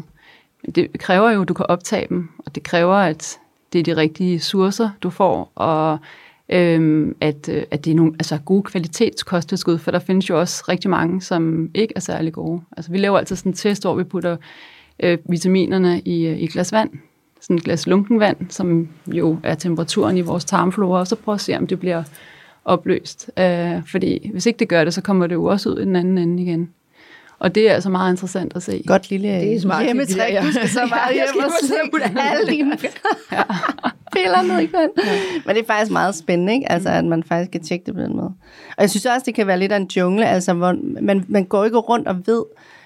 Men 0.63 0.71
det 0.71 0.99
kræver 0.99 1.31
jo, 1.31 1.41
at 1.41 1.47
du 1.47 1.53
kan 1.53 1.65
optage 1.69 2.07
dem, 2.09 2.29
og 2.45 2.55
det 2.55 2.63
kræver, 2.63 2.95
at 2.95 3.39
det 3.73 3.79
er 3.79 3.83
de 3.83 3.97
rigtige 4.01 4.35
ressourcer, 4.35 4.89
du 5.03 5.09
får, 5.09 5.51
og 5.55 5.97
øhm, 6.49 7.15
at, 7.21 7.49
øh, 7.49 7.63
at 7.71 7.85
det 7.85 7.91
er 7.91 7.95
nogle 7.95 8.13
altså, 8.19 8.37
gode 8.45 8.63
kvalitetskosttilskud, 8.63 9.77
for 9.77 9.91
der 9.91 9.99
findes 9.99 10.29
jo 10.29 10.39
også 10.39 10.63
rigtig 10.69 10.89
mange, 10.89 11.21
som 11.21 11.69
ikke 11.73 11.93
er 11.95 11.99
særlig 11.99 12.33
gode. 12.33 12.61
Altså, 12.77 12.91
vi 12.91 12.97
laver 12.97 13.17
altid 13.17 13.35
sådan 13.35 13.49
en 13.49 13.55
test, 13.55 13.83
hvor 13.83 13.95
vi 13.95 14.03
putter 14.03 14.37
øh, 15.03 15.17
vitaminerne 15.29 16.01
i, 16.05 16.27
øh, 16.27 16.39
i 16.39 16.47
glas 16.47 16.71
vand, 16.71 16.89
sådan 17.41 17.55
et 17.55 17.63
glas 17.63 17.87
lunkenvand, 17.87 18.37
som 18.49 18.87
jo 19.07 19.37
er 19.43 19.55
temperaturen 19.55 20.17
i 20.17 20.21
vores 20.21 20.45
tarmflora, 20.45 20.99
og 20.99 21.07
så 21.07 21.15
prøver 21.15 21.35
at 21.35 21.41
se, 21.41 21.57
om 21.57 21.67
det 21.67 21.79
bliver 21.79 22.03
opløst. 22.65 23.31
Øh, 23.39 23.87
fordi 23.91 24.29
hvis 24.31 24.45
ikke 24.45 24.59
det 24.59 24.69
gør 24.69 24.83
det, 24.83 24.93
så 24.93 25.01
kommer 25.01 25.27
det 25.27 25.35
jo 25.35 25.45
også 25.45 25.69
ud 25.69 25.79
i 25.79 25.85
den 25.85 25.95
anden 25.95 26.17
ende 26.17 26.43
igen. 26.43 26.69
Og 27.39 27.55
det 27.55 27.69
er 27.69 27.73
altså 27.73 27.89
meget 27.89 28.13
interessant 28.13 28.55
at 28.55 28.63
se. 28.63 28.83
Godt 28.87 29.09
lille 29.09 29.27
Det 29.27 29.55
er 29.55 29.59
smart, 29.59 29.83
hjemmetræk. 29.83 30.33
ja. 30.33 30.41
Du 30.41 30.51
skal 30.51 30.69
så 30.69 30.79
bare 30.89 30.99
Ja, 31.01 31.05
jeg 31.07 31.13
hjem 31.15 31.27
skal 31.27 31.43
og 31.43 31.51
sidde 31.61 32.19
alle 32.21 32.51
dine 32.51 32.71
piller 34.13 34.41
ned 34.41 34.61
i 34.61 34.71
vand. 34.73 34.91
Men 35.45 35.55
det 35.55 35.61
er 35.61 35.67
faktisk 35.67 35.91
meget 35.91 36.15
spændende, 36.15 36.53
ikke? 36.53 36.71
Altså, 36.71 36.89
at 36.89 37.05
man 37.05 37.23
faktisk 37.23 37.51
kan 37.51 37.63
tjekke 37.63 37.85
det 37.85 37.93
på 37.95 38.01
den 38.01 38.15
måde. 38.15 38.33
Og 38.77 38.81
jeg 38.81 38.89
synes 38.89 39.05
også, 39.05 39.23
det 39.25 39.35
kan 39.35 39.47
være 39.47 39.59
lidt 39.59 39.71
af 39.71 39.77
en 39.77 39.89
jungle, 39.95 40.27
altså, 40.27 40.53
hvor 40.53 40.75
man, 41.01 41.25
man 41.27 41.45
går 41.45 41.65
ikke 41.65 41.77
rundt 41.77 42.07
og 42.07 42.27
ved, 42.27 42.43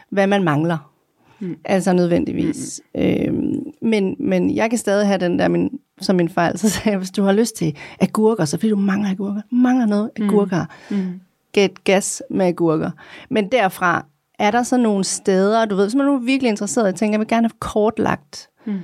hvad 0.09 0.27
man 0.27 0.43
mangler. 0.43 0.91
Mm. 1.39 1.57
Altså 1.65 1.93
nødvendigvis. 1.93 2.81
Mm. 2.95 3.01
Øhm, 3.01 3.53
men, 3.81 4.15
men 4.19 4.55
jeg 4.55 4.69
kan 4.69 4.79
stadig 4.79 5.07
have 5.07 5.19
den 5.19 5.39
der, 5.39 5.47
min, 5.47 5.79
som 6.01 6.15
min 6.15 6.29
fejl, 6.29 6.57
så 6.59 6.69
sagde 6.69 6.89
jeg, 6.89 6.97
hvis 6.97 7.11
du 7.11 7.23
har 7.23 7.31
lyst 7.33 7.55
til 7.55 7.75
agurker, 7.99 8.45
så 8.45 8.57
fordi 8.57 8.69
du 8.69 8.75
mangler 8.75 9.09
agurker, 9.09 9.41
mangler 9.51 9.85
noget 9.85 10.09
agurker. 10.21 10.65
Mm. 10.89 11.19
Get 11.53 11.83
gas 11.83 12.23
med 12.29 12.45
agurker. 12.45 12.91
Men 13.29 13.47
derfra, 13.51 14.05
er 14.41 14.51
der 14.51 14.63
så 14.63 14.77
nogle 14.77 15.03
steder, 15.03 15.65
du 15.65 15.75
ved, 15.75 15.85
hvis 15.85 15.95
man 15.95 16.05
nu 16.05 16.15
er 16.15 16.19
virkelig 16.19 16.49
interesseret, 16.49 16.85
jeg 16.85 16.95
tænker, 16.95 17.13
jeg 17.13 17.19
vil 17.19 17.27
gerne 17.27 17.47
have 17.47 17.57
kortlagt, 17.59 18.49
mm. 18.65 18.79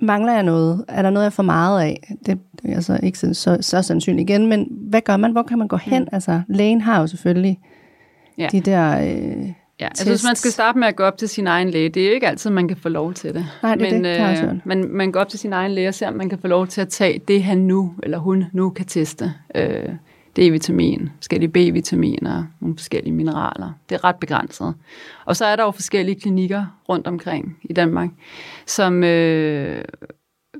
mangler 0.00 0.32
jeg 0.32 0.42
noget? 0.42 0.84
Er 0.88 1.02
der 1.02 1.10
noget, 1.10 1.24
jeg 1.24 1.32
får 1.32 1.42
meget 1.42 1.82
af? 1.82 2.14
Det, 2.26 2.38
det 2.62 2.70
er 2.70 2.74
altså 2.74 3.00
ikke 3.02 3.18
så, 3.18 3.34
så, 3.34 3.58
så 3.60 3.82
sandsynligt 3.82 4.30
igen, 4.30 4.46
men 4.46 4.68
hvad 4.70 5.00
gør 5.00 5.16
man? 5.16 5.32
Hvor 5.32 5.42
kan 5.42 5.58
man 5.58 5.68
gå 5.68 5.76
hen? 5.76 6.02
Mm. 6.02 6.08
Altså, 6.12 6.42
lægen 6.48 6.80
har 6.80 7.00
jo 7.00 7.06
selvfølgelig 7.06 7.58
Ja. 8.38 8.48
de 8.52 8.60
der... 8.60 9.00
Øh, 9.00 9.52
Ja, 9.80 9.84
jeg 9.84 9.96
synes, 9.96 10.24
man 10.24 10.36
skal 10.36 10.50
starte 10.50 10.78
med 10.78 10.88
at 10.88 10.96
gå 10.96 11.02
op 11.02 11.18
til 11.18 11.28
sin 11.28 11.46
egen 11.46 11.70
læge. 11.70 11.88
Det 11.88 12.08
er 12.08 12.14
ikke 12.14 12.28
altid, 12.28 12.50
man 12.50 12.68
kan 12.68 12.76
få 12.76 12.88
lov 12.88 13.14
til 13.14 13.34
det. 13.34 13.46
Nej, 13.62 13.74
det 13.74 13.88
er 13.88 13.92
men, 13.92 14.04
det. 14.04 14.10
Jeg 14.10 14.44
øh, 14.44 14.58
man, 14.64 14.88
man 14.90 15.12
går 15.12 15.20
op 15.20 15.28
til 15.28 15.38
sin 15.38 15.52
egen 15.52 15.72
læge 15.72 15.88
og 15.88 15.94
ser, 15.94 16.08
om 16.08 16.14
man 16.14 16.28
kan 16.28 16.38
få 16.38 16.46
lov 16.46 16.66
til 16.66 16.80
at 16.80 16.88
tage 16.88 17.20
det, 17.28 17.42
han 17.42 17.58
nu, 17.58 17.94
eller 18.02 18.18
hun 18.18 18.44
nu 18.52 18.70
kan 18.70 18.86
teste. 18.86 19.32
Øh, 19.54 19.88
D-vitamin, 20.36 21.10
forskellige 21.14 21.48
B-vitaminer, 21.48 22.44
nogle 22.60 22.76
forskellige 22.76 23.12
mineraler. 23.12 23.72
Det 23.88 23.94
er 23.94 24.04
ret 24.04 24.16
begrænset. 24.16 24.74
Og 25.24 25.36
så 25.36 25.44
er 25.44 25.56
der 25.56 25.62
jo 25.62 25.70
forskellige 25.70 26.20
klinikker 26.20 26.64
rundt 26.88 27.06
omkring 27.06 27.58
i 27.62 27.72
Danmark, 27.72 28.10
som 28.66 29.04
øh, 29.04 29.84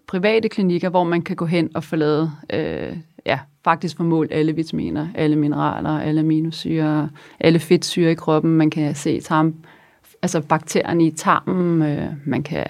private 0.06 0.48
klinikker, 0.48 0.88
hvor 0.88 1.04
man 1.04 1.22
kan 1.22 1.36
gå 1.36 1.46
hen 1.46 1.70
og 1.74 1.84
få 1.84 1.96
lavet, 1.96 2.32
øh, 2.52 2.96
ja, 3.26 3.38
faktisk 3.64 3.96
få 3.96 4.02
målt 4.02 4.32
alle 4.32 4.52
vitaminer, 4.52 5.08
alle 5.14 5.36
mineraler, 5.36 6.00
alle 6.00 6.20
aminosyre, 6.20 7.10
alle 7.40 7.58
fedtsyre 7.58 8.10
i 8.10 8.14
kroppen. 8.14 8.50
Man 8.50 8.70
kan 8.70 8.94
se 8.94 9.20
tarm, 9.20 9.54
altså 10.22 10.40
bakterierne 10.40 11.06
i 11.06 11.10
tarmen, 11.10 11.82
øh, 11.82 12.12
man 12.24 12.42
kan 12.42 12.66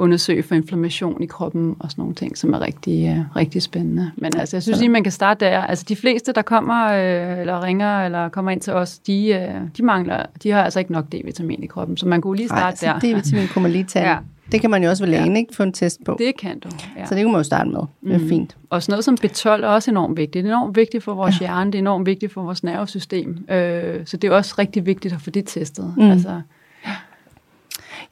undersøge 0.00 0.42
for 0.42 0.54
inflammation 0.54 1.22
i 1.22 1.26
kroppen 1.26 1.76
og 1.78 1.90
sådan 1.90 2.02
nogle 2.02 2.14
ting, 2.14 2.38
som 2.38 2.54
er 2.54 2.60
rigtig, 2.60 3.10
uh, 3.10 3.36
rigtig 3.36 3.62
spændende. 3.62 4.10
Men 4.16 4.32
altså, 4.36 4.56
jeg 4.56 4.62
synes 4.62 4.78
lige, 4.78 4.88
man 4.88 5.02
kan 5.02 5.12
starte 5.12 5.44
der. 5.44 5.60
Altså, 5.60 5.84
de 5.88 5.96
fleste, 5.96 6.32
der 6.32 6.42
kommer 6.42 6.86
uh, 6.86 7.40
eller 7.40 7.62
ringer 7.62 8.04
eller 8.04 8.28
kommer 8.28 8.50
ind 8.50 8.60
til 8.60 8.72
os, 8.72 8.98
de, 8.98 9.48
uh, 9.50 9.68
de 9.76 9.82
mangler, 9.82 10.26
de 10.42 10.50
har 10.50 10.62
altså 10.62 10.78
ikke 10.78 10.92
nok 10.92 11.04
D-vitamin 11.14 11.62
i 11.62 11.66
kroppen, 11.66 11.96
så 11.96 12.08
man 12.08 12.20
kunne 12.20 12.36
lige 12.36 12.48
starte 12.48 12.86
Ej, 12.86 12.92
der. 12.92 12.98
D-vitamin 12.98 13.52
kunne 13.52 13.62
man 13.62 13.72
lige 13.72 13.84
tage. 13.84 14.08
ja. 14.10 14.16
Det 14.52 14.60
kan 14.60 14.70
man 14.70 14.82
jo 14.82 14.90
også 14.90 15.04
ved 15.04 15.10
lægen, 15.10 15.32
ja. 15.32 15.38
ikke? 15.38 15.56
Få 15.56 15.62
en 15.62 15.72
test 15.72 16.04
på. 16.04 16.16
Det 16.18 16.36
kan 16.40 16.58
du, 16.58 16.68
ja. 16.96 17.06
Så 17.06 17.14
det 17.14 17.24
kunne 17.24 17.32
man 17.32 17.38
jo 17.38 17.44
starte 17.44 17.70
med. 17.70 17.80
Det 18.04 18.14
er 18.14 18.18
mm. 18.18 18.28
fint. 18.28 18.56
Og 18.70 18.82
sådan 18.82 18.92
noget 18.92 19.04
som 19.04 19.16
B12 19.24 19.48
er 19.48 19.68
også 19.68 19.90
enormt 19.90 20.16
vigtigt. 20.16 20.44
Det 20.44 20.50
er 20.50 20.56
enormt 20.56 20.76
vigtigt 20.76 21.04
for 21.04 21.14
vores 21.14 21.40
ja. 21.40 21.46
hjerne, 21.46 21.72
det 21.72 21.78
er 21.78 21.82
enormt 21.82 22.06
vigtigt 22.06 22.32
for 22.32 22.42
vores 22.42 22.64
nervesystem. 22.64 23.44
Øh, 23.50 24.06
så 24.06 24.16
det 24.16 24.30
er 24.30 24.34
også 24.34 24.54
rigtig 24.58 24.86
vigtigt 24.86 25.14
at 25.14 25.20
få 25.20 25.30
det 25.30 25.46
testet. 25.46 25.94
Mm. 25.96 26.10
Altså, 26.10 26.40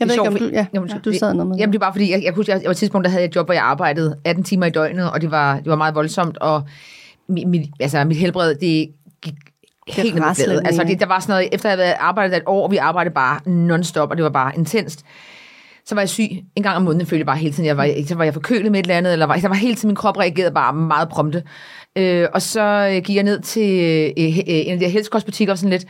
jeg 0.00 0.08
ved 0.08 0.14
ikke, 0.14 0.28
om 0.28 0.37
du, 0.37 0.44
ja, 0.52 0.66
jamen, 0.74 0.90
du 1.04 1.12
sad 1.12 1.34
noget 1.34 1.48
med 1.48 1.56
Jamen, 1.56 1.72
det. 1.72 1.78
er 1.78 1.80
bare 1.80 1.92
fordi, 1.92 2.11
jeg, 2.11 2.22
jeg, 2.24 2.34
kunne, 2.34 2.44
jeg, 2.48 2.54
jeg, 2.54 2.64
var 2.64 2.70
et 2.70 2.76
tidspunkt, 2.76 3.04
der 3.04 3.11
havde 3.11 3.22
jeg 3.22 3.28
et 3.28 3.37
job, 3.37 3.46
hvor 3.46 3.54
jeg 3.54 3.62
arbejdede 3.62 4.16
18 4.24 4.44
timer 4.44 4.66
i 4.66 4.70
døgnet, 4.70 5.11
og 5.11 5.20
det 5.20 5.30
var, 5.30 5.56
det 5.56 5.66
var 5.66 5.76
meget 5.76 5.94
voldsomt, 5.94 6.38
og 6.38 6.62
mit, 7.28 7.48
mit, 7.48 7.70
altså, 7.80 8.04
mit 8.04 8.16
helbred, 8.16 8.54
det 8.54 8.88
gik 9.22 9.34
helt 9.88 10.14
ned 10.14 10.62
Altså, 10.64 10.84
det, 10.84 11.00
der 11.00 11.06
var 11.06 11.20
sådan 11.20 11.32
noget, 11.32 11.48
efter 11.52 11.68
jeg 11.68 11.78
havde 11.78 11.94
arbejdet 11.94 12.37
et 12.37 12.42
år, 12.46 12.68
vi 12.68 12.76
arbejdede 12.76 13.14
bare 13.14 13.40
non-stop, 13.46 14.11
og 14.11 14.16
det 14.16 14.24
var 14.24 14.30
bare 14.30 14.52
intenst. 14.56 15.04
Så 15.88 15.94
var 15.94 16.03
jeg 16.03 16.09
syg 16.09 16.31
en 16.57 16.62
gang 16.62 16.77
om 16.77 16.83
måneden, 16.83 17.07
følte 17.07 17.20
jeg 17.20 17.27
bare 17.27 17.37
hele 17.37 17.53
tiden. 17.53 17.66
Jeg 17.66 17.77
var, 17.77 17.90
så 18.07 18.14
var 18.14 18.24
jeg 18.24 18.35
forkølet 18.35 18.72
med 18.72 18.81
et 18.81 18.85
eller 18.85 18.96
andet, 18.96 19.12
eller 19.12 19.27
var, 19.27 19.37
der 19.37 19.48
var 19.48 19.55
hele 19.55 19.74
tiden, 19.74 19.88
min 19.88 19.96
krop 19.96 20.18
reagerede 20.18 20.55
bare 20.55 20.74
meget 20.74 21.09
prompte. 21.09 21.42
Øh, 21.96 22.29
og 22.35 22.42
så 22.42 22.90
øh, 22.92 23.03
gik 23.03 23.16
jeg 23.16 23.24
ned 23.24 23.40
til 23.40 23.81
øh, 24.18 24.24
øh, 24.24 24.38
en 24.46 24.72
af 24.72 24.79
de 24.79 24.85
her 24.85 24.92
helsekostbutikker 24.92 25.53
og 25.55 25.59
sådan 25.59 25.70
lidt, 25.70 25.85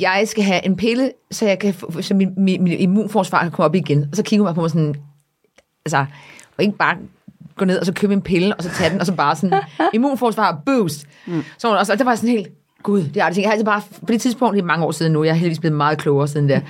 jeg 0.00 0.22
skal 0.26 0.44
have 0.44 0.66
en 0.66 0.76
pille, 0.76 1.12
så, 1.30 1.46
jeg 1.46 1.58
kan 1.58 1.74
så 2.00 2.14
min, 2.14 2.28
min, 2.36 2.64
min 2.64 2.78
immunforsvar 2.78 3.42
kan 3.42 3.50
komme 3.50 3.64
op 3.64 3.74
igen. 3.74 4.06
Og 4.10 4.16
så 4.16 4.22
kigger 4.22 4.44
man 4.44 4.54
på 4.54 4.60
mig 4.60 4.70
sådan, 4.70 4.94
altså, 5.84 6.06
og 6.58 6.64
ikke 6.64 6.76
bare 6.76 6.96
gå 7.56 7.64
ned 7.64 7.78
og 7.78 7.86
så 7.86 7.92
købe 7.92 8.12
en 8.12 8.22
pille, 8.22 8.56
og 8.56 8.62
så 8.62 8.70
tage 8.70 8.90
den, 8.90 9.00
og 9.00 9.06
så 9.06 9.14
bare 9.14 9.36
sådan, 9.36 9.62
immunforsvar 9.94 10.62
boost. 10.66 11.06
Mm. 11.26 11.44
Så, 11.58 11.76
og, 11.76 11.86
så, 11.86 11.92
og 11.92 11.98
der 11.98 12.04
var 12.04 12.14
sådan 12.14 12.30
helt, 12.30 12.48
Gud, 12.82 12.98
det 12.98 13.08
det. 13.14 13.16
Jeg 13.16 13.26
har 13.44 13.50
altså 13.50 13.64
bare, 13.64 13.82
på 14.00 14.12
det 14.12 14.20
tidspunkt, 14.20 14.54
det 14.54 14.62
er 14.62 14.66
mange 14.66 14.84
år 14.84 14.90
siden 14.90 15.12
nu, 15.12 15.24
jeg 15.24 15.30
er 15.30 15.34
heldigvis 15.34 15.60
blevet 15.60 15.76
meget 15.76 15.98
klogere 15.98 16.28
siden 16.28 16.48
der. 16.48 16.60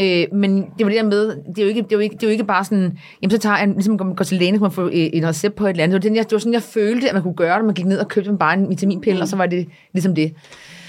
Øh, 0.00 0.24
men 0.32 0.56
det 0.56 0.86
var 0.86 0.88
det 0.88 0.96
der 0.96 1.02
med, 1.02 1.26
det 1.26 1.58
er 1.58 1.62
jo 1.62 1.68
ikke, 1.68 1.82
det 1.82 1.92
er 1.92 1.96
jo 1.96 2.00
ikke, 2.00 2.14
det 2.14 2.22
er 2.22 2.26
jo 2.26 2.32
ikke 2.32 2.44
bare 2.44 2.64
sådan, 2.64 2.98
jamen 3.22 3.30
så 3.30 3.38
tager 3.38 3.58
jeg, 3.58 3.68
ligesom 3.68 3.98
går 3.98 4.24
til 4.24 4.38
lægen, 4.38 4.54
så 4.54 4.60
man 4.60 4.70
får 4.70 4.88
en 4.92 5.26
recept 5.26 5.54
på 5.54 5.66
et 5.66 5.70
eller 5.70 5.84
andet. 5.84 6.02
Det 6.02 6.04
var, 6.04 6.08
den, 6.10 6.16
jeg, 6.16 6.24
det 6.24 6.32
var 6.32 6.38
sådan, 6.38 6.52
jeg 6.52 6.62
følte, 6.62 7.08
at 7.08 7.14
man 7.14 7.22
kunne 7.22 7.34
gøre 7.34 7.56
det. 7.56 7.64
Man 7.64 7.74
gik 7.74 7.86
ned 7.86 7.98
og 7.98 8.08
købte 8.08 8.36
bare 8.38 8.54
en 8.54 8.70
vitaminpille, 8.70 9.16
mm. 9.16 9.22
og 9.22 9.28
så 9.28 9.36
var 9.36 9.46
det 9.46 9.68
ligesom 9.92 10.14
det. 10.14 10.32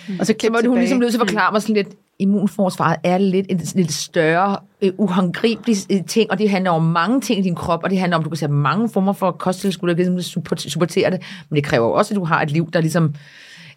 Mm. 0.07 0.15
Og 0.19 0.25
så, 0.25 0.33
så 0.41 0.51
var 0.51 0.59
det, 0.59 0.69
hun 0.69 0.77
ligesom 0.77 0.99
nødt 0.99 1.11
til 1.11 1.17
at 1.17 1.27
forklare 1.27 1.51
mig 1.51 1.61
sådan 1.61 1.75
lidt, 1.75 1.87
immunforsvaret 2.19 2.97
er 3.03 3.17
lidt 3.17 3.45
en 3.49 3.61
lidt 3.75 3.93
større, 3.93 4.57
uh, 4.81 4.89
uhangribelig 4.97 5.77
øh, 5.91 6.05
ting, 6.07 6.31
og 6.31 6.39
det 6.39 6.49
handler 6.49 6.71
om 6.71 6.83
mange 6.83 7.21
ting 7.21 7.39
i 7.39 7.43
din 7.43 7.55
krop, 7.55 7.83
og 7.83 7.89
det 7.89 7.99
handler 7.99 8.17
om, 8.17 8.21
at 8.21 8.25
du 8.25 8.29
kan 8.29 8.37
sætte 8.37 8.55
mange 8.55 8.89
former 8.89 9.13
for 9.13 9.31
kosttilskud, 9.31 9.95
kan 9.95 10.15
ligesom 10.15 10.41
supportere 10.57 11.11
det, 11.11 11.21
men 11.49 11.55
det 11.55 11.63
kræver 11.63 11.87
også, 11.87 12.13
at 12.13 12.15
du 12.15 12.23
har 12.23 12.41
et 12.41 12.51
liv, 12.51 12.71
der 12.71 12.81
ligesom 12.81 13.13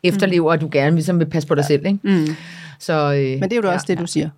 efterlever, 0.03 0.53
at 0.53 0.61
du 0.61 0.69
gerne 0.73 0.97
ligesom 0.97 1.19
vil 1.19 1.27
passe 1.27 1.49
på 1.49 1.55
dig 1.55 1.63
ja. 1.63 1.67
selv. 1.67 1.87
Ikke? 1.87 1.99
Mm. 2.03 2.27
Så, 2.79 2.93
øh, 2.93 3.41
Men 3.41 3.43
det 3.43 3.53
er 3.53 3.57
jo 3.57 3.69
ja, 3.69 3.75
også 3.75 3.87
det, 3.89 3.99
du 3.99 4.07
siger. 4.07 4.29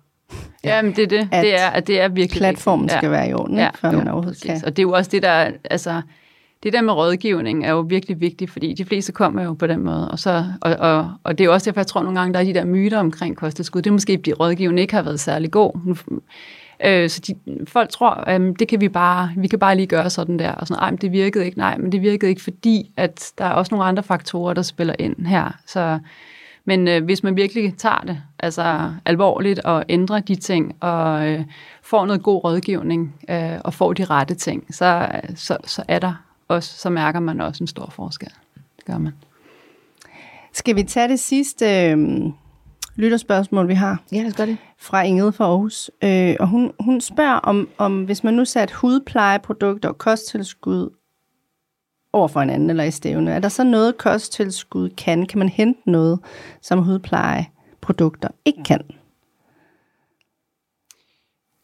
Ja, 0.63 0.81
men 0.81 0.95
det 0.95 1.03
er 1.03 1.07
det. 1.07 1.29
At 1.31 1.43
det 1.43 1.59
er, 1.59 1.67
at 1.67 1.87
det 1.87 2.01
er 2.01 2.07
virkelig 2.07 2.39
Platformen 2.39 2.89
skal 2.89 2.99
ja. 3.03 3.09
være 3.09 3.29
i 3.29 3.33
orden, 3.33 3.57
ja. 3.57 3.69
før 3.81 3.91
jo, 3.91 3.97
man 3.97 4.07
overhovedet 4.07 4.43
kan. 4.43 4.61
Og 4.65 4.77
det 4.77 4.79
er 4.79 4.83
jo 4.83 4.91
også 4.91 5.11
det, 5.11 5.23
der... 5.23 5.51
Altså, 5.69 6.01
det 6.63 6.73
der 6.73 6.81
med 6.81 6.93
rådgivning 6.93 7.65
er 7.65 7.71
jo 7.71 7.79
virkelig 7.79 8.21
vigtigt, 8.21 8.51
fordi 8.51 8.73
de 8.73 8.85
fleste 8.85 9.11
kommer 9.11 9.43
jo 9.43 9.53
på 9.53 9.67
den 9.67 9.79
måde. 9.83 10.11
Og, 10.11 10.19
så, 10.19 10.45
og, 10.61 10.75
og, 10.75 11.11
og 11.23 11.37
det 11.37 11.43
er 11.43 11.45
jo 11.45 11.53
også 11.53 11.65
derfor, 11.65 11.79
jeg 11.79 11.87
tror 11.87 12.03
nogle 12.03 12.19
gange, 12.19 12.33
der 12.33 12.39
er 12.39 12.43
de 12.43 12.53
der 12.53 12.65
myter 12.65 12.99
omkring 12.99 13.37
kosttilskud. 13.37 13.81
Det 13.81 13.89
er 13.89 13.93
måske, 13.93 14.17
fordi 14.17 14.33
rådgivningen 14.33 14.77
ikke 14.77 14.93
har 14.93 15.01
været 15.01 15.19
særlig 15.19 15.51
god. 15.51 15.95
Øh, 16.83 17.09
så 17.09 17.21
de, 17.27 17.35
folk 17.67 17.89
tror, 17.89 18.29
øh, 18.29 18.55
det 18.59 18.67
kan 18.67 18.81
vi 18.81 18.89
bare, 18.89 19.31
vi 19.37 19.47
kan 19.47 19.59
bare 19.59 19.75
lige 19.75 19.87
gøre 19.87 20.09
sådan 20.09 20.39
der. 20.39 20.51
Og 20.51 20.67
sådan, 20.67 20.81
nej, 20.81 20.91
men 20.91 20.97
det 20.97 21.11
virkede 21.11 21.45
ikke. 21.45 21.57
Nej, 21.57 21.77
men 21.77 21.91
det 21.91 22.01
virkede 22.01 22.29
ikke, 22.29 22.41
fordi 22.41 22.91
at 22.97 23.31
der 23.37 23.45
er 23.45 23.51
også 23.51 23.75
nogle 23.75 23.85
andre 23.85 24.03
faktorer, 24.03 24.53
der 24.53 24.61
spiller 24.61 24.95
ind 24.99 25.25
her. 25.25 25.59
Så, 25.65 25.99
men 26.65 26.87
øh, 26.87 27.03
hvis 27.03 27.23
man 27.23 27.35
virkelig 27.35 27.77
tager 27.77 28.01
det 28.07 28.21
altså 28.39 28.91
alvorligt 29.05 29.59
og 29.59 29.85
ændrer 29.89 30.19
de 30.19 30.35
ting 30.35 30.75
og 30.79 31.27
øh, 31.27 31.45
får 31.83 32.05
noget 32.05 32.23
god 32.23 32.43
rådgivning 32.43 33.15
øh, 33.29 33.59
og 33.63 33.73
får 33.73 33.93
de 33.93 34.05
rette 34.05 34.33
ting, 34.35 34.75
så, 34.75 35.07
så, 35.35 35.57
så 35.65 35.83
er 35.87 35.99
der 35.99 36.13
også, 36.47 36.77
så 36.77 36.89
mærker 36.89 37.19
man 37.19 37.41
også 37.41 37.63
en 37.63 37.67
stor 37.67 37.89
forskel. 37.89 38.31
Det 38.77 38.85
gør 38.85 38.97
man. 38.97 39.13
Skal 40.53 40.75
vi 40.75 40.83
tage 40.83 41.07
det 41.07 41.19
sidste 41.19 41.65
øh, 41.65 41.97
lytterspørgsmål, 43.01 43.67
vi 43.67 43.73
har? 43.73 44.03
Ja, 44.11 44.17
lad 44.17 44.27
os 44.27 44.33
gøre 44.33 44.47
det. 44.47 44.57
Fra 44.77 45.01
Ingrid 45.01 45.31
fra 45.31 45.45
Aarhus. 45.45 45.91
Øh, 46.03 46.35
og 46.39 46.47
hun, 46.47 46.71
hun 46.79 47.01
spørger, 47.01 47.35
om, 47.35 47.69
om 47.77 48.03
hvis 48.03 48.23
man 48.23 48.33
nu 48.33 48.45
satte 48.45 48.75
hudplejeprodukter 48.75 49.89
og 49.89 49.97
kosttilskud 49.97 50.89
over 52.13 52.27
for 52.27 52.39
hinanden 52.39 52.69
eller 52.69 52.83
i 52.83 52.91
stævne, 52.91 53.31
er 53.31 53.39
der 53.39 53.49
så 53.49 53.63
noget, 53.63 53.97
kosttilskud 53.97 54.89
kan? 54.89 55.25
Kan 55.25 55.39
man 55.39 55.49
hente 55.49 55.91
noget, 55.91 56.19
som 56.61 56.79
hudplejeprodukter 56.79 58.29
ikke 58.45 58.63
kan? 58.63 58.81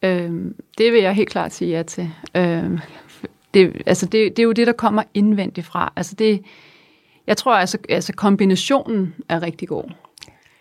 Øhm, 0.04 0.54
det 0.78 0.92
vil 0.92 1.02
jeg 1.02 1.14
helt 1.14 1.30
klart 1.30 1.52
sige 1.52 1.70
ja 1.70 1.82
til. 1.82 2.10
Øhm, 2.34 2.78
det, 3.54 3.82
altså 3.86 4.06
det, 4.06 4.36
det 4.36 4.38
er 4.38 4.46
jo 4.46 4.52
det, 4.52 4.66
der 4.66 4.72
kommer 4.72 5.02
indvendigt 5.14 5.66
fra. 5.66 5.92
Altså 5.96 6.14
det, 6.14 6.42
jeg 7.26 7.36
tror, 7.36 7.54
altså, 7.54 7.78
altså 7.88 8.12
kombinationen 8.12 9.14
er 9.28 9.42
rigtig 9.42 9.68
god. 9.68 9.84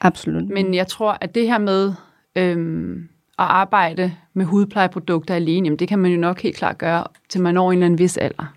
Absolut. 0.01 0.49
Men 0.49 0.73
jeg 0.73 0.88
tror, 0.88 1.17
at 1.21 1.36
det 1.36 1.47
her 1.47 1.57
med 1.57 1.93
øhm, 2.36 3.10
at 3.39 3.45
arbejde 3.45 4.13
med 4.33 4.45
hudplejeprodukter 4.45 5.36
alene, 5.36 5.65
jamen 5.65 5.79
det 5.79 5.88
kan 5.88 5.99
man 5.99 6.12
jo 6.12 6.17
nok 6.17 6.41
helt 6.41 6.55
klart 6.57 6.77
gøre, 6.77 7.03
til 7.29 7.41
man 7.41 7.53
når 7.53 7.71
en 7.71 7.77
eller 7.77 7.86
anden 7.86 7.99
vis 7.99 8.17
alder. 8.17 8.53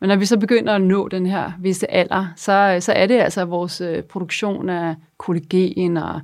Men 0.00 0.08
når 0.08 0.16
vi 0.16 0.24
så 0.26 0.38
begynder 0.38 0.74
at 0.74 0.82
nå 0.82 1.08
den 1.08 1.26
her 1.26 1.52
visse 1.60 1.90
alder, 1.90 2.26
så, 2.36 2.76
så 2.80 2.92
er 2.92 3.06
det 3.06 3.20
altså 3.20 3.44
vores 3.44 3.80
øh, 3.80 4.02
produktion 4.02 4.68
af 4.68 4.94
kollagen 5.18 5.96
og 5.96 6.20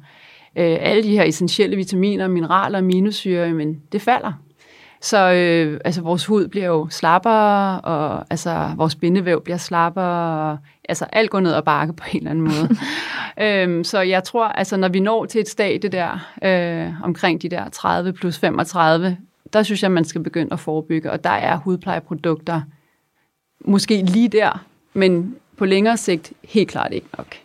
øh, 0.56 0.76
alle 0.80 1.02
de 1.02 1.10
her 1.10 1.24
essentielle 1.24 1.76
vitaminer, 1.76 2.28
mineraler 2.28 2.78
og 2.78 2.84
aminosyre, 2.84 3.54
men 3.54 3.80
det 3.92 4.02
falder. 4.02 4.32
Så 5.02 5.32
øh, 5.32 5.80
altså, 5.84 6.02
vores 6.02 6.26
hud 6.26 6.48
bliver 6.48 6.66
jo 6.66 6.88
slappere, 6.90 7.80
og 7.80 8.24
altså, 8.30 8.70
vores 8.76 8.94
bindevæv 8.94 9.42
bliver 9.44 9.56
slappere, 9.56 10.50
og, 10.50 10.58
altså 10.88 11.04
alt 11.12 11.30
går 11.30 11.40
ned 11.40 11.52
og 11.52 11.64
bakke 11.64 11.92
på 11.92 12.04
en 12.12 12.18
eller 12.18 12.30
anden 12.30 12.44
måde. 12.44 12.68
øhm, 13.40 13.84
så 13.84 14.00
jeg 14.00 14.24
tror, 14.24 14.44
altså 14.44 14.76
når 14.76 14.88
vi 14.88 15.00
når 15.00 15.24
til 15.24 15.40
et 15.40 15.48
stadie 15.48 15.90
der, 15.90 16.32
øh, 16.44 17.02
omkring 17.02 17.42
de 17.42 17.48
der 17.48 17.68
30 17.68 18.12
plus 18.12 18.38
35, 18.38 19.16
der 19.52 19.62
synes 19.62 19.82
jeg, 19.82 19.90
man 19.90 20.04
skal 20.04 20.22
begynde 20.22 20.52
at 20.52 20.60
forebygge, 20.60 21.10
og 21.10 21.24
der 21.24 21.30
er 21.30 21.56
hudplejeprodukter 21.56 22.62
måske 23.64 24.02
lige 24.02 24.28
der, 24.28 24.64
men 24.94 25.36
på 25.56 25.64
længere 25.64 25.96
sigt 25.96 26.32
helt 26.44 26.68
klart 26.68 26.92
ikke 26.92 27.06
nok. 27.18 27.36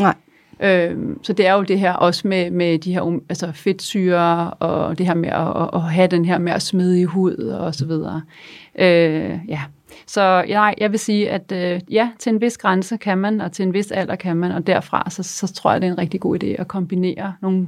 Nej. 0.00 0.14
Øhm, 0.60 1.18
så 1.22 1.32
det 1.32 1.46
er 1.46 1.52
jo 1.52 1.62
det 1.62 1.78
her 1.78 1.92
også 1.92 2.28
med, 2.28 2.50
med 2.50 2.78
de 2.78 2.92
her 2.92 3.20
altså 3.28 3.52
fedtsyre 3.52 4.50
og 4.50 4.98
det 4.98 5.06
her 5.06 5.14
med 5.14 5.28
at, 5.28 5.70
at 5.74 5.92
have 5.92 6.08
den 6.08 6.24
her 6.24 6.38
mere 6.38 6.60
smidige 6.60 7.06
hud 7.06 7.36
og 7.36 7.74
så 7.74 7.86
videre. 7.86 8.22
Øh, 8.78 9.38
ja. 9.48 9.60
Så 10.06 10.44
nej, 10.48 10.74
jeg 10.78 10.90
vil 10.90 10.98
sige, 10.98 11.30
at 11.30 11.52
øh, 11.52 11.80
ja, 11.90 12.10
til 12.18 12.32
en 12.32 12.40
vis 12.40 12.58
grænse 12.58 12.96
kan 12.96 13.18
man, 13.18 13.40
og 13.40 13.52
til 13.52 13.62
en 13.62 13.72
vis 13.72 13.90
alder 13.90 14.16
kan 14.16 14.36
man, 14.36 14.52
og 14.52 14.66
derfra 14.66 15.10
så, 15.10 15.22
så 15.22 15.52
tror 15.52 15.72
jeg, 15.72 15.80
det 15.80 15.88
er 15.88 15.92
en 15.92 15.98
rigtig 15.98 16.20
god 16.20 16.42
idé 16.42 16.46
at 16.46 16.68
kombinere 16.68 17.34
nogle 17.42 17.66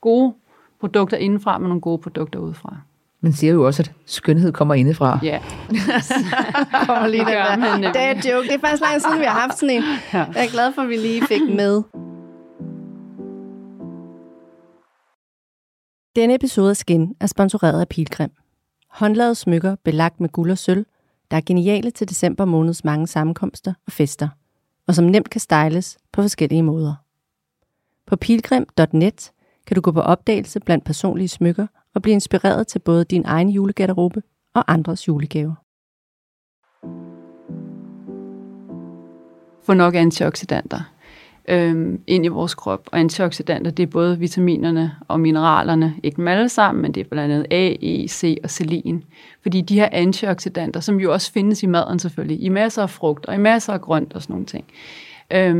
gode 0.00 0.34
produkter 0.80 1.16
indenfra 1.16 1.58
med 1.58 1.68
nogle 1.68 1.80
gode 1.80 1.98
produkter 1.98 2.38
udefra. 2.38 2.76
Man 3.20 3.32
siger 3.32 3.52
jo 3.52 3.66
også, 3.66 3.82
at 3.82 3.92
skønhed 4.06 4.52
kommer 4.52 4.74
indefra. 4.74 5.18
Ja. 5.22 5.40
kommer 6.86 7.06
lige 7.06 7.24
der. 7.34 7.56
Men, 7.56 7.84
det 7.84 7.96
er 7.96 8.34
joke. 8.34 8.48
Det 8.48 8.54
er 8.54 8.58
faktisk 8.58 8.82
lang 8.82 9.00
siden, 9.00 9.18
vi 9.20 9.24
har 9.24 9.40
haft 9.40 9.58
sådan 9.58 9.76
en. 9.76 9.82
Jeg 10.12 10.44
er 10.44 10.52
glad 10.52 10.72
for, 10.72 10.82
at 10.82 10.88
vi 10.88 10.96
lige 10.96 11.26
fik 11.26 11.42
med. 11.54 11.82
Denne 16.16 16.34
episode 16.34 16.70
af 16.70 16.76
Skin 16.76 17.14
er 17.20 17.26
sponsoreret 17.26 17.80
af 17.80 17.88
Pilgrim. 17.88 18.30
Håndlavede 18.90 19.34
smykker 19.34 19.76
belagt 19.84 20.20
med 20.20 20.28
guld 20.28 20.50
og 20.50 20.58
sølv, 20.58 20.86
der 21.30 21.36
er 21.36 21.40
geniale 21.46 21.90
til 21.90 22.08
december 22.08 22.44
måneds 22.44 22.84
mange 22.84 23.06
sammenkomster 23.06 23.74
og 23.86 23.92
fester, 23.92 24.28
og 24.86 24.94
som 24.94 25.04
nemt 25.04 25.30
kan 25.30 25.40
styles 25.40 25.98
på 26.12 26.22
forskellige 26.22 26.62
måder. 26.62 26.94
På 28.06 28.16
pilgrim.net 28.16 29.32
kan 29.66 29.74
du 29.74 29.80
gå 29.80 29.92
på 29.92 30.00
opdagelse 30.00 30.60
blandt 30.60 30.84
personlige 30.84 31.28
smykker 31.28 31.66
og 31.94 32.02
blive 32.02 32.12
inspireret 32.12 32.66
til 32.66 32.78
både 32.78 33.04
din 33.04 33.22
egen 33.24 33.48
julegarderobe 33.48 34.22
og 34.54 34.72
andres 34.72 35.08
julegaver. 35.08 35.54
For 39.62 39.74
nok 39.74 39.94
antioxidanter 39.94 40.95
øhm, 41.48 42.00
ind 42.06 42.24
i 42.24 42.28
vores 42.28 42.54
krop. 42.54 42.88
Og 42.92 42.98
antioxidanter, 43.00 43.70
det 43.70 43.82
er 43.82 43.86
både 43.86 44.18
vitaminerne 44.18 44.92
og 45.08 45.20
mineralerne, 45.20 45.94
ikke 46.02 46.16
dem 46.16 46.28
alle 46.28 46.48
sammen, 46.48 46.82
men 46.82 46.92
det 46.92 47.00
er 47.00 47.08
blandt 47.10 47.34
andet 47.34 47.46
A, 47.50 47.74
E, 47.82 48.08
C 48.08 48.36
og 48.44 48.50
selin. 48.50 49.04
Fordi 49.42 49.60
de 49.60 49.74
her 49.74 49.88
antioxidanter, 49.92 50.80
som 50.80 51.00
jo 51.00 51.12
også 51.12 51.32
findes 51.32 51.62
i 51.62 51.66
maden 51.66 51.98
selvfølgelig, 51.98 52.42
i 52.42 52.48
masser 52.48 52.82
af 52.82 52.90
frugt 52.90 53.26
og 53.26 53.34
i 53.34 53.38
masser 53.38 53.72
af 53.72 53.80
grønt 53.80 54.12
og 54.12 54.22
sådan 54.22 54.34
nogle 54.34 54.46
ting, 54.46 54.64
øh, 55.32 55.54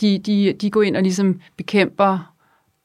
de, 0.00 0.18
de, 0.18 0.52
de 0.52 0.70
går 0.70 0.82
ind 0.82 0.96
og 0.96 1.02
ligesom 1.02 1.40
bekæmper 1.56 2.32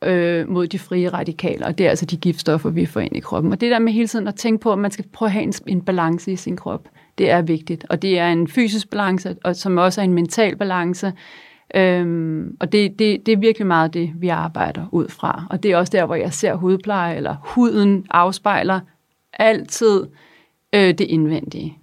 øh, 0.03 0.49
mod 0.49 0.67
de 0.67 0.79
frie 0.79 1.09
radikaler, 1.09 1.67
og 1.67 1.77
det 1.77 1.85
er 1.85 1.89
altså 1.89 2.05
de 2.05 2.17
giftstoffer, 2.17 2.69
vi 2.69 2.85
får 2.85 2.99
ind 2.99 3.15
i 3.15 3.19
kroppen. 3.19 3.51
Og 3.51 3.61
det 3.61 3.71
der 3.71 3.79
med 3.79 3.93
hele 3.93 4.07
tiden 4.07 4.27
at 4.27 4.35
tænke 4.35 4.61
på, 4.61 4.71
at 4.71 4.79
man 4.79 4.91
skal 4.91 5.05
prøve 5.13 5.27
at 5.27 5.33
have 5.33 5.43
en, 5.43 5.53
en 5.67 5.81
balance 5.81 6.31
i 6.31 6.35
sin 6.35 6.55
krop, 6.55 6.87
det 7.17 7.29
er 7.29 7.41
vigtigt. 7.41 7.85
Og 7.89 8.01
det 8.01 8.19
er 8.19 8.27
en 8.27 8.47
fysisk 8.47 8.89
balance, 8.89 9.35
og 9.43 9.55
som 9.55 9.77
også 9.77 10.01
er 10.01 10.05
en 10.05 10.13
mental 10.13 10.55
balance. 10.55 11.13
Øhm, 11.75 12.57
og 12.59 12.71
det, 12.71 12.99
det, 12.99 13.25
det 13.25 13.31
er 13.31 13.37
virkelig 13.37 13.67
meget 13.67 13.93
det, 13.93 14.11
vi 14.15 14.27
arbejder 14.27 14.85
ud 14.91 15.07
fra. 15.07 15.45
Og 15.49 15.63
det 15.63 15.71
er 15.71 15.77
også 15.77 15.91
der, 15.91 16.05
hvor 16.05 16.15
jeg 16.15 16.33
ser 16.33 16.55
hudpleje, 16.55 17.15
eller 17.15 17.35
huden 17.43 18.05
afspejler 18.09 18.79
altid 19.33 20.03
øh, 20.73 20.87
det 20.89 21.01
indvendige. 21.01 21.77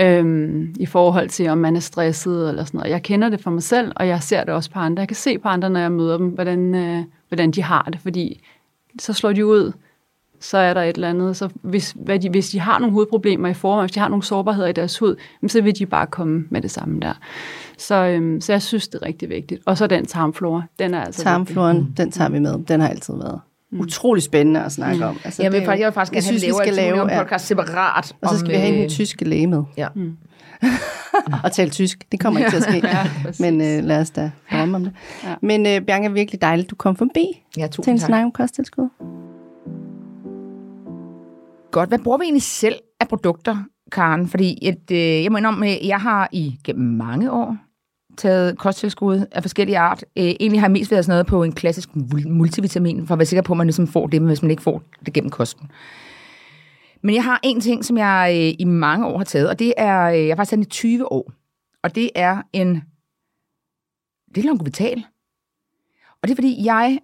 Øhm, 0.00 0.74
I 0.80 0.86
forhold 0.86 1.28
til, 1.28 1.48
om 1.48 1.58
man 1.58 1.76
er 1.76 1.80
stresset 1.80 2.48
eller 2.48 2.64
sådan 2.64 2.78
noget. 2.78 2.90
Jeg 2.90 3.02
kender 3.02 3.28
det 3.28 3.40
for 3.40 3.50
mig 3.50 3.62
selv, 3.62 3.92
og 3.96 4.08
jeg 4.08 4.22
ser 4.22 4.44
det 4.44 4.54
også 4.54 4.70
på 4.70 4.78
andre. 4.78 5.00
Jeg 5.00 5.08
kan 5.08 5.16
se 5.16 5.38
på 5.38 5.48
andre, 5.48 5.70
når 5.70 5.80
jeg 5.80 5.92
møder 5.92 6.18
dem, 6.18 6.26
hvordan, 6.28 6.74
øh, 6.74 7.04
hvordan 7.28 7.50
de 7.50 7.62
har 7.62 7.88
det, 7.92 8.00
fordi 8.00 8.40
så 8.98 9.12
slår 9.12 9.32
de 9.32 9.46
ud, 9.46 9.72
så 10.40 10.58
er 10.58 10.74
der 10.74 10.82
et 10.82 10.94
eller 10.94 11.10
andet. 11.10 11.36
Så 11.36 11.48
hvis, 11.62 11.94
hvad 11.96 12.18
de, 12.18 12.30
hvis 12.30 12.50
de 12.50 12.60
har 12.60 12.78
nogle 12.78 12.92
hudproblemer 12.92 13.48
i 13.48 13.54
forvejen, 13.54 13.84
hvis 13.84 13.92
de 13.92 14.00
har 14.00 14.08
nogle 14.08 14.22
sårbarheder 14.22 14.68
i 14.68 14.72
deres 14.72 14.98
hud, 14.98 15.16
så 15.46 15.62
vil 15.62 15.78
de 15.78 15.86
bare 15.86 16.06
komme 16.06 16.44
med 16.50 16.62
det 16.62 16.70
samme 16.70 17.00
der. 17.00 17.12
Så, 17.78 17.94
øhm, 17.94 18.40
så 18.40 18.52
jeg 18.52 18.62
synes, 18.62 18.88
det 18.88 19.02
er 19.02 19.06
rigtig 19.06 19.28
vigtigt. 19.28 19.62
Og 19.66 19.78
så 19.78 19.86
den 19.86 20.06
tarmflora, 20.06 20.62
den 20.78 20.94
er 20.94 21.00
altså 21.04 21.22
Tarmfloren, 21.22 21.76
vigtig. 21.76 21.96
den 21.96 22.10
tager 22.10 22.30
vi 22.30 22.38
med. 22.38 22.64
Den 22.68 22.80
har 22.80 22.88
altid 22.88 23.14
været 23.14 23.40
mm. 23.70 23.80
utrolig 23.80 24.22
spændende 24.22 24.64
at 24.64 24.72
snakke 24.72 24.96
mm. 24.96 25.02
om. 25.02 25.18
Altså, 25.24 25.42
jeg, 25.42 25.52
vil, 25.52 25.60
det, 25.60 25.66
jeg 25.68 25.86
vil 25.86 25.92
faktisk 25.92 26.12
gerne 26.12 26.22
synes, 26.22 26.46
vi 26.46 26.52
skal 26.62 26.74
lave 26.74 27.02
en 27.02 27.18
podcast 27.18 27.46
separat. 27.46 28.16
Og 28.22 28.28
så 28.28 28.38
skal 28.38 28.48
om, 28.48 28.52
vi 28.52 28.56
have 28.56 28.76
en 28.76 28.84
øh, 28.84 28.88
tyske 28.88 29.24
læge 29.24 29.46
med. 29.46 29.62
Ja. 29.76 29.88
Mm. 29.94 30.16
og 31.44 31.52
tale 31.52 31.70
tysk. 31.70 32.04
Det 32.12 32.20
kommer 32.20 32.40
ikke 32.40 32.50
til 32.50 32.56
at 32.56 32.62
ske. 32.62 32.86
ja, 32.96 33.06
Men 33.40 33.54
uh, 33.54 33.84
lad 33.84 34.00
os 34.00 34.10
da 34.10 34.30
drømme 34.52 34.76
om 34.76 34.84
det. 34.84 34.92
Ja. 35.24 35.34
Men 35.42 35.60
uh, 35.66 35.86
Bjarke, 35.86 36.12
virkelig 36.12 36.40
dejligt, 36.40 36.70
du 36.70 36.74
kom 36.74 36.96
forbi 36.96 37.42
ja, 37.56 37.66
til 37.66 37.90
en 37.90 37.98
snak 37.98 38.24
om 38.24 38.32
kosttilskud. 38.32 38.88
Godt. 41.70 41.88
Hvad 41.88 41.98
bruger 41.98 42.18
vi 42.18 42.24
egentlig 42.24 42.42
selv 42.42 42.74
af 43.00 43.08
produkter, 43.08 43.56
Karen? 43.92 44.28
Fordi 44.28 44.58
et, 44.62 44.90
øh, 44.90 44.98
jeg 44.98 45.32
må 45.32 45.38
indrømme, 45.38 45.66
at 45.66 45.86
jeg 45.86 46.00
har 46.00 46.28
i 46.32 46.58
gennem 46.64 46.96
mange 46.96 47.32
år 47.32 47.56
taget 48.18 48.58
kosttilskud 48.58 49.26
af 49.32 49.42
forskellige 49.42 49.78
art. 49.78 50.04
Øh, 50.16 50.24
egentlig 50.24 50.60
har 50.60 50.66
jeg 50.66 50.72
mest 50.72 50.90
været 50.90 51.04
sådan 51.04 51.12
noget 51.12 51.26
på 51.26 51.42
en 51.42 51.52
klassisk 51.52 51.88
multivitamin, 52.26 53.06
for 53.06 53.14
at 53.14 53.18
være 53.18 53.26
sikker 53.26 53.42
på, 53.42 53.52
at 53.52 53.56
man 53.56 53.66
ligesom 53.66 53.86
får 53.86 54.06
det, 54.06 54.20
hvis 54.20 54.42
man 54.42 54.50
ikke 54.50 54.62
får 54.62 54.82
det 55.06 55.14
gennem 55.14 55.30
kosten. 55.30 55.70
Men 57.02 57.14
jeg 57.14 57.24
har 57.24 57.40
en 57.42 57.60
ting, 57.60 57.84
som 57.84 57.98
jeg 57.98 58.32
øh, 58.34 58.54
i 58.58 58.64
mange 58.64 59.06
år 59.06 59.18
har 59.18 59.24
taget, 59.24 59.48
og 59.48 59.58
det 59.58 59.74
er, 59.76 60.02
øh, 60.02 60.26
jeg 60.26 60.30
har 60.30 60.36
faktisk 60.36 60.50
taget 60.50 60.66
i 60.66 60.68
20 60.68 61.12
år, 61.12 61.32
og 61.82 61.94
det 61.94 62.10
er 62.14 62.42
en, 62.52 62.82
det 64.34 64.44
er 64.44 64.48
longovital. 64.48 65.04
Og 66.22 66.28
det 66.28 66.30
er 66.30 66.36
fordi, 66.36 66.64
jeg, 66.64 66.98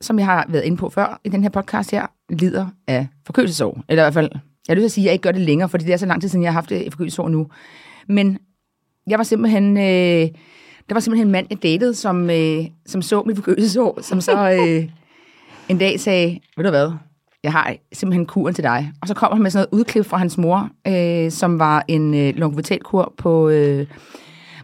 som 0.00 0.18
jeg 0.18 0.26
har 0.26 0.46
været 0.48 0.64
inde 0.64 0.76
på 0.76 0.88
før 0.88 1.20
i 1.24 1.28
den 1.28 1.42
her 1.42 1.50
podcast 1.50 1.90
her, 1.90 2.06
lider 2.28 2.66
af 2.86 3.08
forkølelsesår. 3.26 3.84
Eller 3.88 4.02
i 4.02 4.04
hvert 4.04 4.14
fald, 4.14 4.30
jeg 4.68 4.76
vil 4.76 4.90
sige, 4.90 5.04
at 5.04 5.06
jeg 5.06 5.12
ikke 5.12 5.22
gør 5.22 5.32
det 5.32 5.40
længere, 5.40 5.68
fordi 5.68 5.84
det 5.84 5.92
er 5.92 5.96
så 5.96 6.06
lang 6.06 6.20
tid 6.20 6.28
siden, 6.28 6.42
jeg 6.42 6.52
har 6.52 6.60
haft 6.60 6.72
et 6.72 6.92
forkølelsesår 6.92 7.28
nu. 7.28 7.50
Men 8.08 8.38
jeg 9.10 9.18
var 9.18 9.24
simpelthen... 9.24 9.76
Øh, 9.76 10.28
der 10.88 10.94
var 10.94 11.00
simpelthen 11.00 11.28
en 11.28 11.32
mand, 11.32 11.46
jeg 11.50 11.62
datede, 11.62 11.94
som, 11.94 12.30
øh, 12.30 12.64
som 12.86 13.02
så 13.02 13.22
mit 13.22 13.36
forkølelsesår, 13.36 13.98
som 14.02 14.20
så 14.20 14.50
øh, 14.58 14.88
en 15.68 15.78
dag 15.78 16.00
sagde, 16.00 16.40
ved 16.56 16.64
du 16.64 16.70
hvad, 16.70 16.92
jeg 17.42 17.52
har 17.52 17.74
simpelthen 17.92 18.26
kuren 18.26 18.54
til 18.54 18.64
dig. 18.64 18.92
Og 19.02 19.08
så 19.08 19.14
kommer 19.14 19.34
han 19.34 19.42
med 19.42 19.50
sådan 19.50 19.66
noget 19.72 19.80
udklip 19.80 20.06
fra 20.06 20.16
hans 20.16 20.38
mor, 20.38 20.70
øh, 20.86 21.30
som 21.30 21.58
var 21.58 21.84
en 21.88 22.14
øh, 22.14 22.36
longovitalkur 22.36 23.14
på, 23.18 23.48
øh, 23.48 23.86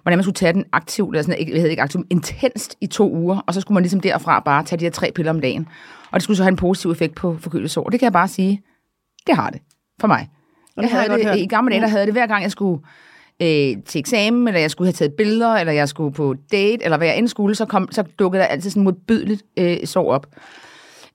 hvordan 0.03 0.19
man 0.19 0.23
skulle 0.23 0.35
tage 0.35 0.53
den 0.53 0.65
aktivt, 0.73 1.15
eller 1.15 1.23
sådan, 1.23 1.49
jeg 1.49 1.63
ved 1.63 1.71
ikke 1.71 1.83
aktivt, 1.83 2.07
intenst 2.11 2.77
i 2.81 2.87
to 2.87 3.13
uger, 3.13 3.39
og 3.47 3.55
så 3.55 3.61
skulle 3.61 3.75
man 3.75 3.83
ligesom 3.83 4.01
derfra 4.01 4.41
bare 4.41 4.65
tage 4.65 4.81
de 4.81 4.85
her 4.85 4.91
tre 4.91 5.13
piller 5.15 5.33
om 5.33 5.41
dagen. 5.41 5.69
Og 6.11 6.15
det 6.15 6.23
skulle 6.23 6.37
så 6.37 6.43
have 6.43 6.51
en 6.51 6.57
positiv 6.57 6.91
effekt 6.91 7.15
på 7.15 7.37
forkølelsesår. 7.41 7.89
Det 7.89 8.01
kan 8.01 8.05
jeg 8.05 8.13
bare 8.13 8.29
sige, 8.29 8.63
det 9.27 9.37
har 9.37 9.51
det 9.51 9.61
for 10.01 10.07
mig. 10.07 10.29
Jeg 10.77 10.91
havde 10.91 11.13
jeg 11.13 11.35
det, 11.35 11.39
I 11.39 11.47
gamle 11.47 11.73
dage, 11.73 11.83
der 11.83 11.89
havde 11.89 12.05
det 12.05 12.15
hver 12.15 12.27
gang, 12.27 12.43
jeg 12.43 12.51
skulle 12.51 12.83
øh, 13.43 13.83
til 13.87 13.99
eksamen, 13.99 14.49
eller 14.49 14.61
jeg 14.61 14.71
skulle 14.71 14.89
have 14.89 14.93
taget 14.93 15.13
billeder, 15.13 15.55
eller 15.55 15.73
jeg 15.73 15.89
skulle 15.89 16.15
på 16.15 16.35
date, 16.53 16.85
eller 16.85 16.97
hvad 16.97 17.07
jeg 17.07 17.19
end 17.19 17.29
skulle, 17.29 17.55
så, 17.55 17.65
kom, 17.65 17.89
så 17.91 18.03
dukkede 18.19 18.43
der 18.43 18.47
altid 18.47 18.71
sådan 18.71 18.85
modbydeligt 18.85 19.43
øh, 19.59 19.77
sår 19.85 20.13
op. 20.13 20.27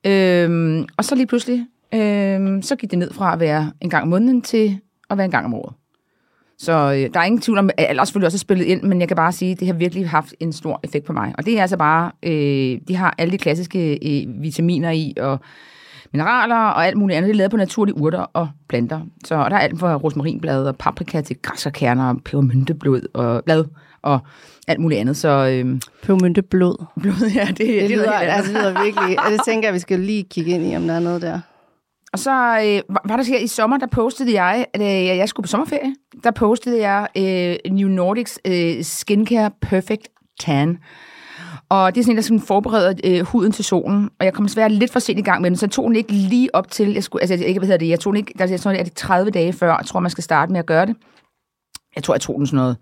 Øhm, 0.05 0.85
og 0.97 1.05
så 1.05 1.15
lige 1.15 1.27
pludselig, 1.27 1.65
øhm, 1.93 2.61
så 2.61 2.75
gik 2.75 2.91
det 2.91 2.99
ned 2.99 3.13
fra 3.13 3.33
at 3.33 3.39
være 3.39 3.71
en 3.81 3.89
gang 3.89 4.01
om 4.01 4.09
måneden 4.09 4.41
til 4.41 4.79
at 5.09 5.17
være 5.17 5.25
en 5.25 5.31
gang 5.31 5.45
om 5.45 5.53
året. 5.53 5.73
Så 6.57 6.71
øh, 6.71 7.13
der 7.13 7.19
er 7.19 7.23
ingen 7.23 7.41
tvivl 7.41 7.57
om, 7.57 7.69
at 7.77 7.95
jeg 7.95 8.07
selvfølgelig 8.07 8.25
også 8.25 8.35
er 8.35 8.39
spillet 8.39 8.65
ind, 8.65 8.83
men 8.83 8.99
jeg 8.99 9.07
kan 9.07 9.17
bare 9.17 9.31
sige, 9.31 9.51
at 9.51 9.59
det 9.59 9.67
har 9.67 9.73
virkelig 9.73 10.09
haft 10.09 10.33
en 10.39 10.53
stor 10.53 10.79
effekt 10.83 11.05
på 11.05 11.13
mig. 11.13 11.33
Og 11.37 11.45
det 11.45 11.57
er 11.57 11.61
altså 11.61 11.77
bare, 11.77 12.11
øh, 12.23 12.79
de 12.87 12.95
har 12.95 13.15
alle 13.17 13.31
de 13.31 13.37
klassiske 13.37 13.93
øh, 13.93 14.41
vitaminer 14.41 14.91
i, 14.91 15.13
og 15.17 15.39
mineraler 16.13 16.55
og 16.55 16.87
alt 16.87 16.97
muligt 16.97 17.17
andet. 17.17 17.27
Det 17.27 17.33
er 17.33 17.37
lavet 17.37 17.51
på 17.51 17.57
naturlige 17.57 17.97
urter 17.97 18.25
og 18.33 18.49
planter. 18.69 19.01
Så 19.25 19.35
og 19.35 19.51
der 19.51 19.57
er 19.57 19.61
alt 19.61 19.79
fra 19.79 19.95
rosmarinblad 19.95 20.67
og 20.67 20.75
paprika 20.75 21.21
til 21.21 21.37
græsserkerner 21.41 22.09
og 22.09 22.17
pebermynteblod 22.25 23.01
og 23.13 23.43
blad 23.45 23.65
og 24.01 24.19
alt 24.67 24.79
muligt 24.79 24.99
andet. 24.99 25.17
Så, 25.17 25.29
øhm, 25.29 25.81
pebermynteblod. 26.03 26.85
Blod, 27.01 27.31
ja. 27.35 27.45
Det, 27.47 27.57
det, 27.57 27.81
det, 27.81 27.89
lyder, 27.89 28.11
altså, 28.11 28.51
det 28.51 28.59
lyder 28.59 28.83
virkelig... 28.83 29.17
Det 29.29 29.39
tænker 29.45 29.67
jeg, 29.67 29.73
vi 29.73 29.79
skal 29.79 29.99
lige 29.99 30.23
kigge 30.23 30.51
ind 30.51 30.71
i, 30.71 30.75
om 30.75 30.87
der 30.87 30.93
er 30.93 30.99
noget 30.99 31.21
der. 31.21 31.39
Og 32.13 32.19
så 32.19 32.31
øh, 32.31 32.95
var 33.09 33.17
der 33.17 33.23
her 33.23 33.39
i 33.39 33.47
sommer, 33.47 33.77
der 33.77 33.87
postede 33.87 34.41
jeg, 34.41 34.65
at 34.73 34.81
øh, 34.81 35.17
jeg 35.17 35.29
skulle 35.29 35.43
på 35.43 35.47
sommerferie. 35.47 35.95
Der 36.23 36.31
postede 36.31 36.87
jeg 36.89 37.07
øh, 37.17 37.71
New 37.71 37.89
Nordics 37.89 38.39
øh, 38.45 38.83
Skincare 38.83 39.51
Perfect 39.61 40.07
Tan. 40.39 40.77
Og 41.69 41.95
det 41.95 41.99
er 41.99 42.03
sådan 42.03 42.11
en, 42.11 42.17
der 42.17 42.23
sådan 42.23 42.39
forbereder 42.39 42.93
øh, 43.03 43.25
huden 43.25 43.51
til 43.51 43.65
solen. 43.65 44.09
Og 44.19 44.25
jeg 44.25 44.33
kom 44.33 44.45
desværre 44.45 44.69
lidt 44.69 44.91
for 44.91 44.99
sent 44.99 45.19
i 45.19 45.21
gang 45.21 45.41
med 45.41 45.49
den, 45.49 45.57
så 45.57 45.65
jeg 45.65 45.71
tog 45.71 45.87
den 45.87 45.95
ikke 45.95 46.11
lige 46.11 46.55
op 46.55 46.71
til, 46.71 46.93
jeg 46.93 47.03
skulle, 47.03 47.21
altså 47.21 47.35
jeg, 47.35 47.45
ikke, 47.45 47.59
hvad 47.59 47.67
hedder 47.67 47.77
det, 47.77 47.89
jeg 47.89 47.99
tog 47.99 48.13
den 48.13 48.17
ikke, 48.17 48.33
der, 48.37 48.47
jeg 48.47 48.59
tror, 48.59 48.71
det 48.71 48.81
er 48.81 48.85
30 48.95 49.31
dage 49.31 49.53
før, 49.53 49.77
jeg 49.77 49.85
tror, 49.85 49.99
man 49.99 50.11
skal 50.11 50.23
starte 50.23 50.51
med 50.51 50.59
at 50.59 50.65
gøre 50.65 50.85
det. 50.85 50.95
Jeg 51.95 52.03
tror, 52.03 52.13
jeg 52.13 52.21
tog 52.21 52.37
den 52.37 52.47
sådan 52.47 52.57
noget 52.57 52.77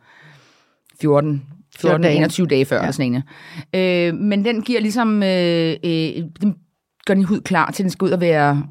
14, 1.02 1.44
14 1.78 2.02
dage. 2.02 2.16
21 2.16 2.48
dage 2.48 2.66
før, 2.66 2.84
ja. 2.84 2.92
sådan 2.92 3.14
en. 3.14 3.24
Øh, 3.74 4.14
men 4.14 4.46
den 4.46 4.62
giver 4.62 4.82
ligesom, 4.82 5.24
øh, 5.24 5.76
øh, 5.84 6.24
den 6.42 6.56
gør 7.06 7.14
din 7.14 7.24
hud 7.24 7.42
klar 7.42 7.72
til, 7.72 7.84
den 7.84 7.90
skal 7.90 8.06
ud 8.06 8.12
og 8.12 8.22
være 8.22 8.64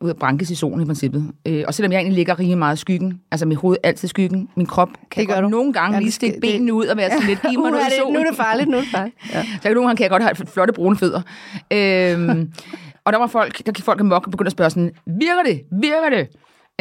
ud 0.00 0.14
brankes 0.14 0.50
i 0.50 0.54
solen 0.54 0.80
i 0.80 0.84
princippet. 0.84 1.32
Øh, 1.46 1.64
og 1.66 1.74
selvom 1.74 1.92
jeg 1.92 1.98
egentlig 1.98 2.14
ligger 2.16 2.38
rigtig 2.38 2.58
meget 2.58 2.76
i 2.76 2.80
skyggen, 2.80 3.20
altså 3.30 3.46
mit 3.46 3.58
hoved 3.58 3.76
altid 3.82 4.06
i 4.06 4.08
skyggen, 4.08 4.48
min 4.56 4.66
krop 4.66 4.88
kan 5.10 5.20
det 5.20 5.28
gør 5.28 5.40
du. 5.40 5.48
nogle 5.48 5.72
gange 5.72 5.94
ja, 5.94 6.00
lige 6.00 6.12
stikke 6.12 6.40
benene 6.40 6.72
ud 6.72 6.86
og 6.86 6.96
være 6.96 7.10
sådan 7.10 7.26
lidt, 7.26 7.42
giv 7.42 7.58
mig 7.58 7.66
uh, 7.66 7.72
noget 7.72 7.86
i 7.86 7.96
solen. 8.00 8.12
Nu 8.12 8.20
er 8.20 8.24
det 8.24 8.36
farligt, 8.36 8.68
nu 8.68 8.76
er 8.76 8.80
det 8.80 8.90
farligt. 8.90 9.16
Ja. 9.34 9.44
Så 9.62 9.68
nogle 9.68 9.88
gange 9.88 9.96
kan 9.96 10.02
jeg 10.02 10.10
godt 10.10 10.22
have 10.22 10.34
flotte 10.46 10.72
brune 10.72 10.96
fødder. 10.96 11.22
Øhm, 11.70 12.52
og 13.04 13.12
der 13.12 13.18
var 13.18 13.26
folk, 13.26 13.66
der 13.66 13.72
gik 13.72 13.84
folk 13.84 14.00
amok 14.00 14.26
og 14.26 14.30
begyndte 14.30 14.48
at 14.48 14.52
spørge 14.52 14.70
sådan, 14.70 14.90
virker 15.06 15.42
det? 15.46 15.60
Virker 15.80 16.10
det? 16.10 16.28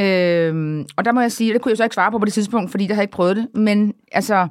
Øhm, 0.05 0.85
og 0.97 1.05
der 1.05 1.11
må 1.11 1.21
jeg 1.21 1.31
sige, 1.31 1.53
det 1.53 1.61
kunne 1.61 1.69
jeg 1.69 1.77
så 1.77 1.83
ikke 1.83 1.93
svare 1.93 2.11
på 2.11 2.19
på 2.19 2.25
det 2.25 2.33
tidspunkt, 2.33 2.71
fordi 2.71 2.87
der 2.87 2.93
havde 2.93 2.99
jeg 3.01 3.03
ikke 3.03 3.15
prøvet 3.15 3.35
det. 3.35 3.47
Men 3.53 3.93
altså, 4.11 4.47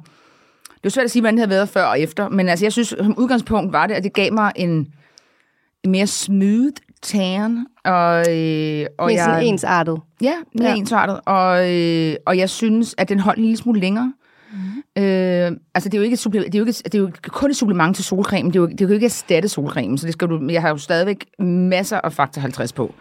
det 0.73 0.85
er 0.85 0.89
svært 0.89 1.03
at 1.03 1.11
sige, 1.11 1.21
hvordan 1.21 1.33
det 1.35 1.39
havde 1.39 1.49
været 1.49 1.69
før 1.69 1.83
og 1.83 1.99
efter. 1.99 2.29
Men 2.29 2.49
altså, 2.49 2.65
jeg 2.65 2.71
synes, 2.71 2.87
som 2.87 3.17
udgangspunkt 3.17 3.73
var 3.73 3.87
det, 3.87 3.93
at 3.93 4.03
det 4.03 4.13
gav 4.13 4.33
mig 4.33 4.51
en, 4.55 4.87
en 5.83 5.91
mere 5.91 6.07
smooth 6.07 6.75
tan. 7.01 7.65
Og, 7.89 8.37
øh, 8.37 8.85
og 8.97 9.07
mere 9.07 9.19
sådan 9.19 9.45
ensartet. 9.45 9.99
Ja, 10.21 10.33
mere 10.55 10.69
ja. 10.69 10.75
ensartet. 10.75 11.19
Og, 11.25 11.73
øh, 11.73 12.15
og 12.25 12.37
jeg 12.37 12.49
synes, 12.49 12.95
at 12.97 13.09
den 13.09 13.19
holdt 13.19 13.37
en 13.37 13.43
lille 13.43 13.57
smule 13.57 13.79
længere. 13.79 14.13
Mm. 14.51 15.01
Øh, 15.03 15.51
altså, 15.75 15.89
det 15.89 15.93
er, 15.93 15.97
jo 15.97 16.03
ikke 16.03 16.13
et 16.13 16.23
det, 16.23 16.55
er 16.55 16.59
jo 16.59 16.65
ikke, 16.65 16.71
det 16.83 16.95
er 16.95 16.99
jo 16.99 17.11
kun 17.27 17.49
et 17.49 17.55
supplement 17.55 17.95
til 17.95 18.05
solcreme. 18.05 18.49
Det 18.49 18.55
er 18.55 18.59
jo, 18.59 18.67
det 18.67 18.81
er 18.81 18.85
jo 18.85 18.93
ikke 18.93 19.05
erstatte 19.05 19.49
solcreme, 19.49 19.97
så 19.97 20.05
det 20.05 20.13
skal 20.13 20.27
du, 20.27 20.47
jeg 20.49 20.61
har 20.61 20.69
jo 20.69 20.77
stadigvæk 20.77 21.25
masser 21.39 22.01
af 22.03 22.13
faktor 22.13 22.41
50 22.41 22.73
på. 22.73 22.95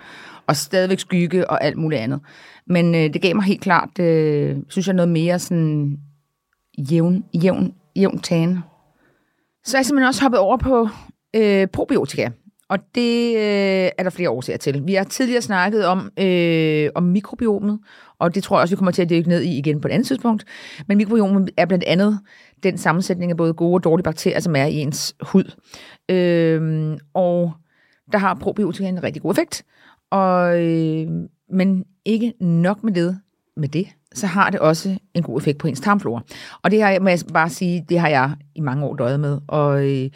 Og 0.47 0.57
stadigvæk 0.57 0.99
skygge 0.99 1.51
og 1.51 1.65
alt 1.65 1.77
muligt 1.77 2.01
andet. 2.01 2.21
Men 2.67 2.95
øh, 2.95 3.01
det 3.01 3.23
gav 3.23 3.35
mig 3.35 3.45
helt 3.45 3.61
klart, 3.61 3.99
øh, 3.99 4.57
synes 4.69 4.87
jeg, 4.87 4.95
noget 4.95 5.09
mere 5.09 5.39
sådan 5.39 5.99
jævn, 6.79 7.25
jævn, 7.43 7.75
jævn 7.97 8.19
tan. 8.19 8.59
Så 9.65 9.77
er 9.77 9.79
jeg 9.79 9.87
simpelthen 9.87 10.09
også 10.09 10.23
hoppet 10.23 10.41
over 10.41 10.57
på 10.57 10.89
øh, 11.37 11.67
probiotika. 11.67 12.29
Og 12.69 12.79
det 12.95 13.37
øh, 13.37 13.91
er 13.99 14.03
der 14.03 14.11
flere 14.11 14.31
årsager 14.31 14.57
til. 14.57 14.87
Vi 14.87 14.95
har 14.95 15.05
tidligere 15.05 15.43
snakket 15.43 15.87
om, 15.87 16.11
øh, 16.19 16.91
om 16.95 17.03
mikrobiomet, 17.03 17.79
og 18.19 18.35
det 18.35 18.43
tror 18.43 18.57
jeg 18.57 18.63
også, 18.63 18.75
vi 18.75 18.79
kommer 18.79 18.93
til 18.93 19.03
at 19.03 19.11
dykke 19.11 19.29
ned 19.29 19.43
i 19.43 19.59
igen 19.59 19.81
på 19.81 19.89
et 19.89 19.93
andet 19.93 20.07
tidspunkt. 20.07 20.45
Men 20.87 20.97
mikrobiomet 20.97 21.51
er 21.57 21.67
blandt 21.67 21.85
andet 21.85 22.21
den 22.63 22.79
sammensætning 22.79 23.31
af 23.31 23.37
både 23.37 23.55
gode 23.55 23.75
og 23.75 23.85
dårlige 23.85 24.05
bakterier, 24.05 24.41
som 24.41 24.57
er 24.57 24.65
i 24.65 24.75
ens 24.75 25.15
hud. 25.21 25.55
Øh, 26.09 26.99
og 27.15 27.53
der 28.13 28.19
har 28.19 28.35
probiotika 28.35 28.89
en 28.89 29.03
rigtig 29.03 29.23
god 29.23 29.31
effekt. 29.31 29.65
Og, 30.11 30.65
øh, 30.65 31.09
men 31.51 31.85
ikke 32.05 32.33
nok 32.41 32.85
med 32.85 32.93
det, 32.93 33.21
med 33.57 33.69
det, 33.69 33.89
så 34.15 34.27
har 34.27 34.51
det 34.51 34.61
også 34.61 34.99
en 35.15 35.23
god 35.23 35.41
effekt 35.41 35.59
på 35.59 35.69
ens 35.69 35.81
tarmflora. 35.81 36.23
Og 36.63 36.71
det 36.71 36.83
har 36.83 36.91
jeg, 36.91 37.03
må 37.03 37.09
jeg 37.09 37.19
bare 37.33 37.51
sige, 37.51 37.85
det 37.89 38.01
har 38.01 38.09
jeg 38.09 38.31
i 38.55 38.61
mange 38.61 38.85
år 38.85 38.97
døjet 38.97 39.21
med. 39.21 39.39
Og 39.49 39.81
øh, 39.81 39.87
det 39.87 40.13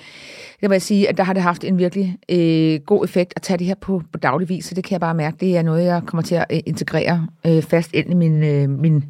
vil 0.61 0.71
jeg 0.71 0.83
sige, 0.83 1.09
at 1.09 1.17
der 1.17 1.25
har 1.25 1.33
det 1.33 1.43
haft 1.43 1.65
en 1.65 1.79
virkelig 1.79 2.19
øh, 2.29 2.81
god 2.87 3.05
effekt 3.05 3.33
at 3.37 3.43
tage 3.43 3.59
det 3.59 3.67
her 3.67 3.75
på, 3.75 4.03
på 4.13 4.19
daglig 4.19 4.49
vis, 4.49 4.65
så 4.65 4.75
det 4.75 4.85
kan 4.85 4.93
jeg 4.93 5.01
bare 5.01 5.15
mærke, 5.15 5.37
det 5.41 5.57
er 5.57 5.63
noget, 5.63 5.85
jeg 5.85 6.03
kommer 6.07 6.23
til 6.23 6.35
at 6.35 6.47
øh, 6.51 6.61
integrere 6.67 7.27
øh, 7.47 7.63
fast 7.63 7.95
ind 7.95 8.11
i 8.11 8.15
min, 8.15 8.45
øh, 8.45 8.71
min 8.71 9.05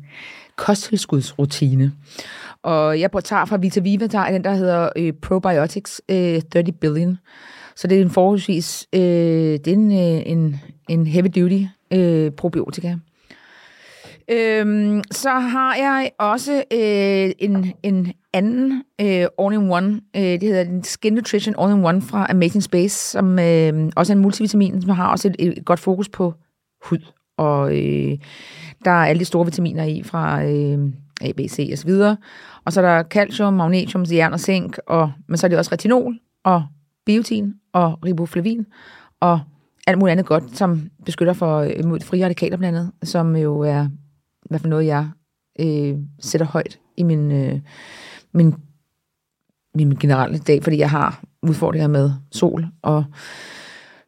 kosttilskudsrutine. 0.56 1.92
Og 2.62 3.00
jeg 3.00 3.10
tager 3.24 3.44
fra 3.44 3.56
Vita 3.56 3.80
Viva, 3.80 4.06
der 4.06 4.18
er 4.18 4.32
den, 4.32 4.44
der 4.44 4.54
hedder 4.54 4.88
øh, 4.96 5.12
Probiotics 5.12 6.02
øh, 6.08 6.42
30 6.52 6.72
Billion, 6.72 7.18
Så 7.76 7.86
det 7.86 7.98
er 7.98 8.02
en 8.02 8.10
forholdsvis 8.10 8.86
øh, 8.92 9.00
det 9.00 9.68
er 9.68 9.72
en, 9.72 9.92
øh, 9.92 10.22
en, 10.26 10.60
en 10.88 11.06
heavy 11.06 11.26
duty 11.26 11.62
øh, 11.90 12.30
probiotika. 12.30 12.96
Øhm, 14.28 15.02
så 15.10 15.30
har 15.30 15.74
jeg 15.74 16.10
også 16.18 16.52
øh, 16.72 17.32
en, 17.38 17.72
en 17.82 18.12
anden 18.32 18.82
øh, 19.00 19.26
all-in-one. 19.38 20.00
Øh, 20.16 20.22
det 20.22 20.42
hedder 20.42 20.80
Skin 20.82 21.12
Nutrition 21.12 21.54
All-in-One 21.58 22.02
fra 22.02 22.26
Amazing 22.30 22.62
Space, 22.62 23.10
som 23.10 23.38
øh, 23.38 23.90
også 23.96 24.12
er 24.12 24.16
en 24.16 24.22
multivitamin, 24.22 24.82
som 24.82 24.90
har 24.90 25.10
også 25.10 25.28
et, 25.28 25.36
et 25.38 25.64
godt 25.64 25.80
fokus 25.80 26.08
på 26.08 26.34
hud. 26.84 27.12
Og 27.36 27.70
øh, 27.78 28.18
der 28.84 28.90
er 28.90 29.06
alle 29.06 29.20
de 29.20 29.24
store 29.24 29.44
vitaminer 29.44 29.84
i 29.84 30.02
fra 30.02 30.44
øh, 30.44 30.78
A, 31.20 31.32
B, 31.32 31.40
C 31.48 31.68
og 31.72 31.78
så 31.78 31.86
videre. 31.86 32.16
Og 32.64 32.72
så 32.72 32.80
er 32.80 32.96
der 32.96 33.02
calcium, 33.02 33.52
magnesium, 33.52 34.04
jern 34.12 34.32
og 34.32 34.40
zink, 34.40 34.78
og, 34.86 35.12
men 35.28 35.36
så 35.36 35.46
er 35.46 35.48
det 35.48 35.58
også 35.58 35.72
retinol 35.72 36.18
og 36.44 36.64
biotin 37.06 37.54
og 37.72 37.98
riboflavin 38.04 38.66
og 39.20 39.40
alt 39.86 39.98
muligt 39.98 40.12
andet 40.12 40.26
godt, 40.26 40.56
som 40.56 40.90
beskytter 41.04 41.34
for 41.34 41.58
øh, 41.58 41.84
mod 41.84 42.00
frie 42.00 42.24
radikaler 42.24 42.56
blandt 42.56 42.78
andet, 42.78 42.92
som 43.02 43.36
jo 43.36 43.60
er 43.60 43.88
hvad 44.52 44.60
for 44.60 44.68
noget, 44.68 44.86
jeg 44.86 45.08
øh, 45.60 45.98
sætter 46.20 46.46
højt 46.46 46.78
i 46.96 47.02
min, 47.02 47.30
øh, 47.30 47.60
min, 48.34 48.54
min 49.74 49.96
generelle 49.96 50.38
dag, 50.38 50.62
fordi 50.62 50.78
jeg 50.78 50.90
har 50.90 51.24
udfordringer 51.42 51.88
med 51.88 52.10
sol 52.32 52.66
og 52.82 53.04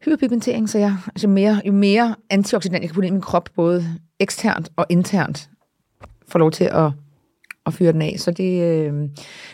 hyperpigmentering, 0.05 0.71
så 0.71 0.79
jeg, 0.79 0.97
altså 1.07 1.29
mere, 1.29 1.61
jo 1.67 1.73
mere 1.73 2.15
antioxidant 2.31 2.83
jeg 2.83 2.89
kan 2.91 2.95
putte 2.95 3.07
ind 3.07 3.15
i 3.15 3.17
min 3.17 3.21
krop, 3.21 3.49
både 3.57 3.85
eksternt 4.21 4.71
og 4.77 4.87
internt, 4.89 5.51
får 6.29 6.39
lov 6.39 6.51
til 6.51 6.65
at, 6.65 6.91
at 7.67 7.75
fyre 7.75 7.93
den 7.93 8.03
af. 8.03 8.15
Så 8.19 8.31
det, 8.31 8.63
øh, 8.63 9.09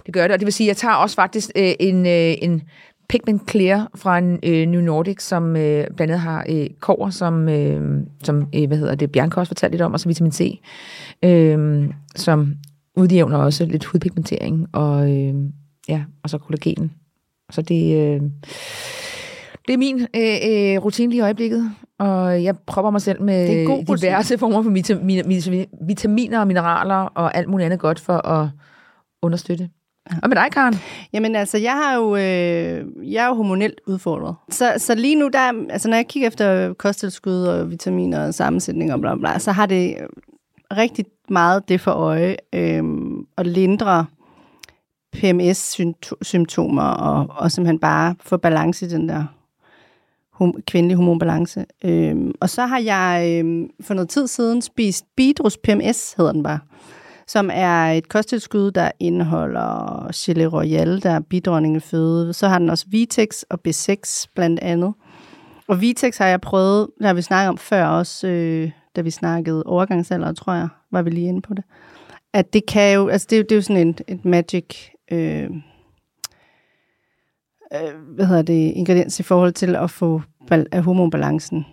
det 0.06 0.14
gør 0.14 0.22
det, 0.22 0.30
og 0.30 0.38
det 0.40 0.46
vil 0.46 0.52
sige, 0.52 0.66
at 0.66 0.68
jeg 0.68 0.76
tager 0.76 0.94
også 0.94 1.16
faktisk 1.16 1.50
øh, 1.56 1.72
en, 1.80 2.06
øh, 2.06 2.34
en 2.42 2.62
Pigment 3.10 3.50
Clear 3.50 3.90
fra 3.94 4.18
en, 4.18 4.38
øh, 4.42 4.66
New 4.66 4.80
Nordic, 4.80 5.22
som 5.22 5.56
øh, 5.56 5.86
blandt 5.96 6.00
andet 6.00 6.20
har 6.20 6.44
øh, 6.48 6.66
kover, 6.80 7.10
som, 7.10 7.48
øh, 7.48 8.02
som 8.22 8.48
øh, 8.54 8.66
hvad 8.66 8.78
hedder 8.78 8.94
det, 8.94 9.12
Bianca 9.12 9.40
også 9.40 9.50
fortalte 9.50 9.72
lidt 9.72 9.82
om, 9.82 9.92
og 9.92 10.00
så 10.00 10.08
vitamin 10.08 10.32
C, 10.32 10.60
øh, 11.24 11.88
som 12.16 12.54
udjævner 12.96 13.38
også 13.38 13.64
lidt 13.64 13.84
hudpigmentering, 13.84 14.66
og, 14.72 15.10
øh, 15.10 15.34
ja, 15.88 16.04
og 16.22 16.30
så 16.30 16.38
kollagen. 16.38 16.92
Så 17.50 17.62
det, 17.62 17.96
øh, 17.96 18.20
det 19.66 19.74
er 19.74 19.78
min 19.78 20.00
øh, 20.00 20.74
øh, 20.74 20.84
rutine 20.84 21.10
lige 21.10 21.18
i 21.18 21.22
øjeblikket, 21.22 21.70
og 21.98 22.44
jeg 22.44 22.58
propper 22.66 22.90
mig 22.90 23.00
selv 23.00 23.22
med 23.22 23.48
Det 23.48 23.62
er 23.62 23.96
diverse 23.96 24.38
former 24.38 24.62
for 24.62 24.70
vitaminer, 24.70 25.66
vitaminer 25.86 26.40
og 26.40 26.46
mineraler 26.46 26.94
og 26.94 27.36
alt 27.36 27.48
muligt 27.48 27.64
andet 27.64 27.80
godt 27.80 28.00
for 28.00 28.26
at 28.26 28.48
understøtte. 29.22 29.68
Og 30.22 30.28
med 30.28 30.36
dig, 30.36 30.46
Karen? 30.52 30.74
Jamen 31.12 31.36
altså, 31.36 31.58
jeg 31.58 31.72
har 31.72 31.94
jo, 31.94 32.16
øh, 32.16 33.12
jeg 33.12 33.24
er 33.24 33.28
jo 33.28 33.34
hormonelt 33.34 33.80
udfordret. 33.86 34.34
Så, 34.50 34.74
så 34.78 34.94
lige 34.94 35.14
nu, 35.14 35.28
der, 35.28 35.52
altså, 35.70 35.88
når 35.88 35.96
jeg 35.96 36.06
kigger 36.06 36.28
efter 36.28 36.74
kosttilskud 36.74 37.42
og 37.42 37.70
vitaminer 37.70 38.26
og 38.26 38.34
sammensætning 38.34 38.92
og 38.92 39.00
bla, 39.00 39.14
bla, 39.14 39.38
så 39.38 39.52
har 39.52 39.66
det 39.66 39.96
rigtig 40.76 41.04
meget 41.28 41.68
det 41.68 41.80
for 41.80 41.90
øje 41.90 42.36
øh, 42.52 42.84
at 43.38 43.46
lindre 43.46 44.06
PMS-symptomer 45.12 46.82
og, 46.82 47.26
og 47.28 47.52
simpelthen 47.52 47.78
bare 47.78 48.14
få 48.20 48.36
balance 48.36 48.86
i 48.86 48.88
den 48.88 49.08
der 49.08 49.24
hum, 50.32 50.62
kvindelige 50.66 50.96
hormonbalance. 50.96 51.64
Øh, 51.84 52.16
og 52.40 52.50
så 52.50 52.66
har 52.66 52.78
jeg 52.78 53.42
øh, 53.44 53.68
for 53.80 53.94
noget 53.94 54.08
tid 54.08 54.26
siden 54.26 54.62
spist 54.62 55.04
Bidrus 55.16 55.56
PMS, 55.56 56.12
hedder 56.12 56.32
den 56.32 56.42
bare, 56.42 56.58
som 57.32 57.50
er 57.52 57.86
et 57.86 58.08
kosttilskud, 58.08 58.70
der 58.70 58.90
indeholder 59.00 60.08
Chili 60.12 60.46
royale, 60.46 61.00
der 61.00 61.10
er 61.10 61.20
bidronningeføde. 61.20 62.32
Så 62.32 62.48
har 62.48 62.58
den 62.58 62.70
også 62.70 62.86
Vitex 62.88 63.42
og 63.42 63.58
B6 63.68 64.24
blandt 64.34 64.60
andet. 64.60 64.94
Og 65.68 65.80
Vitex 65.80 66.18
har 66.18 66.26
jeg 66.26 66.40
prøvet, 66.40 66.88
der 67.00 67.06
har 67.06 67.14
vi 67.14 67.22
snakket 67.22 67.48
om 67.48 67.58
før 67.58 67.86
også, 67.86 68.28
øh, 68.28 68.70
da 68.96 69.00
vi 69.00 69.10
snakkede 69.10 69.62
overgangsalder, 69.66 70.32
tror 70.32 70.52
jeg, 70.52 70.68
var 70.92 71.02
vi 71.02 71.10
lige 71.10 71.28
inde 71.28 71.42
på 71.42 71.54
det. 71.54 71.64
At 72.32 72.52
det 72.52 72.66
kan 72.66 72.94
jo, 72.94 73.08
altså 73.08 73.26
det, 73.30 73.38
er 73.38 73.42
det 73.42 73.52
er 73.52 73.56
jo 73.56 73.62
sådan 73.62 73.88
et, 73.88 74.02
et 74.08 74.24
magic 74.24 74.64
øh, 75.12 75.50
øh, 77.74 78.14
hvad 78.14 78.26
hedder 78.26 78.42
det, 78.42 78.72
ingrediens 78.74 79.20
i 79.20 79.22
forhold 79.22 79.52
til 79.52 79.76
at 79.76 79.90
få 79.90 80.22
bal- 80.52 80.80
hormonbalancen 80.80 81.66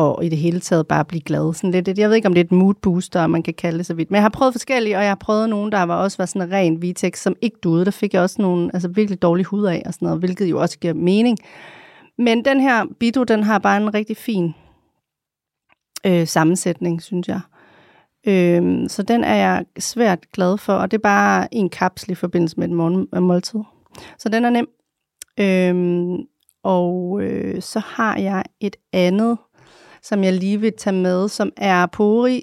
og 0.00 0.24
i 0.24 0.28
det 0.28 0.38
hele 0.38 0.60
taget 0.60 0.86
bare 0.86 1.04
blive 1.04 1.20
glad. 1.20 1.54
Sådan 1.54 1.70
lidt, 1.70 1.98
jeg 1.98 2.08
ved 2.08 2.16
ikke, 2.16 2.28
om 2.28 2.34
det 2.34 2.40
er 2.40 2.44
et 2.44 2.52
mood 2.52 2.74
booster, 2.74 3.26
man 3.26 3.42
kan 3.42 3.54
kalde 3.54 3.78
det 3.78 3.86
så 3.86 3.94
vidt. 3.94 4.10
Men 4.10 4.14
jeg 4.14 4.22
har 4.22 4.28
prøvet 4.28 4.54
forskellige, 4.54 4.96
og 4.96 5.02
jeg 5.02 5.10
har 5.10 5.14
prøvet 5.20 5.48
nogen, 5.48 5.72
der 5.72 5.82
var 5.82 6.02
også 6.02 6.16
var 6.18 6.26
sådan 6.26 6.48
en 6.48 6.52
ren 6.52 6.82
Vitex, 6.82 7.18
som 7.18 7.36
ikke 7.40 7.56
duede. 7.62 7.84
Der 7.84 7.90
fik 7.90 8.14
jeg 8.14 8.22
også 8.22 8.42
nogle 8.42 8.70
altså 8.74 8.88
virkelig 8.88 9.22
dårlige 9.22 9.46
hud 9.46 9.64
af, 9.64 9.82
og 9.86 9.94
sådan 9.94 10.06
noget, 10.06 10.20
hvilket 10.20 10.50
jo 10.50 10.60
også 10.60 10.78
giver 10.78 10.94
mening. 10.94 11.38
Men 12.18 12.44
den 12.44 12.60
her 12.60 12.86
Bido, 13.00 13.24
den 13.24 13.42
har 13.42 13.58
bare 13.58 13.82
en 13.82 13.94
rigtig 13.94 14.16
fin 14.16 14.54
øh, 16.06 16.26
sammensætning, 16.26 17.02
synes 17.02 17.28
jeg. 17.28 17.40
Øh, 18.26 18.88
så 18.88 19.02
den 19.02 19.24
er 19.24 19.34
jeg 19.34 19.64
svært 19.78 20.30
glad 20.32 20.58
for, 20.58 20.72
og 20.72 20.90
det 20.90 20.96
er 20.96 21.02
bare 21.02 21.54
en 21.54 21.68
kapsel 21.68 22.10
i 22.10 22.14
forbindelse 22.14 22.56
med 22.60 22.68
et 22.68 22.74
morgenmåltid. 22.74 23.60
Øh, 23.60 23.64
så 24.18 24.28
den 24.28 24.44
er 24.44 24.50
nem. 24.50 24.68
Øh, 25.40 26.18
og 26.62 27.22
øh, 27.22 27.62
så 27.62 27.78
har 27.78 28.16
jeg 28.16 28.44
et 28.60 28.76
andet 28.92 29.38
som 30.02 30.24
jeg 30.24 30.32
lige 30.32 30.60
vil 30.60 30.72
tage 30.78 30.96
med, 30.96 31.28
som 31.28 31.52
er 31.56 31.86
Pori, 31.86 32.42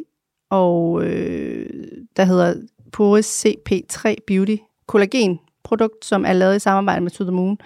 og 0.50 1.04
øh, 1.04 1.70
der 2.18 2.24
hedder 2.24 2.56
Poris 2.92 3.46
CP3 3.46 4.16
Beauty 4.28 4.56
kollagen 4.88 5.40
produkt, 5.64 6.06
som 6.06 6.26
er 6.26 6.34
lavet 6.34 6.56
i 6.56 6.60
samarbejde 6.60 7.02
med 7.02 7.12
To 7.12 7.24
The 7.24 7.32
Moon. 7.32 7.58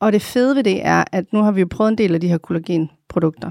Og 0.00 0.12
det 0.12 0.22
fede 0.22 0.56
ved 0.56 0.64
det 0.64 0.86
er, 0.86 1.04
at 1.12 1.32
nu 1.32 1.42
har 1.42 1.52
vi 1.52 1.60
jo 1.60 1.66
prøvet 1.70 1.90
en 1.90 1.98
del 1.98 2.14
af 2.14 2.20
de 2.20 2.28
her 2.28 2.38
kollagenprodukter. 2.38 3.50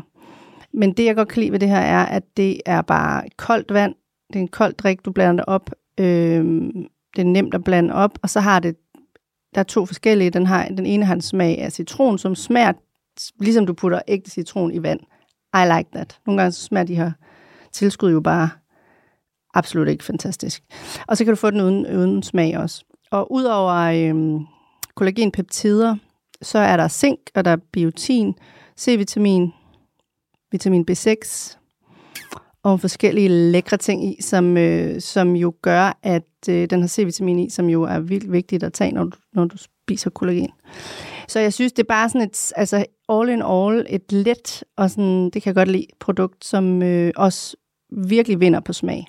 Men 0.73 0.93
det, 0.93 1.05
jeg 1.05 1.15
godt 1.15 1.27
kan 1.27 1.39
lide 1.39 1.51
ved 1.51 1.59
det 1.59 1.69
her, 1.69 1.77
er, 1.77 2.05
at 2.05 2.23
det 2.37 2.61
er 2.65 2.81
bare 2.81 3.23
koldt 3.37 3.73
vand. 3.73 3.95
Det 4.27 4.35
er 4.35 4.39
en 4.39 4.47
kold 4.47 4.73
drik, 4.73 5.05
du 5.05 5.11
blander 5.11 5.43
det 5.43 5.45
op. 5.45 5.69
Øhm, 5.99 6.71
det 7.15 7.21
er 7.21 7.25
nemt 7.25 7.53
at 7.53 7.63
blande 7.63 7.93
op, 7.93 8.19
og 8.21 8.29
så 8.29 8.39
har 8.39 8.59
det, 8.59 8.75
der 9.55 9.59
er 9.59 9.63
to 9.63 9.85
forskellige. 9.85 10.29
Den, 10.29 10.45
har, 10.45 10.67
den 10.67 10.85
ene 10.85 11.05
har 11.05 11.13
en 11.13 11.21
smag 11.21 11.57
af 11.57 11.71
citron, 11.71 12.17
som 12.17 12.35
smager, 12.35 12.73
ligesom 13.39 13.65
du 13.65 13.73
putter 13.73 14.01
ægte 14.07 14.31
citron 14.31 14.73
i 14.73 14.83
vand. 14.83 14.99
I 15.63 15.77
like 15.77 15.89
that. 15.93 16.19
Nogle 16.25 16.41
gange 16.41 16.51
så 16.51 16.63
smager 16.63 16.85
de 16.85 16.95
her 16.95 17.11
tilskud 17.71 18.11
jo 18.11 18.21
bare 18.21 18.49
absolut 19.53 19.87
ikke 19.87 20.03
fantastisk. 20.03 20.63
Og 21.07 21.17
så 21.17 21.25
kan 21.25 21.31
du 21.31 21.35
få 21.35 21.51
den 21.51 21.61
uden, 21.61 21.97
uden 21.97 22.23
smag 22.23 22.57
også. 22.57 22.83
Og 23.11 23.31
udover 23.31 23.73
øhm, 23.73 24.45
kollagenpeptider, 24.95 25.95
så 26.41 26.59
er 26.59 26.77
der 26.77 26.87
zink, 26.87 27.19
og 27.35 27.45
der 27.45 27.51
er 27.51 27.57
biotin, 27.71 28.33
C-vitamin, 28.79 29.53
vitamin 30.51 30.85
B6, 30.91 31.57
og 32.63 32.79
forskellige 32.79 33.29
lækre 33.29 33.77
ting 33.77 34.05
i, 34.05 34.21
som, 34.21 34.57
øh, 34.57 35.01
som 35.01 35.35
jo 35.35 35.53
gør, 35.61 35.99
at 36.03 36.49
øh, 36.49 36.69
den 36.69 36.81
har 36.81 36.87
C-vitamin 36.87 37.39
i, 37.39 37.49
som 37.49 37.69
jo 37.69 37.83
er 37.83 37.99
vildt 37.99 38.31
vigtigt 38.31 38.63
at 38.63 38.73
tage, 38.73 38.91
når 38.91 39.03
du, 39.03 39.17
når 39.33 39.45
du 39.45 39.57
spiser 39.57 40.09
kollagen. 40.09 40.49
Så 41.27 41.39
jeg 41.39 41.53
synes, 41.53 41.73
det 41.73 41.83
er 41.83 41.87
bare 41.87 42.09
sådan 42.09 42.21
et, 42.21 42.51
altså 42.55 42.85
all 43.09 43.29
in 43.29 43.41
all, 43.41 43.85
et 43.89 44.11
let, 44.11 44.63
og 44.77 44.89
sådan, 44.89 45.29
det 45.29 45.41
kan 45.41 45.49
jeg 45.49 45.55
godt 45.55 45.71
lide, 45.71 45.87
produkt, 45.99 46.45
som 46.45 46.83
øh, 46.83 47.11
også 47.15 47.57
virkelig 47.91 48.39
vinder 48.39 48.59
på 48.59 48.73
smag, 48.73 49.05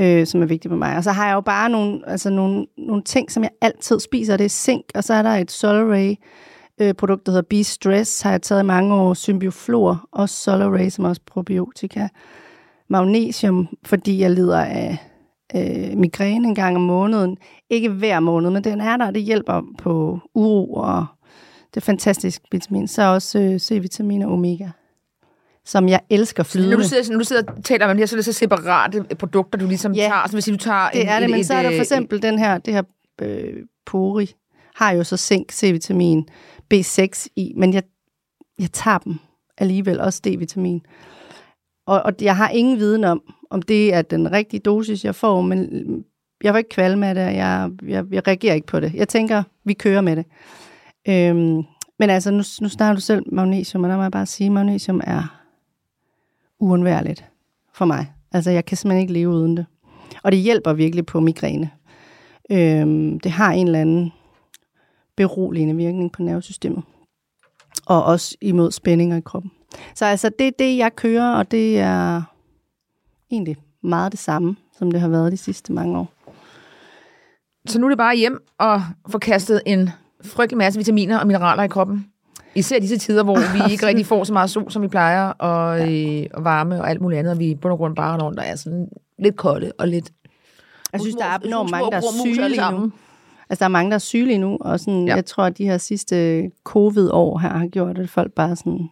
øh, 0.00 0.26
som 0.26 0.42
er 0.42 0.46
vigtigt 0.46 0.72
for 0.72 0.76
mig. 0.76 0.96
Og 0.96 1.04
så 1.04 1.10
har 1.12 1.26
jeg 1.26 1.34
jo 1.34 1.40
bare 1.40 1.70
nogle, 1.70 2.00
altså 2.06 2.30
nogle, 2.30 2.66
nogle 2.78 3.02
ting, 3.02 3.30
som 3.30 3.42
jeg 3.42 3.50
altid 3.60 4.00
spiser, 4.00 4.36
det 4.36 4.44
er 4.44 4.48
zink, 4.48 4.84
og 4.94 5.04
så 5.04 5.14
er 5.14 5.22
der 5.22 5.30
et 5.30 5.50
Solaray, 5.50 6.14
øh, 6.80 6.94
produkt, 6.94 7.26
der 7.26 7.32
hedder 7.32 7.46
Be 7.50 7.64
Stress, 7.64 8.22
har 8.22 8.30
jeg 8.30 8.42
taget 8.42 8.62
i 8.62 8.66
mange 8.66 8.94
år, 8.94 9.14
Symbioflor, 9.14 10.08
og 10.12 10.28
Solaray, 10.28 10.88
som 10.88 11.04
er 11.04 11.08
også 11.08 11.22
probiotika, 11.26 12.08
magnesium, 12.88 13.68
fordi 13.84 14.20
jeg 14.20 14.30
lider 14.30 14.60
af 14.60 14.98
øh, 15.56 15.98
migræne 15.98 16.48
en 16.48 16.54
gang 16.54 16.76
om 16.76 16.82
måneden. 16.82 17.36
Ikke 17.70 17.88
hver 17.88 18.20
måned, 18.20 18.50
men 18.50 18.64
den 18.64 18.80
er 18.80 18.96
der, 18.96 19.06
og 19.06 19.14
det 19.14 19.22
hjælper 19.22 19.62
på 19.78 20.18
uro 20.34 20.72
og 20.72 21.06
det 21.76 21.82
er 21.82 21.84
fantastisk 21.84 22.42
vitamin. 22.52 22.88
Så 22.88 23.02
også 23.02 23.38
øh, 23.38 23.60
C-vitamin 23.60 24.22
og 24.22 24.32
omega 24.32 24.68
som 25.64 25.88
jeg 25.88 26.00
elsker 26.10 26.42
flydende. 26.42 26.76
Når 26.76 26.82
du 26.82 26.88
sidder, 26.88 27.18
du 27.18 27.24
sidder 27.24 27.42
og 27.52 27.64
taler 27.64 27.86
om 27.86 27.90
det 27.90 27.98
her, 27.98 28.06
så 28.06 28.14
er 28.14 28.18
det 28.18 28.24
så 28.24 28.32
separate 28.32 29.04
produkter, 29.18 29.58
du 29.58 29.66
ligesom 29.66 29.92
Ja. 29.92 30.00
tager. 30.00 30.26
Så 30.26 30.32
hvis 30.32 30.44
du 30.44 30.56
tager 30.56 30.90
det 30.90 31.02
en, 31.02 31.08
er 31.08 31.16
det, 31.18 31.24
et, 31.24 31.30
men 31.30 31.40
et, 31.40 31.46
så 31.46 31.54
er 31.54 31.62
der 31.62 31.70
øh, 31.70 31.76
for 31.76 31.82
eksempel 31.82 32.22
den 32.22 32.38
her, 32.38 32.58
det 32.58 32.74
her 32.74 32.82
øh, 33.22 33.54
pori, 33.86 34.34
har 34.74 34.90
jo 34.90 35.04
så 35.04 35.16
zink, 35.16 35.52
C-vitamin, 35.52 36.26
B6 36.74 37.26
i, 37.36 37.52
men 37.56 37.74
jeg, 37.74 37.82
jeg 38.58 38.72
tager 38.72 38.98
dem 38.98 39.18
alligevel, 39.58 40.00
også 40.00 40.20
D-vitamin. 40.26 40.80
Og, 41.86 42.02
og 42.02 42.12
jeg 42.20 42.36
har 42.36 42.48
ingen 42.48 42.78
viden 42.78 43.04
om, 43.04 43.22
om 43.50 43.62
det 43.62 43.94
er 43.94 44.02
den 44.02 44.32
rigtige 44.32 44.60
dosis, 44.60 45.04
jeg 45.04 45.14
får, 45.14 45.40
men 45.40 46.04
jeg 46.42 46.52
var 46.52 46.58
ikke 46.58 46.70
kvalme 46.70 47.06
af 47.08 47.14
det, 47.14 47.22
jeg, 47.22 47.70
jeg, 47.86 48.04
jeg 48.10 48.26
reagerer 48.28 48.54
ikke 48.54 48.66
på 48.66 48.80
det. 48.80 48.94
Jeg 48.94 49.08
tænker, 49.08 49.42
vi 49.64 49.72
kører 49.72 50.00
med 50.00 50.16
det. 50.16 50.24
Øhm, 51.08 51.62
men 51.98 52.10
altså, 52.10 52.30
nu, 52.30 52.42
nu 52.60 52.68
snakker 52.68 52.94
du 52.94 53.00
selv 53.00 53.34
magnesium, 53.34 53.84
og 53.84 53.90
der 53.90 53.96
må 53.96 54.02
jeg 54.02 54.12
bare 54.12 54.26
sige, 54.26 54.46
at 54.46 54.52
magnesium 54.52 55.00
er 55.04 55.42
uundværligt 56.58 57.24
for 57.74 57.84
mig. 57.84 58.12
Altså, 58.32 58.50
jeg 58.50 58.64
kan 58.64 58.76
simpelthen 58.76 59.00
ikke 59.00 59.12
leve 59.12 59.30
uden 59.30 59.56
det. 59.56 59.66
Og 60.22 60.32
det 60.32 60.40
hjælper 60.40 60.72
virkelig 60.72 61.06
på 61.06 61.20
migræne. 61.20 61.70
Øhm, 62.50 63.20
det 63.20 63.32
har 63.32 63.52
en 63.52 63.66
eller 63.66 63.80
anden 63.80 64.12
beroligende 65.16 65.76
virkning 65.76 66.12
på 66.12 66.22
nervesystemet. 66.22 66.82
Og 67.86 68.04
også 68.04 68.36
imod 68.40 68.72
spændinger 68.72 69.16
i 69.16 69.20
kroppen. 69.20 69.50
Så 69.94 70.04
altså, 70.04 70.30
det 70.38 70.46
er 70.46 70.52
det, 70.58 70.76
jeg 70.76 70.96
kører, 70.96 71.36
og 71.36 71.50
det 71.50 71.78
er 71.78 72.22
egentlig 73.30 73.56
meget 73.82 74.12
det 74.12 74.20
samme, 74.20 74.56
som 74.78 74.90
det 74.90 75.00
har 75.00 75.08
været 75.08 75.32
de 75.32 75.36
sidste 75.36 75.72
mange 75.72 75.98
år. 75.98 76.12
Så 77.66 77.78
nu 77.78 77.86
er 77.86 77.90
det 77.90 77.98
bare 77.98 78.16
hjem 78.16 78.46
og 78.58 78.82
få 79.08 79.18
kastet 79.18 79.62
en 79.66 79.90
frygtelig 80.26 80.58
masse 80.58 80.78
vitaminer 80.78 81.18
og 81.18 81.26
mineraler 81.26 81.62
i 81.62 81.68
kroppen. 81.68 82.06
Især 82.54 82.78
disse 82.78 82.98
tider, 82.98 83.22
hvor 83.22 83.36
vi 83.36 83.72
ikke 83.72 83.86
rigtig 83.86 84.06
får 84.06 84.24
så 84.24 84.32
meget 84.32 84.50
sol, 84.50 84.70
som 84.70 84.82
vi 84.82 84.88
plejer, 84.88 85.28
og, 85.28 85.78
ja. 85.78 86.20
øh, 86.20 86.26
og 86.34 86.44
varme 86.44 86.80
og 86.80 86.90
alt 86.90 87.00
muligt 87.00 87.18
andet, 87.18 87.32
og 87.32 87.38
vi 87.38 87.58
og 87.62 87.78
grund 87.78 87.96
bare 87.96 88.22
rundt, 88.22 88.38
der 88.38 88.44
er 88.44 88.56
sådan 88.56 88.88
lidt 89.18 89.36
kolde 89.36 89.72
og 89.78 89.88
lidt... 89.88 90.10
Jeg 90.92 91.00
synes, 91.00 91.16
der 91.16 91.24
er 91.24 91.38
enormt 91.38 91.70
mange, 91.70 91.90
der 91.90 91.96
er 91.96 92.02
syge 92.24 92.48
lige 92.48 92.70
nu. 92.70 92.92
Altså, 93.50 93.60
der 93.60 93.64
er 93.64 93.68
mange, 93.68 93.90
der 93.90 93.94
er 93.94 93.98
syge 93.98 94.26
lige 94.26 94.38
nu, 94.38 94.58
og 94.60 94.80
sådan, 94.80 95.08
ja. 95.08 95.14
jeg 95.14 95.26
tror, 95.26 95.44
at 95.44 95.58
de 95.58 95.64
her 95.64 95.78
sidste 95.78 96.42
covid-år 96.64 97.38
her 97.38 97.48
har 97.48 97.66
gjort, 97.66 97.98
at 97.98 98.10
folk 98.10 98.32
bare 98.32 98.56
sådan 98.56 98.88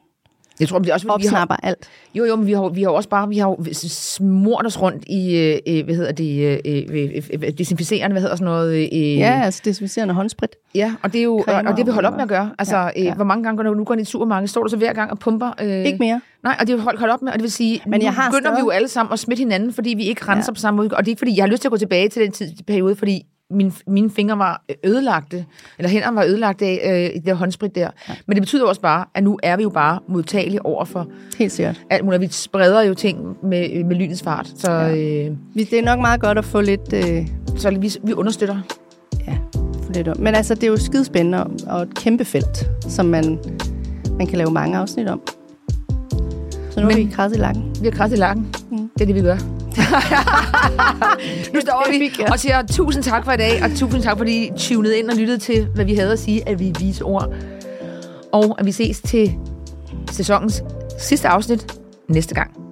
Jeg 0.60 0.68
tror, 0.68 0.78
det 0.78 0.88
er 0.90 0.94
også, 0.94 1.06
fordi 1.06 1.22
vi 1.22 1.34
har, 1.34 1.60
alt. 1.62 1.88
jo, 2.14 2.24
jo, 2.24 2.36
men 2.36 2.46
vi 2.46 2.52
har, 2.52 2.68
vi 2.68 2.82
har 2.82 2.90
også 2.90 3.08
bare, 3.08 3.28
vi 3.28 3.38
har 3.38 3.56
smurt 3.88 4.66
os 4.66 4.82
rundt 4.82 5.04
i, 5.06 5.36
øh, 5.36 5.58
øh, 5.78 5.84
hvad 5.84 5.94
hedder 5.94 6.12
det, 6.12 6.60
øh, 6.66 6.82
øh, 6.92 7.22
øh, 7.32 7.52
desinficerende, 7.58 8.14
hvad 8.14 8.22
hedder 8.22 8.36
sådan 8.36 8.44
noget? 8.44 8.74
Øh, 8.92 9.18
Ja, 9.18 9.40
altså 9.44 9.60
desinficerende 9.64 10.14
håndsprit. 10.14 10.50
Ja, 10.74 10.94
og 11.02 11.12
det 11.12 11.18
er 11.18 11.22
jo, 11.24 11.42
Cremer 11.48 11.70
og 11.70 11.76
det 11.76 11.86
vi 11.86 11.90
holdt 11.90 12.06
op 12.06 12.12
med 12.14 12.22
at 12.22 12.28
gøre. 12.28 12.50
Altså, 12.58 12.76
ja, 12.76 12.90
Ja. 12.96 13.10
Øh, 13.10 13.14
hvor 13.16 13.24
mange 13.24 13.44
gange 13.44 13.56
går 13.56 13.62
du 13.62 13.74
nu 13.74 13.84
går 13.84 13.94
i 13.94 14.00
et 14.00 14.06
supermarked, 14.06 14.48
står 14.48 14.62
du 14.62 14.68
så 14.68 14.76
hver 14.76 14.92
gang 14.92 15.10
og 15.10 15.18
pumper? 15.18 15.50
Øh, 15.62 15.84
Ikke 15.84 15.98
mere. 15.98 16.20
Nej, 16.44 16.56
og 16.60 16.66
det 16.66 16.76
vi 16.76 16.80
holdt 16.82 17.12
op 17.12 17.22
med, 17.22 17.32
og 17.32 17.38
det 17.38 17.42
vil 17.42 17.52
sige, 17.52 17.80
Men 17.86 18.02
jeg 18.02 18.12
har 18.12 18.30
begynder 18.30 18.50
vi 18.50 18.58
jo 18.60 18.64
stadig- 18.66 18.76
alle 18.76 18.88
sammen 18.88 19.12
at 19.12 19.18
smitte 19.18 19.40
hinanden, 19.40 19.72
fordi 19.72 19.94
vi 19.94 20.04
ikke 20.04 20.24
renser. 20.28 20.52
Ja. 20.52 20.54
på 20.54 20.60
samme 20.60 20.76
måde. 20.76 20.88
Og 20.92 20.98
det 20.98 21.08
er 21.08 21.10
ikke, 21.12 21.18
fordi 21.20 21.36
jeg 21.36 21.42
har 21.42 21.48
lyst 21.50 21.60
til 21.62 21.68
at 21.68 21.70
gå 21.70 21.76
tilbage 21.76 22.08
til 22.08 22.22
den 22.22 22.32
tid, 22.32 22.50
periode, 22.66 22.96
fordi 22.96 23.22
min, 23.54 23.72
mine 23.86 24.10
fingre 24.10 24.38
var 24.38 24.62
ødelagte, 24.84 25.44
eller 25.78 25.88
hænderne 25.90 26.16
var 26.16 26.24
ødelagte 26.24 26.64
af 26.66 27.08
øh, 27.08 27.14
det 27.14 27.26
der 27.26 27.34
håndsprit 27.34 27.74
der. 27.74 27.90
Ja. 28.08 28.14
Men 28.26 28.34
det 28.36 28.42
betyder 28.42 28.66
også 28.66 28.80
bare, 28.80 29.04
at 29.14 29.24
nu 29.24 29.38
er 29.42 29.56
vi 29.56 29.62
jo 29.62 29.68
bare 29.70 29.98
modtagelige 30.08 30.66
over 30.66 30.84
for 30.84 31.06
Helt 31.38 31.52
sikkert. 31.52 31.80
alt 31.90 32.04
muligt. 32.04 32.20
Vi 32.20 32.28
spreder 32.30 32.82
jo 32.82 32.94
ting 32.94 33.36
med, 33.42 33.84
med 33.84 33.96
lynets 33.96 34.22
fart, 34.22 34.52
så, 34.56 34.72
ja. 34.72 34.90
Øh, 34.96 35.32
Det 35.54 35.72
er 35.72 35.82
nok 35.82 36.00
meget 36.00 36.20
godt 36.20 36.38
at 36.38 36.44
få 36.44 36.60
lidt... 36.60 36.92
Øh, 36.92 37.26
så 37.56 37.70
vi, 37.70 37.92
vi 38.02 38.12
understøtter. 38.12 38.56
ja, 39.26 39.36
få 39.86 39.92
lidt 39.94 40.08
om. 40.08 40.20
Men 40.20 40.34
altså, 40.34 40.54
det 40.54 40.64
er 40.64 40.68
jo 40.68 40.76
skidespændende 40.76 41.46
og 41.66 41.82
et 41.82 41.94
kæmpe 41.94 42.24
felt, 42.24 42.66
som 42.88 43.06
man, 43.06 43.38
man 44.18 44.26
kan 44.26 44.38
lave 44.38 44.50
mange 44.50 44.78
afsnit 44.78 45.08
om. 45.08 45.20
Så 46.70 46.80
nu 46.80 46.86
Men- 46.86 46.90
er 46.98 47.04
vi 47.04 47.10
krasset 47.12 47.36
i 47.36 47.40
lakken. 47.40 47.74
Vi 47.80 47.86
har 47.86 47.90
kræftet 47.92 48.16
i 48.16 48.20
lakken. 48.20 48.54
Mm. 48.70 48.90
Det 48.98 49.00
er 49.02 49.06
det, 49.06 49.14
vi 49.14 49.20
gør. 49.20 49.36
nu 51.54 51.60
står 51.60 51.86
vi 51.90 52.24
og 52.32 52.40
siger 52.40 52.62
tusind 52.62 53.02
tak 53.02 53.24
for 53.24 53.32
i 53.32 53.36
dag, 53.36 53.62
og 53.62 53.70
tusind 53.76 54.02
tak, 54.02 54.18
fordi 54.18 54.46
I 54.46 54.50
tunede 54.58 54.98
ind 54.98 55.10
og 55.10 55.16
lyttede 55.16 55.38
til, 55.38 55.68
hvad 55.74 55.84
vi 55.84 55.94
havde 55.94 56.12
at 56.12 56.18
sige, 56.18 56.48
at 56.48 56.58
vi 56.58 56.68
er 56.68 56.72
vise 56.78 57.04
ord. 57.04 57.34
Og 58.32 58.56
at 58.58 58.66
vi 58.66 58.72
ses 58.72 59.00
til 59.00 59.34
sæsonens 60.10 60.62
sidste 60.98 61.28
afsnit 61.28 61.78
næste 62.08 62.34
gang. 62.34 62.63